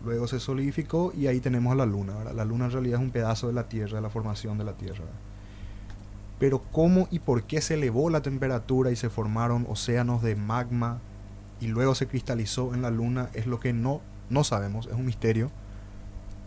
luego 0.04 0.28
se 0.28 0.40
solidificó 0.40 1.12
y 1.16 1.28
ahí 1.28 1.40
tenemos 1.40 1.72
a 1.72 1.76
la 1.76 1.86
Luna. 1.86 2.14
La 2.34 2.46
Luna 2.46 2.66
en 2.66 2.72
realidad 2.72 3.00
es 3.00 3.06
un 3.06 3.12
pedazo 3.12 3.48
de 3.48 3.54
la 3.54 3.68
Tierra, 3.68 3.96
de 3.96 4.02
la 4.02 4.10
formación 4.10 4.58
de 4.58 4.64
la 4.64 4.74
Tierra. 4.74 5.04
Pero 6.40 6.62
cómo 6.72 7.08
y 7.12 7.20
por 7.20 7.44
qué 7.44 7.62
se 7.62 7.74
elevó 7.74 8.10
la 8.10 8.22
temperatura 8.22 8.92
y 8.92 8.96
se 8.96 9.10
formaron 9.10 9.66
océanos 9.70 10.22
de 10.22 10.36
magma 10.36 11.00
y 11.60 11.68
luego 11.68 11.96
se 11.96 12.08
cristalizó 12.08 12.74
en 12.74 12.82
la 12.82 12.92
Luna 12.92 13.30
es 13.34 13.46
lo 13.46 13.60
que 13.60 13.74
no, 13.74 14.02
no 14.30 14.44
sabemos, 14.44 14.88
es 14.88 14.94
un 14.94 15.06
misterio. 15.06 15.52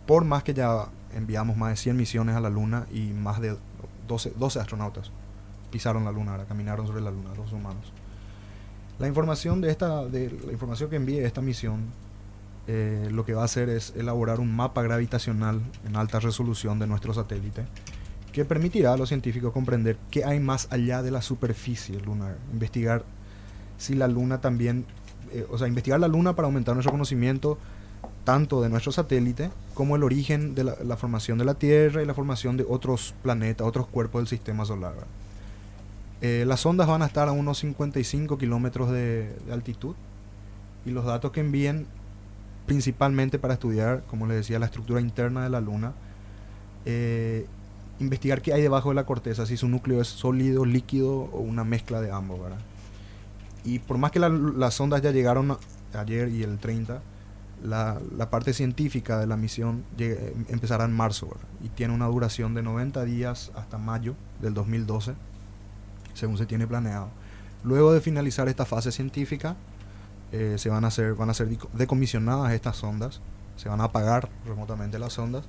Por 0.07 0.25
más 0.25 0.43
que 0.43 0.53
ya 0.53 0.87
enviamos 1.13 1.55
más 1.57 1.69
de 1.69 1.75
100 1.77 1.95
misiones 1.95 2.35
a 2.35 2.41
la 2.41 2.49
Luna 2.49 2.87
y 2.91 3.11
más 3.11 3.39
de 3.39 3.55
12, 4.07 4.33
12 4.37 4.59
astronautas 4.59 5.11
pisaron 5.73 6.05
la 6.05 6.11
Luna, 6.11 6.37
caminaron 6.47 6.85
sobre 6.85 7.01
la 7.01 7.09
Luna, 7.09 7.33
los 7.35 7.51
humanos. 7.51 7.91
La 8.99 9.07
información 9.07 9.59
de 9.59 9.71
esta, 9.71 10.05
de 10.05 10.29
la 10.45 10.51
información 10.51 10.87
que 10.87 10.97
envíe 10.97 11.17
esta 11.17 11.41
misión, 11.41 11.87
eh, 12.67 13.09
lo 13.11 13.25
que 13.25 13.33
va 13.33 13.41
a 13.41 13.45
hacer 13.45 13.69
es 13.69 13.93
elaborar 13.95 14.39
un 14.39 14.55
mapa 14.55 14.81
gravitacional 14.81 15.61
en 15.87 15.95
alta 15.95 16.19
resolución 16.19 16.79
de 16.79 16.87
nuestro 16.87 17.13
satélite, 17.13 17.65
que 18.31 18.45
permitirá 18.45 18.93
a 18.93 18.97
los 18.97 19.09
científicos 19.09 19.53
comprender 19.53 19.97
qué 20.09 20.25
hay 20.25 20.39
más 20.39 20.67
allá 20.71 21.03
de 21.03 21.11
la 21.11 21.21
superficie 21.21 21.99
lunar, 21.99 22.37
investigar 22.51 23.03
si 23.77 23.95
la 23.95 24.07
luna 24.07 24.41
también, 24.41 24.85
eh, 25.31 25.45
o 25.49 25.57
sea, 25.57 25.67
investigar 25.67 25.99
la 25.99 26.07
luna 26.07 26.35
para 26.35 26.47
aumentar 26.47 26.75
nuestro 26.75 26.91
conocimiento 26.91 27.57
tanto 28.23 28.61
de 28.61 28.69
nuestro 28.69 28.91
satélite 28.91 29.51
como 29.73 29.95
el 29.95 30.03
origen 30.03 30.55
de 30.55 30.63
la, 30.63 30.75
la 30.83 30.95
formación 30.97 31.37
de 31.37 31.45
la 31.45 31.55
Tierra 31.55 32.01
y 32.01 32.05
la 32.05 32.13
formación 32.13 32.55
de 32.57 32.65
otros 32.67 33.13
planetas, 33.21 33.67
otros 33.67 33.87
cuerpos 33.87 34.21
del 34.21 34.27
sistema 34.27 34.65
solar. 34.65 34.93
Eh, 36.23 36.45
las 36.47 36.65
ondas 36.65 36.87
van 36.87 37.01
a 37.01 37.05
estar 37.05 37.27
a 37.27 37.33
unos 37.33 37.57
55 37.57 38.37
kilómetros 38.37 38.89
de, 38.89 39.35
altitud 39.51 39.93
y 40.85 40.91
los 40.91 41.03
datos 41.03 41.33
que 41.33 41.41
envíen 41.41 41.85
principalmente 42.65 43.39
para 43.39 43.53
estudiar, 43.53 44.03
como 44.07 44.27
les 44.27 44.37
decía, 44.37 44.59
la 44.59 44.65
estructura 44.65 45.01
interna 45.01 45.43
de 45.43 45.49
la 45.49 45.61
Luna, 45.61 45.93
eh, 46.85 47.45
investigar 47.99 48.41
qué 48.41 48.53
hay 48.53 48.61
debajo 48.61 48.89
de 48.89 48.95
la 48.95 49.05
corteza, 49.05 49.45
si 49.45 49.57
su 49.57 49.67
núcleo 49.67 50.01
es 50.01 50.07
sólido, 50.07 50.65
líquido 50.65 51.11
o 51.11 51.39
una 51.39 51.63
mezcla 51.63 52.01
de 52.01 52.11
ambos. 52.11 52.41
¿verdad? 52.41 52.59
Y 53.63 53.79
por 53.79 53.97
más 53.97 54.11
que 54.11 54.19
las 54.19 54.79
ondas 54.81 55.01
ya 55.01 55.11
llegaron 55.11 55.57
ayer 55.93 56.29
y 56.29 56.43
el 56.43 56.57
30, 56.57 57.01
la, 57.63 57.99
parte 58.29 58.53
científica 58.53 59.19
de 59.19 59.27
la 59.27 59.37
misión 59.37 59.83
empezará 60.49 60.85
en 60.85 60.93
marzo 60.93 61.29
y 61.63 61.69
tiene 61.69 61.93
una 61.93 62.07
duración 62.07 62.53
de 62.53 62.63
90 62.63 63.05
días 63.05 63.51
hasta 63.55 63.77
mayo 63.77 64.15
del 64.41 64.53
2012 64.53 65.13
según 66.13 66.37
se 66.37 66.45
tiene 66.45 66.67
planeado. 66.67 67.09
Luego 67.63 67.93
de 67.93 68.01
finalizar 68.01 68.47
esta 68.49 68.65
fase 68.65 68.91
científica, 68.91 69.55
eh, 70.33 70.55
se 70.57 70.69
van 70.69 70.83
a 70.83 70.87
hacer, 70.87 71.13
van 71.13 71.29
a 71.29 71.33
ser 71.33 71.47
decomisionadas 71.73 72.51
estas 72.51 72.75
sondas, 72.75 73.21
se 73.55 73.69
van 73.69 73.79
a 73.79 73.85
apagar 73.85 74.29
remotamente 74.45 74.99
las 74.99 75.13
sondas 75.13 75.45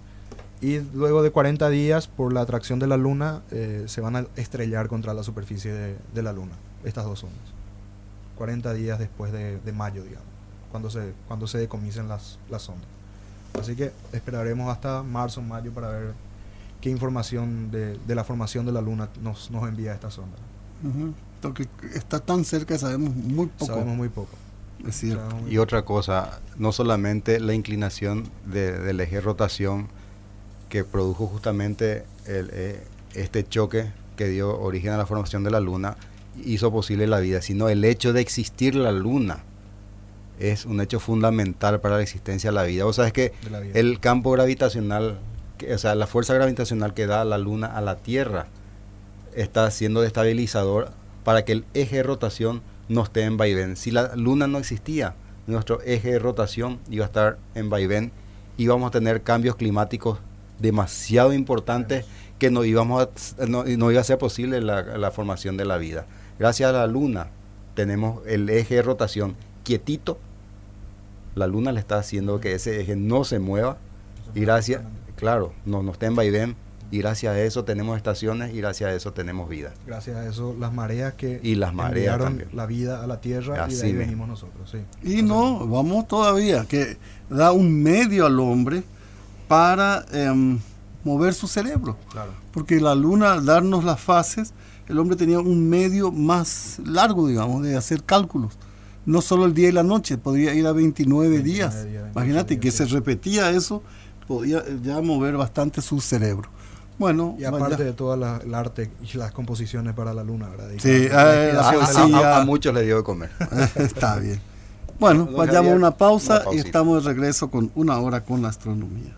y 0.61 0.81
luego 0.95 1.23
de 1.23 1.31
40 1.31 1.69
días 1.71 2.07
por 2.07 2.33
la 2.33 2.41
atracción 2.41 2.79
de 2.79 2.87
la 2.87 2.97
Luna 2.97 3.43
eh, 3.51 3.85
se 3.87 4.01
van 4.01 4.17
a 4.17 4.27
estrellar 4.37 4.89
contra 4.89 5.13
la 5.13 5.23
superficie 5.23 5.73
de, 5.73 6.23
la 6.23 6.33
Luna, 6.33 6.53
estas 6.85 7.05
dos 7.05 7.21
sondas. 7.21 7.43
40 8.37 8.73
días 8.75 8.99
después 8.99 9.33
de, 9.33 9.73
mayo, 9.73 10.03
digamos, 10.03 10.27
cuando 10.71 10.91
se, 10.91 11.13
cuando 11.29 11.47
se 11.47 11.59
decomisen 11.59 12.09
las, 12.09 12.39
las 12.51 12.63
sondas. 12.63 12.89
Así 13.61 13.77
que 13.77 13.93
esperaremos 14.13 14.71
hasta 14.71 15.03
marzo, 15.03 15.43
mayo 15.43 15.71
para 15.73 15.89
ver 15.89 16.15
qué 16.81 16.91
información 16.91 17.71
de, 17.71 17.99
de 17.99 18.15
la 18.15 18.25
formación 18.25 18.67
de 18.67 18.73
la 18.73 18.81
Luna 18.81 19.09
nos, 19.23 19.51
nos 19.51 19.69
envía 19.69 19.95
esta 19.95 20.11
sonda. 20.11 20.37
Porque 21.41 21.69
está 21.95 22.21
tan 22.21 22.45
cerca, 22.45 22.77
sabemos 22.79 23.15
muy 23.15 23.47
poco. 23.47 23.67
Sabemos 23.67 23.97
muy 23.97 24.09
poco. 24.09 24.31
Es 24.87 24.97
cierto. 24.97 25.37
Y 25.49 25.59
otra 25.59 25.85
cosa, 25.85 26.41
no 26.57 26.73
solamente 26.73 27.41
la 27.41 27.55
inclinación 27.55 28.29
del 28.47 29.01
eje 29.01 29.17
de 29.17 29.21
rotación 29.21 29.89
que 30.69 30.85
produjo 30.85 31.27
justamente 31.27 32.05
el, 32.27 32.51
eh, 32.53 32.83
este 33.15 33.47
choque 33.47 33.93
que 34.17 34.29
dio 34.29 34.59
origen 34.61 34.93
a 34.93 34.97
la 34.97 35.07
formación 35.07 35.45
de 35.45 35.51
la 35.51 35.61
Luna, 35.61 35.97
hizo 36.45 36.71
posible 36.73 37.07
la 37.07 37.21
vida, 37.21 37.43
sino 37.43 37.69
el 37.69 37.85
hecho 37.85 38.13
de 38.13 38.21
existir 38.21 38.75
la 38.75 38.93
Luna 38.93 39.45
es 40.39 40.65
un 40.65 40.81
hecho 40.81 40.99
fundamental 41.01 41.81
para 41.81 41.97
la 41.97 42.03
existencia 42.03 42.51
de 42.51 42.55
la 42.55 42.65
vida. 42.65 42.87
O 42.87 42.93
sea, 42.93 43.07
es 43.07 43.13
que 43.13 43.33
el 43.75 44.01
campo 44.01 44.33
gravitacional, 44.33 45.19
o 45.73 45.79
sea, 45.79 45.95
la 45.95 46.07
fuerza 46.07 46.35
gravitacional 46.35 46.95
que 46.95 47.07
da 47.07 47.25
la 47.25 47.39
Luna 47.39 47.67
a 47.69 47.81
la 47.81 47.97
Tierra 47.97 48.47
está 49.35 49.71
siendo 49.71 50.03
estabilizador 50.03 50.91
para 51.23 51.45
que 51.45 51.53
el 51.53 51.65
eje 51.75 51.97
de 51.97 52.03
rotación 52.03 52.63
no 52.89 53.03
esté 53.03 53.23
en 53.25 53.37
vaivén. 53.37 53.77
Si 53.77 53.91
la 53.91 54.15
Luna 54.17 54.47
no 54.47 54.59
existía, 54.59 55.15
nuestro 55.47 55.81
eje 55.83 56.13
de 56.13 56.19
rotación 56.19 56.79
iba 56.91 57.05
a 57.05 57.07
estar 57.07 57.39
en 57.55 57.71
vaivén 57.71 58.13
y 58.57 58.65
íbamos 58.65 58.89
a 58.89 58.91
tener 58.91 59.23
cambios 59.23 59.57
climáticos 59.57 60.19
demasiado 60.59 61.33
importantes 61.33 62.07
que 62.39 62.51
no, 62.51 62.65
íbamos 62.65 63.09
no, 63.47 63.67
iba 63.91 64.01
a 64.01 64.05
ser 64.05 64.19
posible 64.19 64.61
la, 64.61 65.11
formación 65.11 65.57
de 65.57 65.65
la 65.65 65.79
vida. 65.79 66.07
Gracias 66.39 66.71
a 66.71 66.73
la 66.73 66.87
luna 66.87 67.29
tenemos 67.75 68.21
el 68.27 68.49
eje 68.51 68.77
de 68.77 68.83
rotación 68.83 69.37
quietito. 69.63 70.19
La 71.35 71.47
luna 71.47 71.73
le 71.73 71.81
está 71.81 71.99
haciendo 71.99 72.41
que 72.41 72.55
ese 72.55 72.81
eje 72.81 72.97
no 72.97 73.25
se 73.25 73.39
mueva 73.39 73.79
y 74.35 74.41
gracias, 74.41 74.83
claro, 75.17 75.53
no, 75.65 75.83
no 75.83 75.93
está 75.93 76.07
en 76.07 76.17
vaivén 76.17 76.57
y 76.95 76.99
gracias 76.99 77.35
a 77.35 77.41
eso 77.41 77.65
tenemos 77.65 77.97
estaciones 77.97 78.55
y 78.55 78.59
gracias 78.59 78.91
a 78.91 78.95
eso 78.95 79.13
tenemos 79.13 79.49
vida. 79.49 79.75
Gracias 79.85 80.17
a 80.17 80.29
eso 80.29 80.55
las 80.61 80.73
mareas 80.73 81.15
que 81.15 81.41
y 81.43 81.57
las 81.57 81.75
mareas 81.75 82.21
la 82.53 82.67
vida 82.67 83.03
a 83.03 83.09
la 83.09 83.21
tierra 83.21 83.67
y 83.69 83.75
de 83.75 83.87
ahí 83.87 83.93
venimos 83.93 84.29
nosotros. 84.29 84.71
Sí. 84.71 84.79
Y 85.03 85.23
no, 85.23 85.67
vamos 85.67 86.07
todavía, 86.07 86.67
que 86.67 86.97
da 87.29 87.51
un 87.51 87.83
medio 87.83 88.27
al 88.27 88.39
hombre 88.39 88.85
para 89.49 90.07
em, 90.13 90.61
mover 91.03 91.35
su 91.35 91.49
cerebro. 91.49 91.97
Porque 92.53 92.81
la 92.81 92.95
luna, 92.95 93.33
al 93.33 93.45
darnos 93.45 93.83
las 93.83 93.99
fases, 93.99 94.55
el 94.87 94.97
hombre 95.01 95.17
tenía 95.17 95.41
un 95.41 95.69
medio 95.69 96.13
más 96.13 96.81
largo, 96.87 97.27
digamos, 97.27 97.65
de 97.65 97.77
hacer 97.77 98.05
cálculos. 98.05 98.57
No 99.05 99.21
solo 99.21 99.47
el 99.47 99.53
día 99.53 99.69
y 99.69 99.73
la 99.73 99.83
noche, 99.83 100.17
podría 100.17 100.55
ir 100.55 100.65
a 100.69 100.73
29, 100.73 101.43
días. 101.43 101.89
Imagínate 102.13 102.61
que 102.61 102.71
se 102.71 102.85
repetía 102.85 103.51
eso, 103.51 103.83
podía 104.29 104.63
ya 104.81 105.01
mover 105.01 105.37
bastante 105.37 105.83
su 105.83 106.01
cerebro. 106.01 106.55
Bueno, 106.99 107.37
y 107.39 107.45
aparte 107.45 107.83
de 107.83 107.93
todo 107.93 108.15
el 108.15 108.55
arte 108.55 108.91
y 109.03 109.17
las 109.17 109.33
composiciones 109.33 109.95
para 109.95 110.15
la 110.15 110.23
luna, 110.23 110.49
¿verdad? 110.49 110.69
Sí, 110.79 111.09
a, 111.09 112.41
a, 112.41 112.45
muchos 112.45 112.73
le 112.73 112.83
dio 112.83 112.99
de 112.99 113.03
comer. 113.03 113.31
Está 113.75 114.17
bien. 114.19 114.41
Bueno, 114.99 115.27
vayamos 115.27 115.73
a 115.73 115.77
una 115.77 115.91
pausa 115.91 116.45
y 116.53 116.59
estamos 116.59 117.05
de 117.05 117.13
regreso 117.13 117.51
con 117.51 117.71
una 117.75 117.99
hora 117.99 118.21
con 118.23 118.43
la 118.43 118.49
astronomía. 118.49 119.17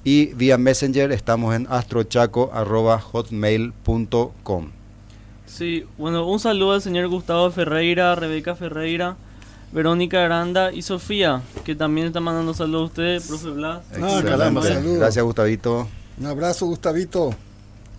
Y 0.02 0.34
vía 0.34 0.58
Messenger 0.58 1.12
estamos 1.12 1.54
en 1.54 1.68
astrochaco.hotmail.com. 1.70 4.70
Sí, 5.46 5.86
bueno, 5.96 6.26
un 6.26 6.40
saludo 6.40 6.72
al 6.72 6.82
señor 6.82 7.06
Gustavo 7.06 7.48
Ferreira, 7.52 8.16
Rebeca 8.16 8.56
Ferreira. 8.56 9.16
Verónica 9.72 10.24
Aranda 10.24 10.72
y 10.72 10.82
Sofía, 10.82 11.42
que 11.64 11.76
también 11.76 12.08
está 12.08 12.20
mandando 12.20 12.54
saludos 12.54 12.82
a 12.82 12.86
ustedes, 12.86 13.26
profe 13.28 13.50
Blas. 13.50 13.84
Ah, 14.02 14.20
caramba, 14.24 14.62
saludos. 14.62 14.98
Gracias, 14.98 15.24
Gustavito. 15.24 15.88
Un 16.18 16.26
abrazo, 16.26 16.66
Gustavito. 16.66 17.34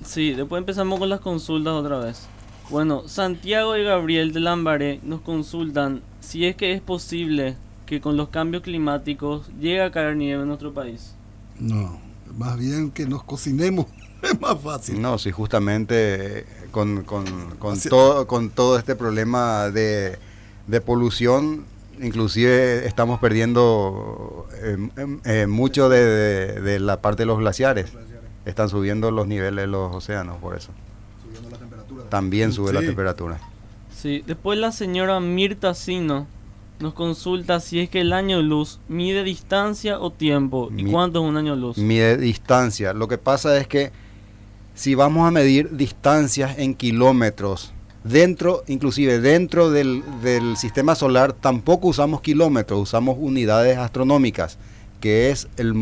Sí, 0.03 0.33
después 0.33 0.59
empezamos 0.59 0.99
con 0.99 1.07
las 1.09 1.21
consultas 1.21 1.73
otra 1.73 1.99
vez. 1.99 2.27
Bueno, 2.69 3.07
Santiago 3.07 3.77
y 3.77 3.83
Gabriel 3.83 4.33
de 4.33 4.41
Lambaré 4.41 4.99
nos 5.03 5.21
consultan 5.21 6.01
si 6.19 6.45
es 6.45 6.55
que 6.55 6.73
es 6.73 6.81
posible 6.81 7.55
que 7.85 8.01
con 8.01 8.17
los 8.17 8.29
cambios 8.29 8.63
climáticos 8.63 9.49
llegue 9.59 9.81
a 9.81 9.91
caer 9.91 10.15
nieve 10.15 10.41
en 10.41 10.47
nuestro 10.47 10.73
país. 10.73 11.13
No, 11.59 11.99
más 12.37 12.57
bien 12.57 12.91
que 12.91 13.05
nos 13.05 13.23
cocinemos. 13.23 13.85
Es 14.21 14.39
más 14.39 14.61
fácil. 14.61 15.01
No, 15.01 15.17
sí, 15.17 15.31
justamente 15.31 16.45
con, 16.69 17.03
con, 17.05 17.25
con 17.57 17.79
todo, 17.79 18.27
con 18.27 18.51
todo 18.51 18.77
este 18.77 18.95
problema 18.95 19.71
de 19.71 20.19
de 20.67 20.81
polución, 20.81 21.65
inclusive 22.01 22.85
estamos 22.85 23.19
perdiendo 23.19 24.47
eh, 24.55 24.77
eh, 25.25 25.47
mucho 25.47 25.89
de, 25.89 26.79
la 26.79 27.01
parte 27.01 27.23
de 27.23 27.27
los 27.27 27.39
glaciares. 27.39 27.91
Están 28.45 28.69
subiendo 28.69 29.11
los 29.11 29.27
niveles 29.27 29.63
de 29.63 29.67
los 29.67 29.93
océanos 29.93 30.37
por 30.39 30.55
eso. 30.55 30.71
Subiendo 31.23 31.49
la 31.51 31.57
temperatura. 31.57 32.09
También 32.09 32.51
sube 32.51 32.73
la 32.73 32.81
temperatura. 32.81 33.39
Sí, 33.95 34.23
después 34.25 34.57
la 34.57 34.71
señora 34.71 35.19
Mirta 35.19 35.73
Sino 35.75 36.25
nos 36.79 36.95
consulta 36.95 37.59
si 37.59 37.79
es 37.79 37.89
que 37.89 38.01
el 38.01 38.13
año 38.13 38.41
luz 38.41 38.79
mide 38.87 39.23
distancia 39.23 39.99
o 39.99 40.11
tiempo 40.11 40.71
y 40.75 40.85
cuánto 40.85 41.23
es 41.23 41.29
un 41.29 41.37
año 41.37 41.55
luz. 41.55 41.77
Mide 41.77 42.17
distancia. 42.17 42.93
Lo 42.93 43.07
que 43.07 43.19
pasa 43.19 43.55
es 43.57 43.67
que 43.67 43.91
si 44.73 44.95
vamos 44.95 45.27
a 45.27 45.31
medir 45.31 45.77
distancias 45.77 46.57
en 46.57 46.73
kilómetros, 46.73 47.71
Dentro, 48.03 48.63
inclusive 48.67 49.19
dentro 49.19 49.69
del, 49.69 50.03
sistema 50.57 50.95
solar, 50.95 51.33
tampoco 51.33 51.89
usamos 51.89 52.21
kilómetros, 52.21 52.81
usamos 52.81 53.17
unidades 53.19 53.77
astronómicas, 53.77 54.57
que 54.99 55.29
es 55.29 55.47
el 55.57 55.73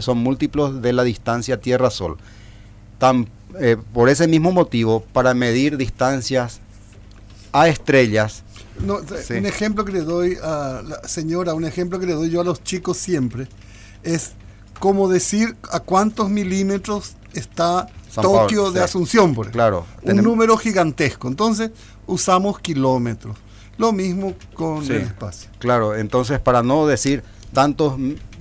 son 0.00 0.18
múltiplos 0.18 0.82
de 0.82 0.92
la 0.92 1.02
distancia 1.02 1.60
Tierra-Sol. 1.60 2.18
Eh, 3.60 3.76
por 3.92 4.08
ese 4.08 4.28
mismo 4.28 4.52
motivo, 4.52 5.04
para 5.12 5.34
medir 5.34 5.76
distancias 5.76 6.60
a 7.52 7.68
estrellas. 7.68 8.44
Un 8.86 9.46
ejemplo 9.46 9.84
que 9.84 9.92
le 9.92 10.00
doy 10.00 10.38
a 10.42 10.82
la 10.82 11.06
señora, 11.06 11.54
un 11.54 11.64
ejemplo 11.64 11.98
que 11.98 12.06
le 12.06 12.14
doy 12.14 12.30
yo 12.30 12.40
a 12.40 12.44
los 12.44 12.62
chicos 12.62 12.96
siempre, 12.96 13.48
es 14.02 14.32
como 14.78 15.08
decir 15.08 15.56
a 15.70 15.80
cuántos 15.80 16.30
milímetros 16.30 17.14
está 17.34 17.86
Tokio 18.14 18.70
de 18.70 18.82
Asunción, 18.82 19.34
por 19.34 19.50
Claro. 19.50 19.86
Un 20.02 20.16
número 20.16 20.56
gigantesco. 20.56 21.28
Entonces 21.28 21.70
usamos 22.06 22.58
kilómetros. 22.58 23.36
Lo 23.78 23.92
mismo 23.92 24.34
con 24.54 24.84
el 24.84 25.02
espacio. 25.02 25.50
Claro, 25.58 25.96
entonces 25.96 26.38
para 26.38 26.62
no 26.62 26.86
decir 26.86 27.22
tantos 27.52 27.94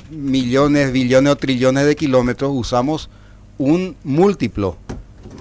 millones, 0.10 0.92
billones 0.92 1.34
o 1.34 1.36
trillones 1.38 1.86
de 1.86 1.96
kilómetros, 1.96 2.52
usamos 2.54 3.10
un 3.58 3.96
múltiplo 4.04 4.76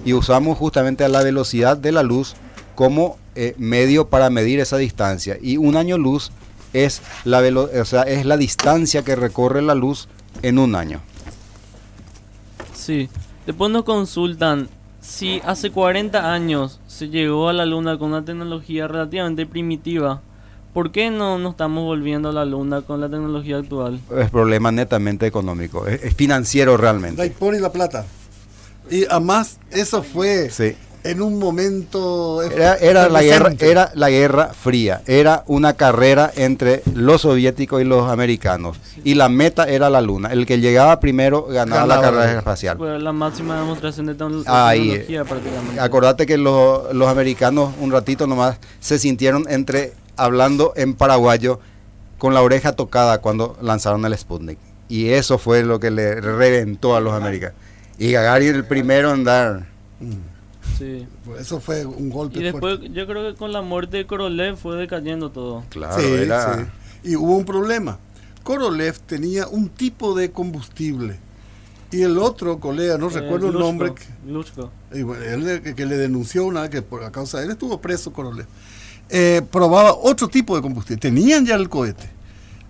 y 0.05 0.13
usamos 0.13 0.57
justamente 0.57 1.03
a 1.03 1.09
la 1.09 1.23
velocidad 1.23 1.77
de 1.77 1.91
la 1.91 2.03
luz 2.03 2.35
como 2.75 3.17
eh, 3.35 3.53
medio 3.57 4.07
para 4.07 4.29
medir 4.29 4.59
esa 4.59 4.77
distancia. 4.77 5.37
Y 5.41 5.57
un 5.57 5.75
año 5.75 5.97
luz 5.97 6.31
es 6.73 7.01
la, 7.25 7.39
o 7.39 7.85
sea, 7.85 8.03
es 8.03 8.25
la 8.25 8.37
distancia 8.37 9.03
que 9.03 9.15
recorre 9.15 9.61
la 9.61 9.75
luz 9.75 10.07
en 10.41 10.57
un 10.57 10.75
año. 10.75 11.01
Sí, 12.73 13.09
después 13.51 13.69
nos 13.69 13.83
consultan 13.83 14.69
si 15.01 15.41
hace 15.45 15.71
40 15.71 16.31
años 16.33 16.79
se 16.87 17.09
llegó 17.09 17.49
a 17.49 17.53
la 17.53 17.65
luna 17.65 17.97
con 17.97 18.09
una 18.09 18.23
tecnología 18.23 18.87
relativamente 18.87 19.45
primitiva. 19.45 20.21
¿Por 20.73 20.93
qué 20.93 21.11
no 21.11 21.37
nos 21.37 21.51
estamos 21.51 21.83
volviendo 21.83 22.29
a 22.29 22.31
la 22.31 22.45
luna 22.45 22.81
con 22.81 23.01
la 23.01 23.09
tecnología 23.09 23.57
actual? 23.57 23.99
Es 24.17 24.29
problema 24.29 24.71
netamente 24.71 25.27
económico, 25.27 25.85
es, 25.85 26.15
financiero 26.15 26.77
realmente. 26.77 27.27
La 27.27 27.33
pone 27.33 27.59
la 27.59 27.73
plata. 27.73 28.05
Y 28.89 29.03
además 29.05 29.59
eso 29.69 30.01
fue 30.01 30.49
en 31.03 31.21
un 31.21 31.39
momento... 31.39 32.41
Era, 32.43 33.09
la 33.09 33.21
guerra, 33.21 33.53
era 33.59 33.91
la 33.95 34.09
guerra 34.09 34.53
fría, 34.53 35.01
era 35.07 35.43
una 35.47 35.73
carrera 35.73 36.31
entre 36.35 36.83
los 36.93 37.21
soviéticos 37.21 37.81
y 37.81 37.85
los 37.85 38.09
americanos. 38.09 38.77
Y 39.03 39.15
la 39.15 39.29
meta 39.29 39.67
era 39.67 39.89
la 39.89 40.01
luna. 40.01 40.29
El 40.29 40.45
que 40.45 40.59
llegaba 40.59 40.99
primero 40.99 41.45
ganaba, 41.47 41.85
la 41.85 42.01
carrera 42.01 42.37
espacial. 42.37 42.77
Fue 42.77 42.99
la 42.99 43.11
máxima 43.11 43.59
demostración 43.59 44.05
de, 44.07 44.15
tecnología 44.15 45.25
Acordate 45.79 46.25
que 46.25 46.37
los, 46.37 46.93
los 46.93 47.07
americanos 47.07 47.73
un 47.79 47.91
ratito 47.91 48.27
nomás 48.27 48.57
se 48.79 48.99
sintieron 48.99 49.45
entre 49.49 49.93
hablando 50.17 50.73
en 50.75 50.93
paraguayo 50.93 51.59
con 52.17 52.33
la 52.33 52.41
oreja 52.41 52.73
tocada 52.73 53.19
cuando 53.19 53.57
lanzaron 53.61 54.05
el 54.05 54.17
Sputnik. 54.17 54.59
Y 54.87 55.09
eso 55.09 55.37
fue 55.37 55.63
lo 55.63 55.79
que 55.79 55.89
le 55.89 56.19
reventó 56.19 56.95
a 56.95 56.99
los 56.99 57.13
americanos. 57.13 57.55
Y 57.97 58.11
Gagarin 58.11 58.55
el 58.55 58.65
primero 58.65 59.13
en 59.13 59.23
dar. 59.23 59.65
Sí. 60.77 61.07
Pues 61.25 61.41
eso 61.41 61.59
fue 61.59 61.85
un 61.85 62.09
golpe. 62.09 62.39
Y 62.39 62.43
después 62.43 62.79
yo 62.93 63.07
creo 63.07 63.31
que 63.31 63.37
con 63.37 63.51
la 63.51 63.61
muerte 63.61 63.97
de 63.97 64.07
Korolev 64.07 64.57
fue 64.57 64.77
decayendo 64.77 65.29
todo. 65.31 65.63
Claro, 65.69 66.01
sí, 66.01 67.09
Y 67.09 67.15
hubo 67.15 67.35
un 67.35 67.45
problema. 67.45 67.99
Korolev 68.43 68.97
tenía 68.99 69.47
un 69.47 69.69
tipo 69.69 70.15
de 70.15 70.31
combustible. 70.31 71.19
Y 71.91 72.03
el 72.03 72.17
otro 72.17 72.59
colega, 72.59 72.97
no 72.97 73.09
eh, 73.09 73.19
recuerdo 73.19 73.49
el 73.49 73.59
nombre, 73.59 73.93
que, 73.93 74.03
él 74.93 75.75
que, 75.75 75.85
le 75.85 75.97
denunció 75.97 76.45
una 76.45 76.61
vez 76.61 76.69
que 76.69 76.81
por 76.81 77.03
a 77.03 77.11
causa 77.11 77.39
de 77.39 77.45
él 77.45 77.51
estuvo 77.51 77.81
preso 77.81 78.13
Korolev. 78.13 78.45
Eh, 79.09 79.41
probaba 79.51 79.93
otro 79.93 80.29
tipo 80.29 80.55
de 80.55 80.61
combustible. 80.61 81.01
Tenían 81.01 81.45
ya 81.45 81.55
el 81.55 81.67
cohete. 81.67 82.09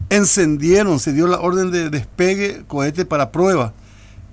Encendieron, 0.10 1.00
se 1.00 1.14
dio 1.14 1.28
la 1.28 1.40
orden 1.40 1.72
de 1.72 1.90
despegue 1.92 2.64
cohete 2.68 3.06
para 3.06 3.32
prueba 3.32 3.74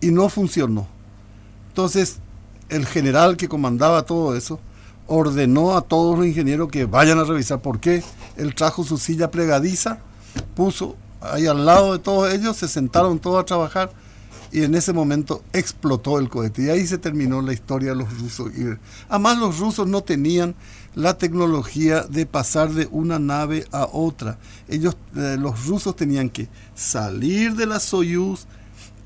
y 0.01 0.11
no 0.11 0.29
funcionó. 0.31 0.89
Entonces, 1.69 2.19
el 2.69 2.87
general 2.87 3.37
que 3.37 3.49
comandaba 3.49 4.03
todo 4.05 4.37
eso 4.37 4.61
ordenó 5.07 5.77
a 5.77 5.81
todos 5.81 6.19
los 6.19 6.27
ingenieros 6.27 6.69
que 6.69 6.85
vayan 6.85 7.19
a 7.19 7.25
revisar 7.25 7.61
por 7.61 7.81
qué. 7.81 8.05
Él 8.37 8.55
trajo 8.55 8.85
su 8.85 8.99
silla 8.99 9.31
plegadiza, 9.31 9.99
puso 10.55 10.97
ahí 11.21 11.47
al 11.47 11.65
lado 11.65 11.95
de 11.95 11.99
todos 11.99 12.33
ellos, 12.33 12.57
se 12.57 12.69
sentaron 12.69 13.19
todos 13.19 13.41
a 13.41 13.45
trabajar 13.45 13.91
y 14.53 14.63
en 14.63 14.75
ese 14.75 14.93
momento 14.93 15.43
explotó 15.53 16.19
el 16.19 16.29
cohete. 16.29 16.63
Y 16.65 16.69
ahí 16.71 16.87
se 16.87 16.99
terminó 16.99 17.43
la 17.43 17.53
historia 17.53 17.91
de 17.91 17.97
los 17.97 18.19
rusos. 18.19 18.51
Además, 19.09 19.39
los 19.39 19.59
rusos 19.59 19.87
no 19.87 20.03
tenían 20.03 20.55
la 20.95 21.17
tecnología 21.19 22.03
de 22.03 22.27
pasar 22.27 22.73
de 22.73 22.89
una 22.91 23.19
nave 23.19 23.67
a 23.73 23.89
otra. 23.91 24.39
Ellos, 24.69 24.97
eh, 25.17 25.37
los 25.39 25.67
rusos 25.67 25.97
tenían 25.97 26.29
que 26.29 26.49
salir 26.75 27.55
de 27.55 27.67
la 27.67 27.81
Soyuz, 27.81 28.47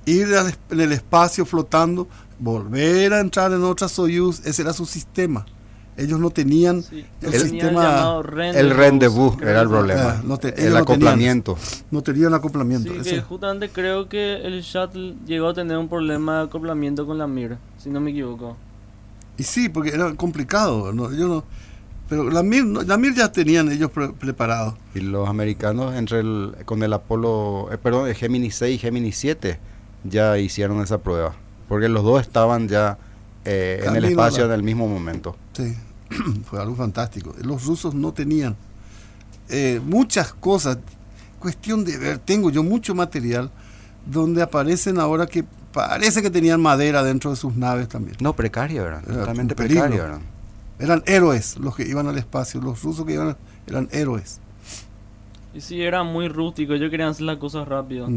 ir 0.07 0.29
en 0.71 0.81
el 0.81 0.93
espacio 0.93 1.45
flotando, 1.45 2.09
volver 2.43 3.12
a 3.12 3.20
entrar 3.20 3.53
en 3.53 3.62
otra 3.62 3.88
Soyuz, 3.88 4.45
ese 4.45 4.62
era 4.62 4.72
su 4.72 4.84
sistema. 4.84 5.47
Ellos 5.97 6.18
no 6.18 6.30
tenían 6.30 6.82
el, 7.20 7.32
sistema. 7.34 8.20
El 8.36 8.70
rendezvous 8.70 9.40
era 9.43 9.61
el 9.61 9.68
problema. 9.68 10.22
Ah, 10.26 10.38
el 10.57 10.76
acoplamiento. 10.76 11.57
No 11.90 12.03
tenían, 12.03 12.32
acoplamiento. 12.32 12.93
Sí, 13.05 13.20
justamente 13.28 13.68
creo 13.68 14.09
que 14.09 14.36
el 14.36 14.62
shuttle 14.62 15.14
llegó 15.26 15.49
a 15.49 15.55
tener 15.55 15.76
un 15.76 15.88
problema 15.88 16.38
de 16.38 16.45
acoplamiento 16.45 17.07
con 17.07 17.18
la 17.18 17.26
Mir, 17.26 17.59
si 17.78 17.90
no 17.90 18.01
me 18.01 18.11
equivoco. 18.11 18.57
Y 19.36 19.43
sí, 19.43 19.68
porque 19.68 19.90
era 19.90 20.14
complicado. 20.14 20.93
¿no? 20.95 21.12
Yo 21.12 21.28
no, 21.28 21.45
pero 22.09 22.30
la 22.30 22.43
Mir, 22.43 22.64
la 22.64 22.97
Mir 22.97 23.14
ya 23.14 23.30
tenían 23.30 23.70
ellos 23.70 23.90
preparado. 24.18 24.78
Y 24.95 25.01
los 25.01 25.28
americanos 25.28 25.95
entre 25.95 26.20
el, 26.20 26.55
con 26.64 26.82
el 26.82 26.93
Apolo, 26.95 27.68
eh, 27.70 27.76
perdón, 27.76 28.09
el 28.09 28.14
Gemini 28.14 28.51
6 28.51 28.76
y 28.76 28.78
Gemini 28.78 29.12
7 29.12 29.61
ya 30.05 30.38
hicieron 30.38 30.80
esa 30.82 30.99
prueba. 30.99 31.36
Porque 31.73 31.89
los 31.89 32.05
dos 32.05 32.20
estaban 32.20 32.68
ya 32.68 32.99
eh, 33.47 33.83
en 33.87 33.97
el 33.97 34.05
espacio 34.05 34.45
en 34.45 34.53
el 34.53 34.62
mismo 34.62 34.87
momento. 34.87 35.35
Sí, 35.55 35.75
fue 36.45 36.61
algo 36.61 36.77
fantástico. 36.77 37.35
Los 37.43 37.64
rusos 37.64 37.95
no 37.95 38.12
tenían 38.12 38.57
eh, 39.49 39.81
muchas 39.83 40.35
cosas. 40.35 40.77
Cuestión 41.39 41.83
de 41.87 41.97
ver, 41.97 42.18
tengo 42.18 42.51
yo 42.51 42.62
mucho 42.62 42.95
material 42.95 43.51
donde 44.05 44.43
aparecen 44.43 44.99
ahora 44.99 45.25
que 45.27 45.47
parece 45.73 46.20
que 46.20 46.29
tenían 46.29 46.61
madera 46.61 47.03
dentro 47.03 47.31
de 47.31 47.37
sus 47.37 47.57
naves 47.57 47.89
también. 47.89 48.18
No, 48.20 48.37
precario 48.37 48.87
eran, 48.87 49.03
totalmente 49.05 49.55
precario 49.55 50.05
eran. 50.05 50.20
Eran 50.79 51.03
héroes 51.07 51.57
los 51.57 51.75
que 51.75 51.89
iban 51.89 52.07
al 52.07 52.18
espacio, 52.18 52.61
los 52.61 52.83
rusos 52.83 53.07
que 53.07 53.14
iban 53.14 53.35
eran 53.66 53.89
héroes. 53.93 54.43
Y 55.55 55.62
sí, 55.62 55.81
era 55.81 56.03
muy 56.03 56.29
rústico, 56.29 56.75
ellos 56.75 56.91
querían 56.91 57.09
hacer 57.09 57.25
las 57.25 57.39
cosas 57.39 57.66
rápido. 57.66 58.11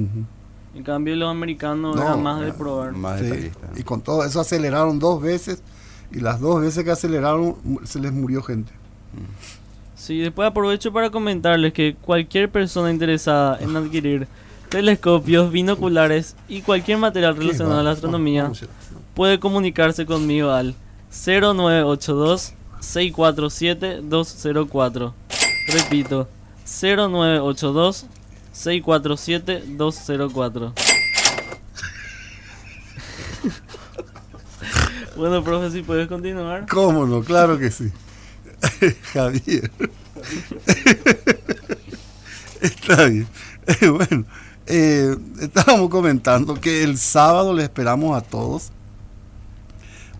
En 0.76 0.84
cambio 0.84 1.16
los 1.16 1.30
americanos 1.30 1.96
eran 1.96 2.22
más 2.22 2.42
de 2.42 2.52
probar. 2.52 2.92
Más 2.92 3.22
Y 3.76 3.84
con 3.84 4.02
todo 4.02 4.26
eso 4.26 4.42
aceleraron 4.42 5.00
dos 5.00 5.22
veces 5.22 5.64
y 6.12 6.20
las 6.20 6.40
dos 6.42 6.62
veces 6.62 6.84
que 6.84 6.92
aceleraron 6.92 7.56
se 7.86 8.00
les 8.00 8.12
murió 8.12 8.44
gente. 8.44 8.74
Sí, 9.96 10.20
después 10.20 10.48
aprovecho 10.48 10.92
para 10.92 11.10
comentarles 11.10 11.72
que 11.72 11.96
cualquier 12.00 12.52
persona 12.52 12.92
interesada 12.92 13.58
en 13.60 13.76
adquirir 13.76 14.28
telescopios, 14.70 15.52
binoculares 15.52 16.36
y 16.50 16.62
cualquier 16.62 16.98
material 16.98 17.38
relacionado 17.38 17.80
a 17.80 17.84
la 17.84 17.92
astronomía 17.92 18.52
puede 19.14 19.40
comunicarse 19.40 20.06
conmigo 20.06 20.52
al 20.52 20.76
0982 21.10 22.54
647 22.82 24.02
204. 24.04 25.14
Repito, 25.68 26.28
0982 26.66 28.06
647-204. 28.56 30.74
bueno, 35.18 35.44
profe, 35.44 35.72
si 35.72 35.82
puedes 35.84 36.08
continuar. 36.08 36.66
¿Cómo 36.68 37.06
no? 37.06 37.22
Claro 37.22 37.60
que 37.60 37.70
sí. 37.70 37.92
Javier. 39.14 39.70
Está 42.62 43.06
bien. 43.06 43.28
bueno, 43.82 44.26
eh, 44.68 45.16
estábamos 45.42 45.90
comentando 45.90 46.54
que 46.56 46.84
el 46.84 46.98
sábado 46.98 47.54
le 47.54 47.64
esperamos 47.64 48.18
a 48.18 48.22
todos. 48.22 48.72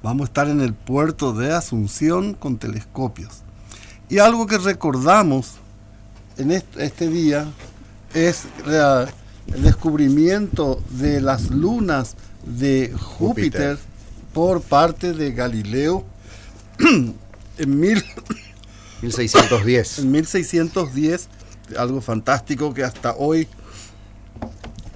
Vamos 0.04 0.26
a 0.26 0.30
estar 0.30 0.50
en 0.50 0.60
el 0.62 0.74
puerto 0.74 1.34
de 1.34 1.54
Asunción 1.54 2.34
con 2.34 2.58
telescopios. 2.58 3.44
Y 4.10 4.20
algo 4.20 4.46
que 4.46 4.58
recordamos 4.58 5.54
en 6.38 6.52
este 6.52 7.10
día 7.10 7.48
es 8.16 8.44
el 9.54 9.62
descubrimiento 9.62 10.82
de 10.90 11.22
las 11.22 11.52
lunas 11.52 12.16
de 12.46 12.92
Júpiter, 12.98 13.78
por 14.34 14.62
parte 14.62 15.14
de 15.14 15.32
Galileo 15.32 16.06
en 17.58 17.80
mil, 17.80 18.04
1610. 19.02 20.00
En 20.00 20.12
1610, 20.12 21.30
algo 21.78 22.02
fantástico 22.02 22.74
que 22.74 22.84
hasta 22.84 23.16
hoy 23.16 23.48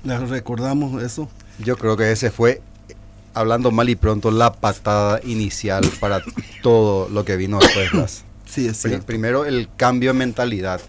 les 0.04 0.30
recordamos 0.30 1.02
eso. 1.04 1.30
Yo 1.60 1.78
creo 1.78 1.98
que 1.98 2.12
ese 2.12 2.32
fue, 2.32 2.62
hablando 3.34 3.72
mal 3.72 3.90
y 3.90 3.96
pronto, 3.96 4.32
la 4.32 4.54
patada 4.54 5.20
inicial 5.24 5.90
para 6.00 6.22
todo 6.62 7.10
lo 7.10 7.26
que 7.26 7.36
vino 7.36 7.60
después. 7.60 8.24
Sí, 8.46 8.68
es 8.68 8.86
Primero 9.06 9.46
el 9.46 9.70
cambio 9.78 10.12
de 10.12 10.20
mentalidad 10.20 10.82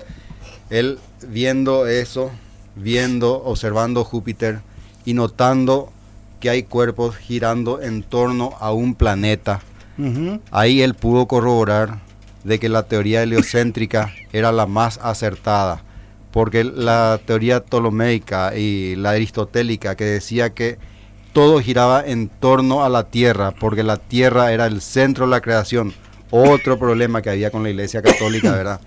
él 0.71 0.99
viendo 1.29 1.87
eso, 1.87 2.31
viendo, 2.77 3.43
observando 3.43 4.05
Júpiter 4.05 4.61
y 5.05 5.15
notando 5.15 5.93
que 6.41 6.51
hay 6.51 6.63
cuerpos 6.63 7.17
girando 7.17 7.81
en 7.81 8.03
torno 8.03 8.55
a 8.61 8.73
un 8.73 8.95
planeta. 8.95 9.61
Ahí 10.51 10.81
él 10.81 10.95
pudo 10.95 11.27
corroborar 11.27 12.01
de 12.43 12.59
que 12.59 12.71
la 12.71 12.85
teoría 12.85 13.23
heliocéntrica 13.23 14.15
era 14.33 14.51
la 14.51 14.67
más 14.67 14.99
acertada, 15.03 15.83
porque 16.31 16.65
la 16.65 17.21
teoría 17.27 17.65
ptolomeica 17.65 18.57
y 18.57 18.97
la 18.97 19.11
aristotélica 19.11 19.97
que 19.97 20.05
decía 20.05 20.55
que 20.55 20.79
todo 21.35 21.61
giraba 21.61 22.03
en 22.05 22.29
torno 22.29 22.83
a 22.83 22.89
la 22.89 23.05
Tierra, 23.05 23.53
porque 23.53 23.83
la 23.83 23.99
Tierra 23.99 24.53
era 24.53 24.67
el 24.67 24.81
centro 24.81 25.27
de 25.27 25.33
la 25.33 25.41
creación. 25.41 25.93
Otro 26.31 26.79
problema 26.79 27.23
que 27.23 27.31
había 27.31 27.51
con 27.51 27.63
la 27.63 27.71
Iglesia 27.71 28.03
Católica, 28.03 28.53
¿verdad? 28.57 28.81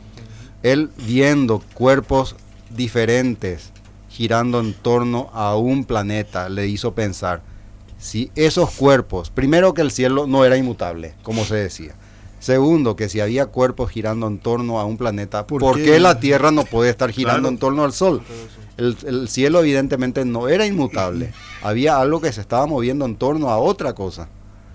Él 0.63 0.89
viendo 0.97 1.61
cuerpos 1.73 2.35
diferentes 2.69 3.71
girando 4.09 4.59
en 4.59 4.73
torno 4.73 5.29
a 5.33 5.55
un 5.55 5.85
planeta, 5.85 6.49
le 6.49 6.67
hizo 6.67 6.93
pensar, 6.93 7.41
si 7.97 8.31
esos 8.35 8.71
cuerpos, 8.71 9.29
primero 9.29 9.73
que 9.73 9.81
el 9.81 9.91
cielo 9.91 10.27
no 10.27 10.45
era 10.45 10.57
inmutable, 10.57 11.15
como 11.23 11.45
se 11.45 11.55
decía, 11.55 11.95
Segundo, 12.43 12.97
que 12.97 13.07
si 13.07 13.21
había 13.21 13.45
cuerpos 13.45 13.89
girando 13.89 14.27
en 14.27 14.37
torno 14.37 14.77
a 14.77 14.83
un 14.83 14.97
planeta, 14.97 15.47
¿por, 15.47 15.81
qué? 15.81 15.97
la 16.01 16.19
Tierra 16.19 16.51
no 16.51 16.65
puede 16.65 16.89
estar 16.89 17.09
girando 17.09 17.47
en 17.47 17.57
torno 17.57 17.85
al 17.85 17.93
Sol? 17.93 18.21
El, 18.75 19.29
cielo 19.29 19.61
evidentemente 19.61 20.25
no 20.25 20.49
era 20.49 20.65
inmutable. 20.65 21.31
Había 21.61 22.01
algo 22.01 22.19
que 22.19 22.33
se 22.33 22.41
estaba 22.41 22.65
moviendo 22.65 23.05
en 23.05 23.15
torno 23.15 23.49
a 23.49 23.59
otra 23.59 23.93
cosa. 23.93 24.27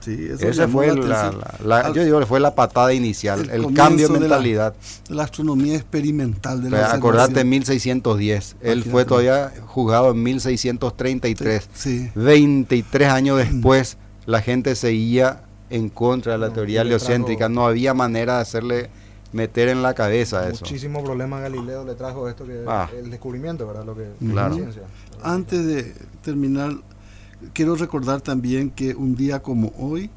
Sí, 0.09 0.29
Ese 0.41 0.67
fue 0.69 0.95
la, 0.97 1.93
yo 1.93 2.03
digo, 2.03 2.25
fue 2.25 2.41
la 2.41 2.55
patada 2.55 2.95
inicial, 2.95 3.51
el, 3.51 3.75
cambio 3.75 4.09
de 4.09 4.21
mentalidad. 4.21 4.75
La, 5.09 5.25
astronomía 5.25 5.75
experimental 5.75 6.63
de 6.63 6.71
la 6.71 6.79
pues, 6.79 6.93
Acordate 6.95 7.41
en 7.41 7.49
1610, 7.51 8.57
él 8.63 8.85
fue 8.85 9.05
todavía 9.05 9.53
juzgado 9.67 10.13
en 10.13 10.23
1633. 10.23 11.69
Sí. 11.75 12.11
23 12.15 13.09
años 13.09 13.37
después, 13.37 13.99
la 14.25 14.41
gente 14.41 14.75
seguía 14.77 15.43
en 15.69 15.91
contra 15.91 16.33
de 16.33 16.39
la 16.39 16.55
teoría 16.55 16.81
heliocéntrica. 16.81 17.51
No 17.51 17.67
había 17.67 17.93
manera 17.93 18.37
de 18.37 18.43
hacerle 18.43 18.91
meter 19.33 19.69
en 19.69 19.83
la 19.83 19.95
cabeza 19.95 20.49
eso. 20.49 20.65
Muchísimo 20.65 21.05
problema 21.05 21.41
Galileo 21.41 21.85
le 21.85 21.95
trajo 21.95 22.29
esto 22.29 22.47
que 22.47 22.65
ah. 22.67 22.89
el 22.97 23.11
descubrimiento, 23.11 23.67
¿verdad? 23.67 23.85
Lo 23.85 23.95
que 23.95 24.09
la 24.21 24.51
ciencia. 24.53 24.83
Antes 25.23 25.67
de 25.67 25.95
terminar, 26.23 26.73
quiero 27.53 27.77
recordar 27.77 28.21
también 28.21 28.71
que 28.71 28.95
un 28.95 29.15
día 29.15 29.41
como 29.43 29.73
hoy, 29.79 30.11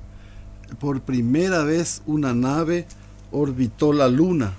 por 0.79 1.01
primera 1.01 1.63
vez 1.63 2.01
una 2.05 2.33
nave 2.33 2.87
orbitó 3.31 3.93
la 3.93 4.07
Luna, 4.07 4.53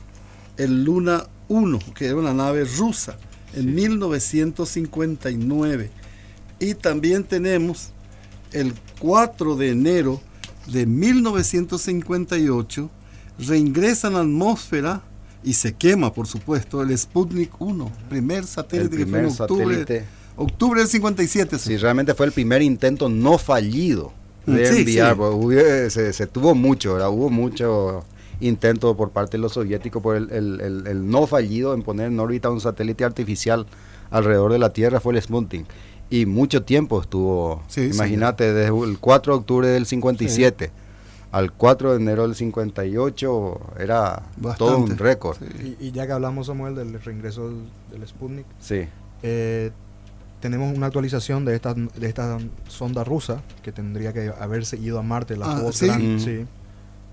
el 0.57 0.85
Luna 0.85 1.27
1, 1.49 1.79
que 1.95 2.07
era 2.07 2.17
una 2.17 2.35
nave 2.35 2.65
rusa, 2.65 3.17
en 3.55 3.75
1959. 3.75 5.91
Y 6.59 6.75
también 6.75 7.25
tenemos 7.25 7.91
el 8.53 8.75
4 9.01 9.57
de 9.57 9.71
enero 9.71 10.21
de 10.67 10.87
1958 10.87 12.91
reingresa 13.39 14.09
en 14.09 14.15
la 14.15 14.21
atmósfera 14.21 15.03
y 15.43 15.55
se 15.55 15.75
quema, 15.75 16.13
por 16.13 16.29
supuesto, 16.29 16.83
el 16.83 16.97
Sputnik 16.97 17.61
1, 17.61 17.91
primer 18.09 18.47
satélite 18.47 18.97
que 18.97 19.07
fue 19.07 19.19
en 19.21 19.27
octubre, 19.27 20.07
octubre 20.37 20.81
del 20.81 20.89
57. 20.89 21.59
Sí, 21.59 21.77
realmente 21.77 22.15
fue 22.15 22.27
el 22.27 22.33
primer 22.33 22.63
intento 22.63 23.09
no 23.09 23.39
fallido 23.39 24.13
de 24.47 24.69
enviar. 24.69 25.17
Se, 25.91 26.27
tuvo 26.27 26.55
mucho, 26.55 26.95
hubo 27.11 27.31
mucho 27.31 28.05
intento 28.41 28.97
por 28.97 29.11
parte 29.11 29.37
de 29.37 29.43
los 29.43 29.53
soviéticos 29.53 30.03
por 30.03 30.17
el, 30.17 30.31
el, 30.31 31.11
no 31.11 31.27
fallido 31.27 31.75
en 31.75 31.83
poner 31.83 32.09
en 32.09 32.19
órbita 32.19 32.51
un 32.51 32.61
satélite 32.61 33.05
artificial 33.05 33.67
alrededor 34.11 34.53
de 34.53 34.59
la 34.59 34.73
Tierra 34.73 35.01
fue 35.01 35.15
el 35.15 35.23
Sputnik 35.23 35.67
y 36.11 36.27
mucho 36.27 36.63
tiempo 36.63 37.01
estuvo, 37.01 37.63
imagínate, 37.77 38.53
desde 38.53 38.77
el 38.85 38.99
4 38.99 39.33
de 39.33 39.39
octubre 39.39 39.69
del 39.69 39.87
57 39.87 40.71
al 41.31 41.53
4 41.53 41.93
de 41.93 41.97
enero 41.97 42.23
del 42.25 42.35
58 42.35 43.61
era 43.81 44.23
todo 44.59 44.77
un 44.77 44.99
récord. 44.99 45.39
Y, 45.81 45.91
ya 45.91 46.07
que 46.07 46.13
hablamos, 46.13 46.49
Samuel, 46.49 46.75
del 46.75 47.03
reingreso 47.03 47.51
del, 47.91 48.07
Sputnik, 48.07 48.45
sí. 48.61 48.87
Eh, 49.23 49.71
tenemos 50.43 50.77
una 50.77 50.87
actualización 50.87 51.45
de 51.45 51.55
esta, 51.55 51.73
de 51.73 52.07
esta 52.09 52.37
sonda 52.67 53.05
rusa 53.05 53.43
que 53.63 53.71
tendría 53.71 54.13
que 54.13 54.33
haberse 54.41 54.77
ido 54.77 54.99
a 54.99 55.03
Marte, 55.03 55.37
la 55.37 55.47
ah, 55.47 55.73
¿sí? 55.73 55.89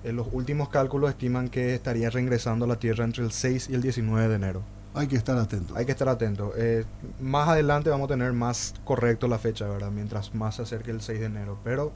En 0.03 0.15
los 0.15 0.27
últimos 0.31 0.69
cálculos 0.69 1.11
estiman 1.11 1.47
que 1.49 1.75
estaría 1.75 2.09
reingresando 2.09 2.65
a 2.65 2.67
la 2.67 2.77
Tierra 2.77 3.05
entre 3.05 3.23
el 3.23 3.31
6 3.31 3.69
y 3.69 3.75
el 3.75 3.83
19 3.83 4.29
de 4.29 4.35
enero. 4.35 4.63
Hay 4.95 5.07
que 5.07 5.15
estar 5.15 5.37
atento. 5.37 5.75
Hay 5.75 5.85
que 5.85 5.91
estar 5.91 6.09
atento. 6.09 6.53
Eh, 6.57 6.85
más 7.21 7.47
adelante 7.47 7.91
vamos 7.91 8.05
a 8.05 8.13
tener 8.13 8.33
más 8.33 8.73
correcto 8.83 9.27
la 9.27 9.37
fecha, 9.37 9.67
¿verdad? 9.67 9.91
Mientras 9.91 10.33
más 10.33 10.55
se 10.55 10.63
acerque 10.63 10.89
el 10.89 11.01
6 11.01 11.19
de 11.19 11.25
enero. 11.27 11.59
Pero 11.63 11.91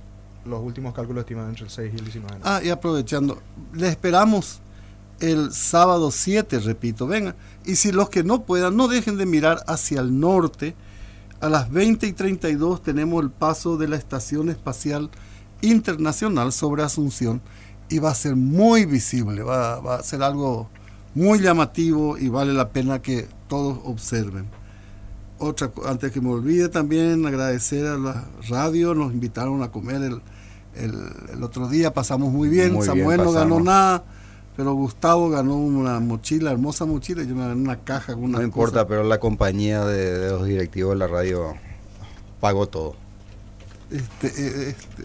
los 0.46 0.62
últimos 0.62 0.94
cálculos 0.94 1.22
estiman 1.22 1.50
entre 1.50 1.64
el 1.64 1.72
6 1.72 1.94
y 1.96 1.98
el 1.98 2.04
19 2.04 2.28
de 2.28 2.42
enero. 2.42 2.50
Ah, 2.56 2.62
y 2.64 2.70
aprovechando, 2.70 3.42
le 3.74 3.88
esperamos 3.88 4.62
el 5.20 5.52
sábado 5.52 6.12
7, 6.12 6.60
repito, 6.60 7.08
venga. 7.08 7.36
Y 7.66 7.76
si 7.78 7.92
los 7.92 8.10
que 8.10 8.24
no 8.24 8.44
puedan, 8.44 8.78
no 8.78 8.88
dejen 8.88 9.18
de 9.18 9.26
mirar 9.26 9.64
hacia 9.66 10.02
el 10.02 10.20
norte. 10.20 10.76
A 11.44 11.50
las 11.50 11.70
20 11.70 12.08
y 12.08 12.14
32 12.14 12.82
tenemos 12.84 13.22
el 13.22 13.30
paso 13.30 13.76
de 13.76 13.90
la 13.90 13.98
Estación 13.98 14.48
Espacial 14.48 15.10
Internacional 15.60 16.54
sobre 16.54 16.84
Asunción 16.84 17.42
y 17.90 18.00
va 18.00 18.12
a 18.12 18.16
ser 18.16 18.38
muy 18.38 18.86
visible, 18.86 19.44
va, 19.44 19.82
va 19.82 19.96
a 19.96 20.04
ser 20.04 20.24
algo 20.24 20.70
muy 21.14 21.42
llamativo 21.42 22.18
y 22.18 22.30
vale 22.30 22.54
la 22.54 22.70
pena 22.70 23.02
que 23.02 23.28
todos 23.50 23.78
observen. 23.84 24.46
Otra, 25.38 25.70
antes 25.86 26.14
que 26.14 26.22
me 26.22 26.30
olvide 26.30 26.70
también 26.70 27.26
agradecer 27.26 27.88
a 27.88 27.98
la 27.98 28.24
radio, 28.48 28.96
nos 28.96 29.12
invitaron 29.12 29.64
a 29.64 29.70
comer 29.70 30.02
el, 30.02 30.22
el, 30.76 31.44
otro 31.44 31.68
día, 31.68 31.94
pasamos 31.94 32.32
muy 32.32 32.48
bien, 32.48 32.82
Samuel 32.82 33.22
no 33.22 33.34
ganó 33.34 33.60
nada, 33.60 34.06
pero 34.56 34.74
Gustavo 34.74 35.30
ganó 35.30 35.56
una 35.56 36.00
mochila, 36.00 36.52
hermosa 36.52 36.86
mochila, 36.86 37.24
yo 37.24 37.36
me 37.36 37.42
gané 37.42 37.56
una 37.56 37.80
caja 37.80 38.14
con 38.14 38.26
una 38.26 38.38
No 38.40 38.44
importa, 38.44 38.88
pero 38.88 39.04
la 39.04 39.20
compañía 39.20 39.84
de, 39.86 40.30
los 40.30 40.46
directivos 40.46 40.92
de 40.94 41.00
la 41.00 41.08
radio 41.08 41.56
pagó 42.40 42.68
todo. 42.68 42.96
Este, 43.90 44.28
eh, 44.28 44.70
este, 44.70 45.04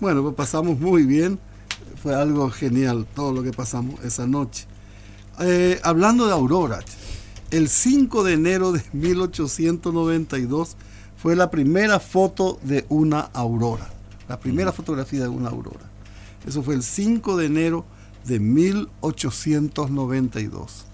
bueno, 0.00 0.22
pues 0.22 0.34
pasamos 0.34 0.78
muy 0.78 1.04
bien, 1.04 1.38
fue 2.02 2.14
algo 2.14 2.48
genial 2.50 3.06
todo 3.14 3.32
lo 3.32 3.42
que 3.42 3.52
pasamos 3.52 4.02
esa 4.04 4.26
noche. 4.26 4.66
Eh, 5.40 5.80
hablando 5.82 6.26
de 6.26 6.32
aurora, 6.32 6.80
el 7.50 7.68
5 7.68 8.22
de 8.22 8.32
enero 8.34 8.72
de 8.72 8.82
1892 8.92 10.76
fue 11.16 11.34
la 11.34 11.50
primera 11.50 11.98
foto 11.98 12.58
de 12.62 12.86
una 12.88 13.20
aurora, 13.20 13.88
la 14.28 14.38
primera 14.38 14.70
fotografía 14.72 15.22
de 15.22 15.28
una 15.28 15.48
aurora. 15.48 15.90
Eso 16.46 16.62
fue 16.62 16.74
el 16.74 16.82
5 16.84 17.36
de 17.36 17.46
enero 17.46 17.84
de 18.26 18.40
1892. 18.40 20.86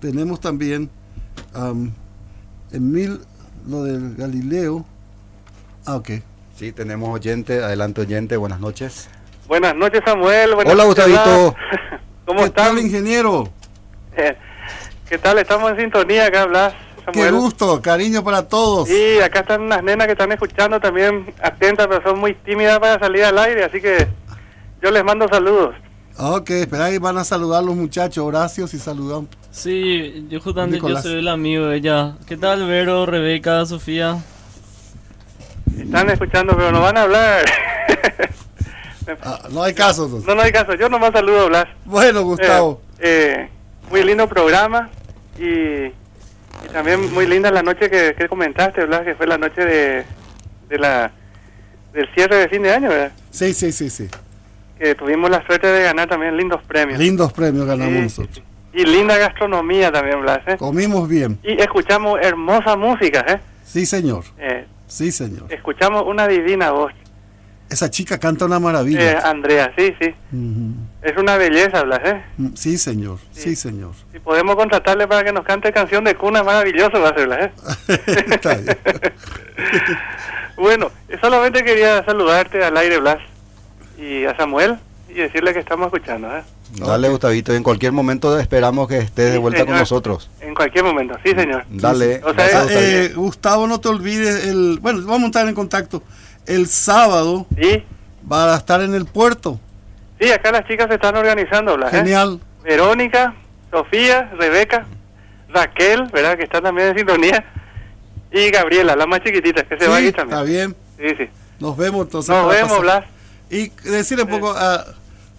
Tenemos 0.00 0.40
también 0.40 0.90
en 2.72 2.92
mil, 2.92 3.20
lo 3.68 3.84
del 3.84 4.16
Galileo. 4.16 4.84
Ah, 5.86 5.96
ok. 5.96 6.10
Sí, 6.56 6.72
tenemos 6.72 7.10
oyente, 7.10 7.62
adelante 7.62 8.00
oyente, 8.00 8.36
buenas 8.36 8.60
noches. 8.60 9.08
Buenas 9.46 9.74
noches 9.74 10.02
Samuel. 10.04 10.54
Hola 10.54 10.84
Gustavito. 10.84 11.54
¿Cómo 12.26 12.44
están? 12.44 12.78
ingeniero? 12.78 13.48
Eh, 14.16 14.36
¿Qué 15.08 15.18
tal? 15.18 15.38
Estamos 15.38 15.72
en 15.72 15.78
sintonía 15.78 16.26
acá, 16.26 16.46
Blas. 16.46 16.74
Qué 17.12 17.30
gusto, 17.30 17.80
cariño 17.82 18.22
para 18.22 18.46
todos. 18.46 18.88
Sí, 18.88 19.18
acá 19.20 19.40
están 19.40 19.62
unas 19.62 19.82
nenas 19.82 20.06
que 20.06 20.12
están 20.12 20.30
escuchando 20.30 20.78
también 20.78 21.34
atentas, 21.42 21.88
pero 21.88 22.02
son 22.02 22.20
muy 22.20 22.34
tímidas 22.34 22.78
para 22.78 22.98
salir 22.98 23.24
al 23.24 23.38
aire, 23.38 23.64
así 23.64 23.80
que 23.80 24.06
yo 24.82 24.90
les 24.90 25.04
mando 25.04 25.28
saludos. 25.28 25.74
Ok, 26.16 26.50
espera 26.50 26.86
ahí 26.86 26.98
van 26.98 27.16
a 27.16 27.24
saludar 27.24 27.64
los 27.64 27.74
muchachos, 27.76 28.24
Horacio, 28.24 28.66
si 28.66 28.78
saludan. 28.78 29.28
Sí, 29.50 30.26
yo 30.28 30.40
justamente 30.40 30.78
yo 30.78 30.96
soy 31.00 31.20
el 31.20 31.28
amigo 31.28 31.66
de 31.66 31.78
ella. 31.78 32.16
¿Qué 32.26 32.36
tal, 32.36 32.66
Vero, 32.66 33.06
Rebeca, 33.06 33.64
Sofía? 33.64 34.18
Están 35.78 36.10
escuchando, 36.10 36.54
pero 36.56 36.72
no 36.72 36.80
van 36.80 36.96
a 36.96 37.02
hablar. 37.02 37.44
Ah, 39.24 39.40
no 39.50 39.64
hay 39.64 39.74
caso. 39.74 40.06
No, 40.24 40.34
no 40.36 40.42
hay 40.42 40.52
caso. 40.52 40.74
Yo 40.74 40.88
nomás 40.88 41.10
saludo, 41.10 41.48
Blas. 41.48 41.64
Bueno, 41.84 42.22
Gustavo. 42.22 42.80
Eh, 43.00 43.34
eh, 43.38 43.48
muy 43.90 44.04
lindo 44.04 44.28
programa 44.28 44.88
y, 45.36 45.90
también 46.72 47.12
muy 47.12 47.26
linda 47.26 47.50
la 47.50 47.62
noche 47.62 47.90
que, 47.90 48.28
comentaste, 48.28 48.84
Blas, 48.84 49.02
que 49.02 49.16
fue 49.16 49.26
la 49.26 49.36
noche 49.36 49.64
de, 49.64 50.04
de 50.68 50.78
la 50.78 51.10
del 51.92 52.08
cierre 52.14 52.36
de 52.36 52.48
fin 52.48 52.62
de 52.62 52.72
año, 52.72 52.88
¿verdad? 52.88 53.10
Sí, 53.32 53.52
sí, 53.52 53.72
sí, 53.72 53.90
sí. 53.90 54.08
Que 54.80 54.94
tuvimos 54.94 55.28
la 55.30 55.44
suerte 55.44 55.66
de 55.66 55.82
ganar 55.82 56.08
también 56.08 56.34
lindos 56.38 56.62
premios. 56.62 56.98
Lindos 56.98 57.34
premios 57.34 57.66
ganamos 57.66 58.02
nosotros. 58.02 58.42
Y 58.72 58.84
linda 58.86 59.18
gastronomía 59.18 59.92
también, 59.92 60.22
Blas. 60.22 60.40
¿eh? 60.46 60.56
Comimos 60.56 61.06
bien. 61.06 61.38
Y 61.42 61.60
escuchamos 61.60 62.18
hermosa 62.22 62.76
música, 62.76 63.20
¿eh? 63.28 63.38
Sí, 63.62 63.84
señor. 63.84 64.24
sí, 64.86 65.12
señor. 65.12 65.52
Escuchamos 65.52 66.04
una 66.06 66.26
divina 66.26 66.70
voz. 66.70 66.92
Esa 67.68 67.90
chica 67.90 68.18
canta 68.18 68.46
una 68.46 68.58
maravilla. 68.58 69.12
Eh, 69.12 69.18
Andrea, 69.22 69.70
sí, 69.76 69.94
sí. 70.00 70.14
Es 71.02 71.16
una 71.18 71.36
belleza, 71.36 71.82
Blas, 71.84 72.00
¿eh? 72.04 72.22
Mm, 72.38 72.54
Sí, 72.54 72.78
señor. 72.78 73.18
Sí, 73.32 73.54
señor. 73.56 73.92
Si 74.12 74.18
podemos 74.18 74.56
contratarle 74.56 75.06
para 75.06 75.22
que 75.24 75.32
nos 75.32 75.44
cante 75.44 75.72
canción 75.74 76.04
de 76.04 76.14
cuna, 76.14 76.42
maravilloso 76.42 77.00
va 77.02 77.10
a 77.10 77.14
ser, 77.14 77.26
Blas, 77.26 77.40
¿eh? 77.42 77.52
Está 78.32 78.54
bien. 78.56 78.78
Bueno, 80.56 80.90
solamente 81.22 81.62
quería 81.64 82.04
saludarte 82.04 82.62
al 82.62 82.76
aire, 82.76 82.98
Blas, 82.98 83.18
y 84.00 84.24
a 84.24 84.36
Samuel, 84.36 84.78
y 85.08 85.14
decirle 85.14 85.52
que 85.52 85.58
estamos 85.60 85.86
escuchando, 85.86 86.34
¿eh? 86.36 86.42
Dale, 86.76 87.08
Gustavito, 87.08 87.52
en 87.52 87.64
cualquier 87.64 87.90
momento 87.92 88.38
esperamos 88.38 88.86
que 88.86 88.98
estés 88.98 89.26
de 89.26 89.32
Sí, 89.32 89.38
vuelta 89.38 89.66
con 89.66 89.74
nosotros. 89.76 90.30
En 90.40 90.54
cualquier 90.54 90.84
momento, 90.84 91.16
sí, 91.24 91.32
señor. 91.32 91.64
Dale. 91.68 92.20
O 92.24 92.32
sea, 92.32 92.44
Ah, 92.44 92.48
gracias, 92.50 92.70
eh, 92.82 93.12
Gustavo, 93.16 93.66
no 93.66 93.80
te 93.80 93.88
olvides, 93.88 94.46
el, 94.46 94.78
bueno, 94.80 95.00
vamos 95.02 95.24
a 95.24 95.26
estar 95.26 95.48
en 95.48 95.54
contacto. 95.54 96.02
El 96.46 96.68
sábado 96.68 97.46
Sí, 97.60 97.84
va 98.30 98.54
a 98.54 98.56
estar 98.56 98.80
en 98.82 98.94
el 98.94 99.04
puerto. 99.06 99.58
sí, 100.20 100.30
acá 100.30 100.52
las 100.52 100.64
chicas 100.68 100.86
se 100.88 100.94
están 100.94 101.16
organizando, 101.16 101.76
Blas, 101.76 101.92
¿eh? 101.92 101.96
Genial. 101.98 102.40
Verónica, 102.62 103.34
Sofía, 103.72 104.30
Rebeca, 104.38 104.86
Raquel, 105.48 106.04
¿verdad? 106.12 106.36
Que 106.36 106.44
están 106.44 106.62
también 106.62 106.88
en 106.88 106.98
sintonía. 106.98 107.44
Y 108.32 108.48
Gabriela, 108.50 108.94
la 108.94 109.06
más 109.06 109.22
chiquitita, 109.24 109.64
que 109.64 109.76
se 109.76 109.88
va 109.88 109.96
aquí 109.96 110.12
también. 110.12 110.38
está 110.38 110.42
bien. 110.44 110.76
Sí, 110.98 111.14
sí. 111.18 111.28
Nos 111.58 111.76
vemos 111.76 112.02
entonces. 112.06 112.30
Nos 112.34 112.48
vemos, 112.48 112.68
pasar. 112.68 112.82
Blas. 112.82 113.04
Y 113.50 113.68
decirle 113.88 114.24
un 114.24 114.30
poco 114.30 114.52
a, 114.56 114.84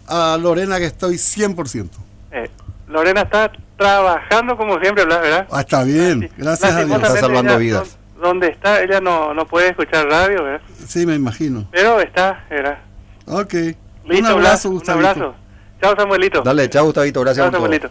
a 0.07 0.38
Lorena 0.38 0.77
que 0.79 0.85
estoy 0.85 1.15
100%. 1.15 1.89
Eh, 2.31 2.49
Lorena 2.88 3.21
está 3.21 3.51
trabajando 3.77 4.57
como 4.57 4.79
siempre, 4.79 5.05
Blas, 5.05 5.21
¿verdad? 5.21 5.47
Ah, 5.51 5.61
está 5.61 5.83
bien. 5.83 6.29
Gracias 6.38 6.71
a 6.73 6.83
Dios. 6.85 6.97
Está 7.01 7.17
salvando 7.17 7.51
ella, 7.53 7.59
vidas. 7.59 7.97
don- 8.15 8.21
Donde 8.21 8.47
está, 8.49 8.83
ella 8.83 8.99
no, 9.01 9.33
no 9.33 9.45
puede 9.47 9.69
escuchar 9.69 10.05
radio, 10.07 10.43
¿verdad? 10.43 10.61
Sí, 10.88 11.05
me 11.05 11.15
imagino. 11.15 11.67
Pero 11.71 11.99
está, 12.01 12.45
¿verdad? 12.49 12.79
Ok. 13.27 13.53
Listo, 13.53 13.77
un 14.05 14.25
abrazo, 14.25 14.35
Blas, 14.39 14.65
un 14.65 14.73
Gustavito. 14.73 15.07
abrazo. 15.09 15.35
Chao, 15.81 15.95
Samuelito. 15.95 16.41
Dale, 16.41 16.69
chao, 16.69 16.85
Gustavito, 16.85 17.21
gracias 17.21 17.45
Chao. 17.45 17.51
Samuelito. 17.53 17.89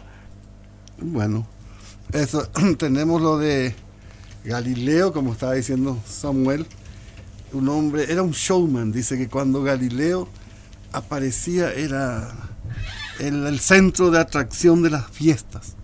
Bueno, 0.98 1.46
eso, 2.12 2.46
tenemos 2.78 3.20
lo 3.22 3.38
de 3.38 3.74
Galileo, 4.44 5.12
como 5.12 5.32
estaba 5.32 5.54
diciendo 5.54 5.96
Samuel. 6.06 6.66
Un 7.52 7.68
hombre, 7.68 8.10
era 8.10 8.22
un 8.22 8.32
showman. 8.32 8.92
Dice 8.92 9.16
que 9.18 9.28
cuando 9.28 9.62
Galileo 9.62 10.28
aparecía 10.92 11.72
era 11.72 12.32
el, 13.18 13.46
el 13.46 13.60
centro 13.60 14.10
de 14.10 14.18
atracción 14.18 14.82
de 14.82 14.90
las 14.90 15.08
fiestas. 15.10 15.74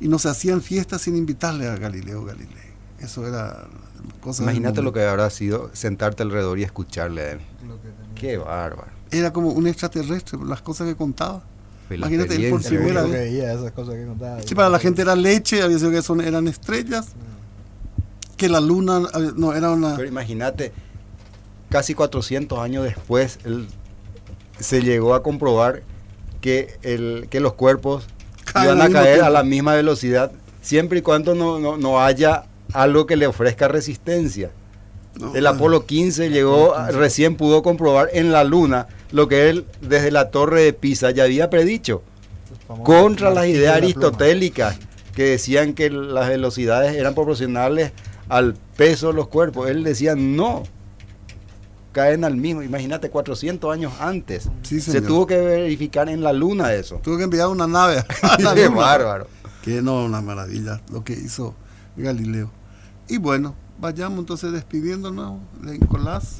Y 0.00 0.08
no 0.08 0.18
se 0.18 0.28
hacían 0.28 0.62
fiestas 0.62 1.02
sin 1.02 1.16
invitarle 1.16 1.66
a 1.68 1.76
Galileo 1.76 2.24
Galilei. 2.24 2.68
Eso 3.00 3.26
era 3.26 3.66
cosa 4.20 4.42
Imagínate 4.42 4.82
lo 4.82 4.92
que 4.92 5.02
habrá 5.02 5.30
sido 5.30 5.70
sentarte 5.72 6.22
alrededor 6.22 6.58
y 6.58 6.64
escucharle 6.64 7.22
a 7.22 7.30
él. 7.32 7.40
Qué 8.14 8.36
bárbaro. 8.36 8.92
Era 9.10 9.32
como 9.32 9.50
un 9.50 9.66
extraterrestre, 9.66 10.38
las 10.44 10.60
cosas 10.60 10.88
que 10.88 10.96
contaba. 10.96 11.42
Imagínate 11.90 12.34
él 12.34 12.50
por 12.50 12.62
primera 12.62 13.02
vez. 13.02 13.12
que 13.12 13.18
veía, 13.18 13.52
esas 13.52 13.72
cosas 13.72 13.94
que 13.94 14.04
contaba. 14.04 14.42
Sí, 14.42 14.54
para 14.54 14.68
la 14.68 14.78
gente 14.78 15.02
era 15.02 15.16
leche, 15.16 15.62
había 15.62 15.78
sido 15.78 15.90
que 15.90 16.02
son, 16.02 16.20
eran 16.20 16.46
estrellas. 16.48 17.08
Que 18.36 18.48
la 18.48 18.60
luna, 18.60 19.02
eh, 19.14 19.32
no, 19.36 19.54
era 19.54 19.70
una... 19.70 19.96
Pero 19.96 20.08
imagínate, 20.08 20.72
casi 21.68 21.94
400 21.94 22.58
años 22.58 22.84
después, 22.84 23.38
se 24.58 24.82
llegó 24.82 25.14
a 25.14 25.22
comprobar 25.22 25.82
que, 26.40 26.78
el, 26.82 27.28
que 27.30 27.40
los 27.40 27.54
cuerpos 27.54 28.06
iban 28.62 28.80
a 28.80 28.88
caer 28.88 29.22
a 29.22 29.30
la 29.30 29.42
misma 29.42 29.74
velocidad, 29.74 30.32
siempre 30.62 31.00
y 31.00 31.02
cuando 31.02 31.34
no, 31.34 31.58
no, 31.58 31.76
no 31.76 32.00
haya 32.00 32.44
algo 32.72 33.06
que 33.06 33.16
le 33.16 33.26
ofrezca 33.26 33.68
resistencia. 33.68 34.50
no, 35.18 35.34
El 35.34 35.46
Apolo 35.46 35.86
15 35.86 36.30
llegó, 36.30 36.74
recién 36.90 37.36
pudo 37.36 37.62
comprobar 37.62 38.08
en 38.12 38.32
la 38.32 38.44
Luna 38.44 38.86
lo 39.10 39.28
que 39.28 39.48
él 39.48 39.66
desde 39.80 40.10
la 40.10 40.30
torre 40.30 40.62
de 40.62 40.72
Pisa 40.72 41.10
ya 41.10 41.24
había 41.24 41.50
predicho, 41.50 42.02
contra 42.84 43.30
las 43.30 43.46
ideas 43.46 43.72
la 43.72 43.76
aristotélicas 43.78 44.78
que 45.14 45.24
decían 45.24 45.72
que 45.72 45.90
las 45.90 46.28
velocidades 46.28 46.94
eran 46.94 47.14
proporcionales 47.14 47.92
al 48.28 48.54
peso 48.76 49.08
de 49.08 49.14
los 49.14 49.28
cuerpos. 49.28 49.68
Él 49.68 49.82
decía 49.82 50.14
no, 50.14 50.64
caen 51.98 52.22
al 52.24 52.36
mismo. 52.36 52.62
Imagínate, 52.62 53.10
400 53.10 53.72
años 53.74 53.92
antes. 53.98 54.48
Sí, 54.62 54.80
Se 54.80 55.00
tuvo 55.02 55.26
que 55.26 55.36
verificar 55.36 56.08
en 56.08 56.22
la 56.22 56.32
Luna 56.32 56.72
eso. 56.72 57.00
Tuvo 57.02 57.16
que 57.16 57.24
enviar 57.24 57.48
una 57.48 57.66
nave 57.66 58.04
a 58.22 58.36
la 58.40 58.54
Qué 58.54 58.66
luna. 58.66 58.76
bárbaro. 58.76 59.26
Que 59.62 59.82
no, 59.82 60.04
una 60.04 60.20
maravilla 60.20 60.80
lo 60.92 61.02
que 61.02 61.14
hizo 61.14 61.54
Galileo. 61.96 62.50
Y 63.08 63.18
bueno, 63.18 63.56
vayamos 63.80 64.20
entonces 64.20 64.52
despidiéndonos 64.52 65.40
de 65.60 65.76
Nicolás. 65.78 66.38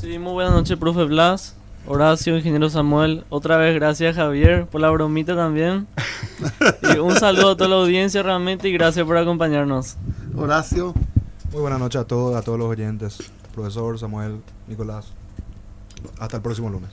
Sí, 0.00 0.18
muy 0.18 0.32
buenas 0.32 0.52
noches, 0.52 0.76
profe 0.76 1.04
Blas, 1.04 1.54
Horacio, 1.86 2.36
ingeniero 2.36 2.68
Samuel. 2.68 3.24
Otra 3.28 3.56
vez 3.58 3.76
gracias, 3.76 4.16
Javier, 4.16 4.66
por 4.66 4.80
la 4.80 4.90
bromita 4.90 5.36
también. 5.36 5.86
y 6.94 6.98
un 6.98 7.14
saludo 7.14 7.50
a 7.52 7.56
toda 7.56 7.70
la 7.70 7.76
audiencia 7.76 8.24
realmente 8.24 8.68
y 8.68 8.72
gracias 8.72 9.06
por 9.06 9.16
acompañarnos. 9.16 9.96
Horacio, 10.36 10.92
Muy 11.52 11.60
buenas 11.60 11.78
noches 11.78 12.00
a 12.00 12.04
todos, 12.04 12.34
a 12.36 12.42
todos 12.42 12.58
los 12.58 12.68
oyentes. 12.68 13.18
Profesor, 13.56 13.98
Samuel, 13.98 14.40
Nicolás. 14.68 15.06
Hasta 16.20 16.36
el 16.36 16.42
próximo 16.42 16.68
lunes. 16.70 16.90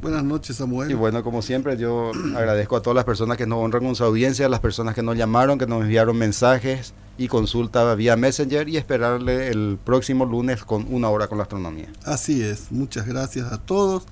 buenas 0.00 0.24
noches 0.24 0.56
Samuel. 0.56 0.90
Y 0.90 0.94
bueno, 0.94 1.22
como 1.22 1.42
siempre, 1.42 1.76
yo 1.76 2.10
agradezco 2.36 2.74
a 2.76 2.80
todas 2.82 2.94
las 2.96 3.04
personas 3.04 3.36
que 3.36 3.46
nos 3.46 3.58
honran 3.58 3.84
con 3.84 3.94
su 3.94 4.02
audiencia, 4.02 4.46
a 4.46 4.48
las 4.48 4.60
personas 4.60 4.94
que 4.94 5.02
nos 5.02 5.16
llamaron, 5.16 5.58
que 5.58 5.66
nos 5.66 5.82
enviaron 5.82 6.16
mensajes 6.16 6.94
y 7.18 7.28
consulta 7.28 7.94
vía 7.94 8.16
Messenger 8.16 8.66
y 8.68 8.78
esperarle 8.78 9.48
el 9.48 9.78
próximo 9.84 10.24
lunes 10.24 10.64
con 10.64 10.86
una 10.90 11.10
hora 11.10 11.28
con 11.28 11.36
la 11.36 11.42
astronomía. 11.44 11.88
Así 12.04 12.42
es, 12.42 12.72
muchas 12.72 13.06
gracias 13.06 13.52
a 13.52 13.58
todos. 13.58 14.04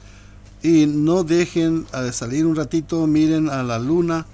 Y 0.62 0.84
no 0.86 1.24
dejen 1.24 1.86
de 1.90 2.12
salir 2.12 2.44
un 2.44 2.54
ratito, 2.54 3.06
miren 3.06 3.48
a 3.48 3.62
la 3.62 3.78
luna 3.78 4.26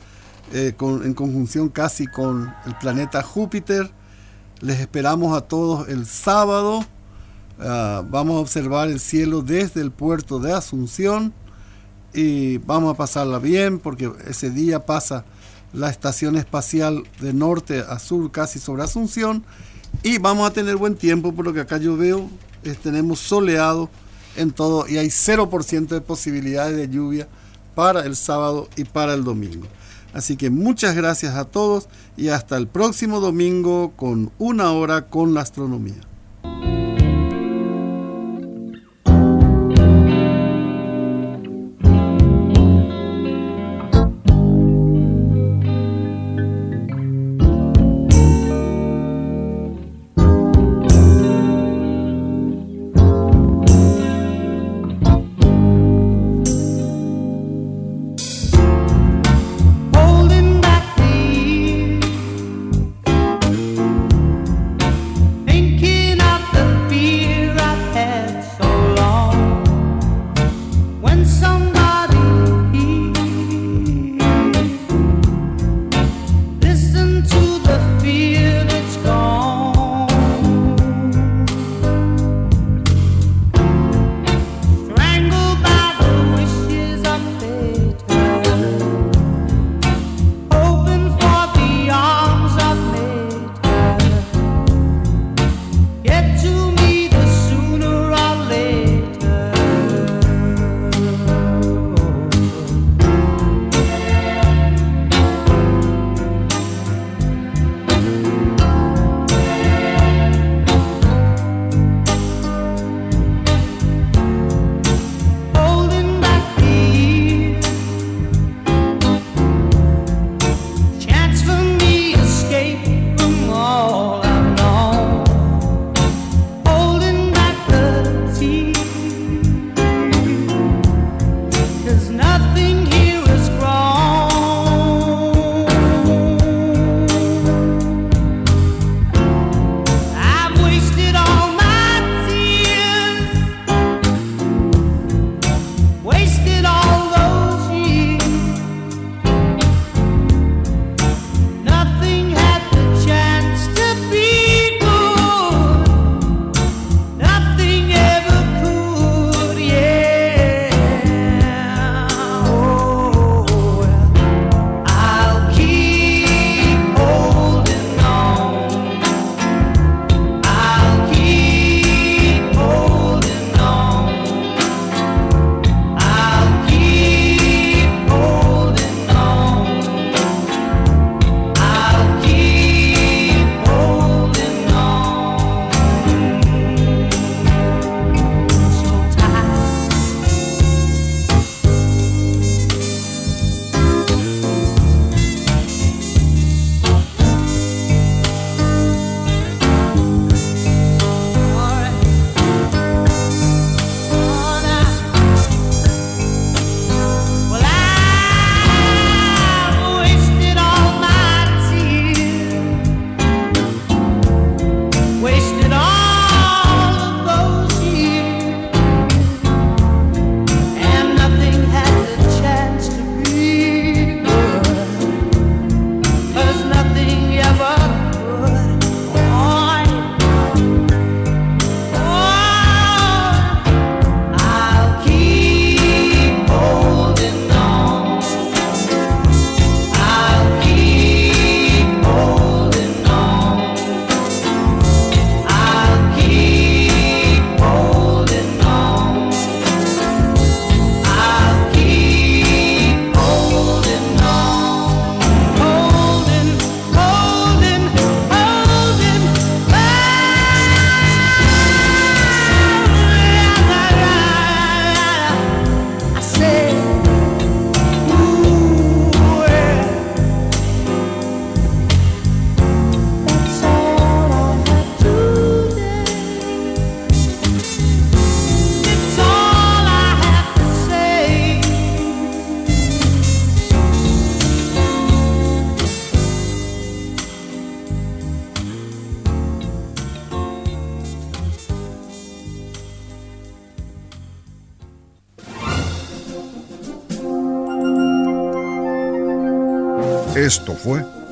eh, 0.53 0.75
con- 0.77 1.05
en 1.05 1.15
conjunción 1.15 1.69
casi 1.69 2.07
con 2.09 2.53
el 2.67 2.75
planeta 2.79 3.23
Júpiter. 3.23 3.91
Les 4.61 4.81
esperamos 4.81 5.37
a 5.37 5.43
todos 5.43 5.89
el 5.89 6.05
sábado. 6.07 6.85
Ah, 7.61 8.03
vamos 8.09 8.37
a 8.37 8.41
observar 8.41 8.89
el 8.89 8.99
cielo 8.99 9.43
desde 9.43 9.81
el 9.81 9.93
puerto 9.93 10.41
de 10.41 10.53
Asunción 10.53 11.33
y 12.13 12.59
vamos 12.59 12.95
a 12.95 12.97
pasarla 12.97 13.39
bien 13.39 13.79
porque 13.79 14.11
ese 14.27 14.51
día 14.51 14.87
pasa 14.87 15.25
la 15.73 15.89
estación 15.89 16.37
espacial 16.37 17.05
de 17.21 17.33
norte 17.33 17.81
a 17.81 17.99
sur 18.01 18.31
casi 18.33 18.59
sobre 18.59 18.83
Asunción 18.83 19.45
y 20.03 20.19
vamos 20.19 20.49
a 20.49 20.53
tener 20.53 20.77
buen 20.77 20.97
tiempo 20.97 21.33
por 21.33 21.45
lo 21.45 21.53
que 21.53 21.61
acá 21.61 21.79
yo 21.79 21.97
veo 21.97 22.29
eh, 22.65 22.75
tenemos 22.83 23.21
soleado 23.21 23.89
en 24.37 24.51
todo 24.51 24.89
y 24.89 24.99
hay 24.99 25.09
0% 25.09 25.87
de 25.87 26.01
posibilidades 26.01 26.77
de 26.77 26.89
lluvia 26.89 27.29
para 27.77 28.01
el 28.01 28.17
sábado 28.17 28.69
y 28.77 28.85
para 28.85 29.15
el 29.15 29.23
domingo. 29.23 29.67
Así 30.13 30.37
que 30.37 30.51
muchas 30.51 30.97
gracias 30.97 31.35
a 31.37 31.45
todos 31.45 31.89
y 32.17 32.29
hasta 32.29 32.57
el 32.57 32.67
próximo 32.67 33.21
domingo 33.21 33.93
con 33.97 34.33
una 34.39 34.73
hora 34.73 35.07
con 35.07 35.35
la 35.35 35.43
astronomía. 35.43 36.01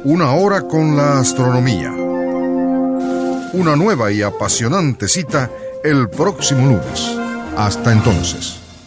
Una 0.05 0.35
hora 0.35 0.63
con 0.63 0.97
la 0.97 1.21
astronomía. 1.21 1.93
Una 3.53 3.77
nueva 3.77 4.11
y 4.11 4.21
apasionante 4.21 5.07
cita 5.07 5.49
el 5.85 6.09
próximo 6.09 6.67
lunes. 6.67 7.17
Hasta 7.57 7.93
entonces. 7.93 8.62